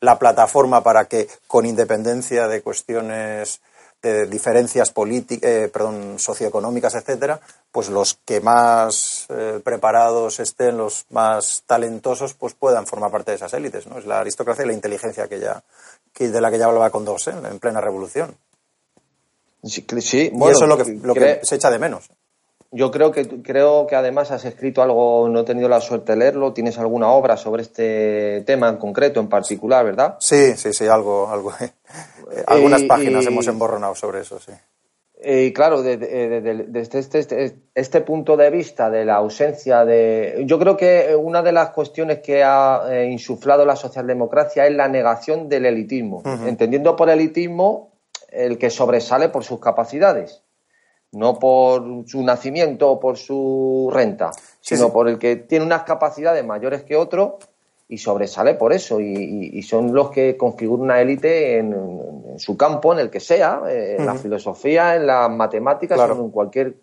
la 0.00 0.18
plataforma 0.18 0.82
para 0.82 1.04
que, 1.04 1.28
con 1.46 1.66
independencia 1.66 2.48
de 2.48 2.62
cuestiones 2.62 3.60
de 4.02 4.26
diferencias 4.26 4.90
políticas, 4.90 5.50
eh, 5.50 5.70
perdón, 5.72 6.18
socioeconómicas, 6.18 6.94
etcétera, 6.94 7.40
pues 7.72 7.88
los 7.88 8.14
que 8.24 8.40
más 8.40 9.26
eh, 9.28 9.60
preparados 9.62 10.40
estén, 10.40 10.78
los 10.78 11.06
más 11.10 11.64
talentosos, 11.66 12.34
pues 12.34 12.54
puedan 12.54 12.86
formar 12.86 13.10
parte 13.10 13.32
de 13.32 13.36
esas 13.36 13.52
élites, 13.54 13.86
¿no? 13.86 13.98
Es 13.98 14.06
la 14.06 14.20
aristocracia 14.20 14.64
y 14.64 14.68
la 14.68 14.74
inteligencia 14.74 15.28
que 15.28 15.40
ya, 15.40 15.62
que, 16.12 16.28
de 16.28 16.40
la 16.40 16.50
que 16.50 16.58
ya 16.58 16.66
hablaba 16.66 16.90
con 16.90 17.04
dos, 17.04 17.26
¿eh? 17.28 17.34
en 17.50 17.58
plena 17.58 17.80
revolución. 17.80 18.36
Sí, 19.64 20.30
y 20.32 20.50
eso 20.50 20.64
es 20.64 20.68
lo 20.68 20.76
que, 20.78 20.92
lo 21.02 21.14
que 21.14 21.40
se 21.42 21.56
echa 21.56 21.70
de 21.70 21.78
menos. 21.78 22.08
Yo 22.70 22.90
creo 22.90 23.10
que 23.12 23.26
creo 23.42 23.86
que 23.86 23.96
además 23.96 24.30
has 24.30 24.44
escrito 24.44 24.82
algo, 24.82 25.28
no 25.28 25.40
he 25.40 25.44
tenido 25.44 25.68
la 25.68 25.80
suerte 25.80 26.12
de 26.12 26.18
leerlo. 26.18 26.52
¿Tienes 26.52 26.78
alguna 26.78 27.08
obra 27.08 27.36
sobre 27.38 27.62
este 27.62 28.42
tema 28.46 28.68
en 28.68 28.76
concreto, 28.76 29.20
en 29.20 29.28
particular, 29.28 29.86
verdad? 29.86 30.16
Sí, 30.20 30.54
sí, 30.56 30.74
sí, 30.74 30.86
algo, 30.86 31.28
algo. 31.28 31.52
Algunas 32.46 32.82
páginas 32.82 33.24
hemos 33.26 33.46
emborronado 33.46 33.94
sobre 33.94 34.20
eso, 34.20 34.38
sí. 34.38 34.52
Y 35.20 35.52
claro, 35.52 35.82
desde, 35.82 36.78
este, 36.78 36.98
este, 37.18 37.56
este, 37.74 38.00
punto 38.02 38.36
de 38.36 38.50
vista 38.50 38.88
de 38.88 39.04
la 39.04 39.16
ausencia 39.16 39.84
de. 39.84 40.44
Yo 40.46 40.58
creo 40.58 40.76
que 40.76 41.16
una 41.18 41.42
de 41.42 41.50
las 41.50 41.70
cuestiones 41.70 42.20
que 42.20 42.44
ha 42.44 42.82
eh, 42.88 43.08
insuflado 43.10 43.64
la 43.64 43.74
socialdemocracia 43.74 44.66
es 44.66 44.74
la 44.74 44.88
negación 44.88 45.48
del 45.48 45.66
elitismo. 45.66 46.22
Entendiendo 46.46 46.94
por 46.94 47.10
elitismo 47.10 47.94
el 48.30 48.58
que 48.58 48.70
sobresale 48.70 49.30
por 49.30 49.42
sus 49.42 49.58
capacidades 49.58 50.42
no 51.12 51.38
por 51.38 52.06
su 52.06 52.22
nacimiento 52.22 52.90
o 52.90 53.00
por 53.00 53.16
su 53.16 53.90
renta, 53.92 54.30
sino 54.60 54.92
por 54.92 55.08
el 55.08 55.18
que 55.18 55.36
tiene 55.36 55.64
unas 55.64 55.84
capacidades 55.84 56.44
mayores 56.44 56.82
que 56.82 56.96
otro 56.96 57.38
y 57.88 57.98
sobresale 57.98 58.54
por 58.54 58.72
eso. 58.72 59.00
Y, 59.00 59.62
son 59.62 59.94
los 59.94 60.10
que 60.10 60.36
configuran 60.36 60.84
una 60.84 61.00
élite 61.00 61.58
en, 61.58 62.38
su 62.38 62.56
campo, 62.56 62.92
en 62.92 63.00
el 63.00 63.10
que 63.10 63.20
sea, 63.20 63.62
eh, 63.68 63.96
en 63.98 64.06
la 64.06 64.14
filosofía, 64.14 64.94
en 64.94 65.06
las 65.06 65.30
matemáticas, 65.30 65.98
en 65.98 66.30
cualquier. 66.30 66.74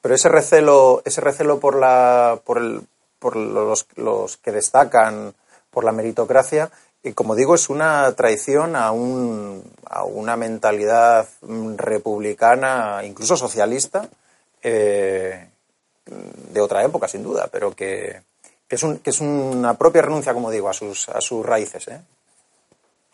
Pero 0.00 0.14
ese 0.14 0.28
recelo, 0.28 1.02
ese 1.04 1.20
recelo 1.20 1.58
por 1.58 1.76
la, 1.76 2.40
por 2.44 2.58
el, 2.58 2.82
por 3.18 3.34
los, 3.36 3.86
los 3.96 4.36
que 4.36 4.52
destacan 4.52 5.34
por 5.70 5.84
la 5.84 5.92
meritocracia, 5.92 6.70
y 7.02 7.12
como 7.12 7.34
digo, 7.34 7.54
es 7.54 7.68
una 7.68 8.12
traición 8.12 8.76
a, 8.76 8.90
un, 8.90 9.62
a 9.86 10.04
una 10.04 10.36
mentalidad 10.36 11.28
republicana, 11.76 13.02
incluso 13.04 13.36
socialista, 13.36 14.08
eh, 14.62 15.48
de 16.06 16.60
otra 16.60 16.82
época, 16.84 17.06
sin 17.06 17.22
duda, 17.22 17.48
pero 17.52 17.74
que, 17.74 18.22
que, 18.66 18.76
es, 18.76 18.82
un, 18.82 18.98
que 18.98 19.10
es 19.10 19.20
una 19.20 19.74
propia 19.74 20.02
renuncia, 20.02 20.34
como 20.34 20.50
digo, 20.50 20.68
a 20.68 20.74
sus, 20.74 21.08
a 21.08 21.20
sus 21.20 21.44
raíces. 21.44 21.86
¿eh? 21.88 22.00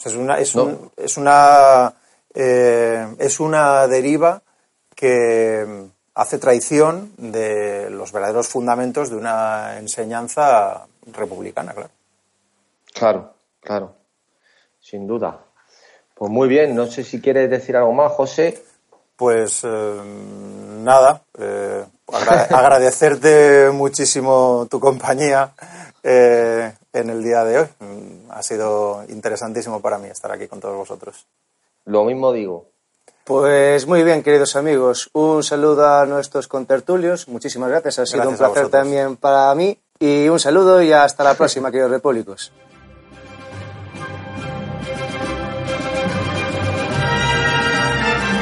es 0.04 0.14
una, 0.14 0.38
es, 0.38 0.54
un, 0.54 0.90
es, 0.96 1.16
una, 1.16 1.94
eh, 2.34 3.14
es 3.18 3.40
una 3.40 3.86
deriva 3.86 4.42
que 4.94 5.88
hace 6.14 6.38
traición 6.38 7.12
de 7.16 7.90
los 7.90 8.12
verdaderos 8.12 8.48
fundamentos 8.48 9.10
de 9.10 9.16
una 9.16 9.78
enseñanza 9.78 10.86
republicana, 11.12 11.72
claro. 11.72 11.90
Claro, 12.92 13.33
claro, 13.64 13.96
sin 14.80 15.06
duda. 15.06 15.44
Pues 16.14 16.30
muy 16.30 16.48
bien, 16.48 16.74
no 16.74 16.86
sé 16.86 17.02
si 17.02 17.20
quieres 17.20 17.50
decir 17.50 17.76
algo 17.76 17.92
más, 17.92 18.12
José. 18.12 18.62
Pues 19.16 19.62
eh, 19.64 20.00
nada, 20.80 21.22
eh, 21.38 21.84
agradecerte 22.50 23.70
muchísimo 23.72 24.66
tu 24.70 24.78
compañía 24.78 25.52
eh, 26.02 26.72
en 26.92 27.10
el 27.10 27.22
día 27.22 27.44
de 27.44 27.58
hoy. 27.60 27.66
Ha 28.30 28.42
sido 28.42 29.04
interesantísimo 29.08 29.80
para 29.80 29.98
mí 29.98 30.08
estar 30.08 30.30
aquí 30.30 30.46
con 30.46 30.60
todos 30.60 30.76
vosotros. 30.76 31.26
Lo 31.84 32.04
mismo 32.04 32.32
digo. 32.32 32.66
Pues 33.24 33.86
muy 33.86 34.02
bien, 34.02 34.22
queridos 34.22 34.54
amigos. 34.54 35.08
Un 35.14 35.42
saludo 35.42 35.88
a 35.88 36.04
nuestros 36.04 36.46
contertulios. 36.46 37.26
Muchísimas 37.26 37.70
gracias. 37.70 37.98
Ha 38.00 38.06
sido 38.06 38.28
un 38.28 38.36
placer 38.36 38.68
también 38.68 39.16
para 39.16 39.54
mí. 39.54 39.78
Y 39.98 40.28
un 40.28 40.38
saludo 40.38 40.82
y 40.82 40.92
hasta 40.92 41.24
la 41.24 41.34
próxima, 41.38 41.70
queridos 41.70 41.90
repúblicos. 41.90 42.52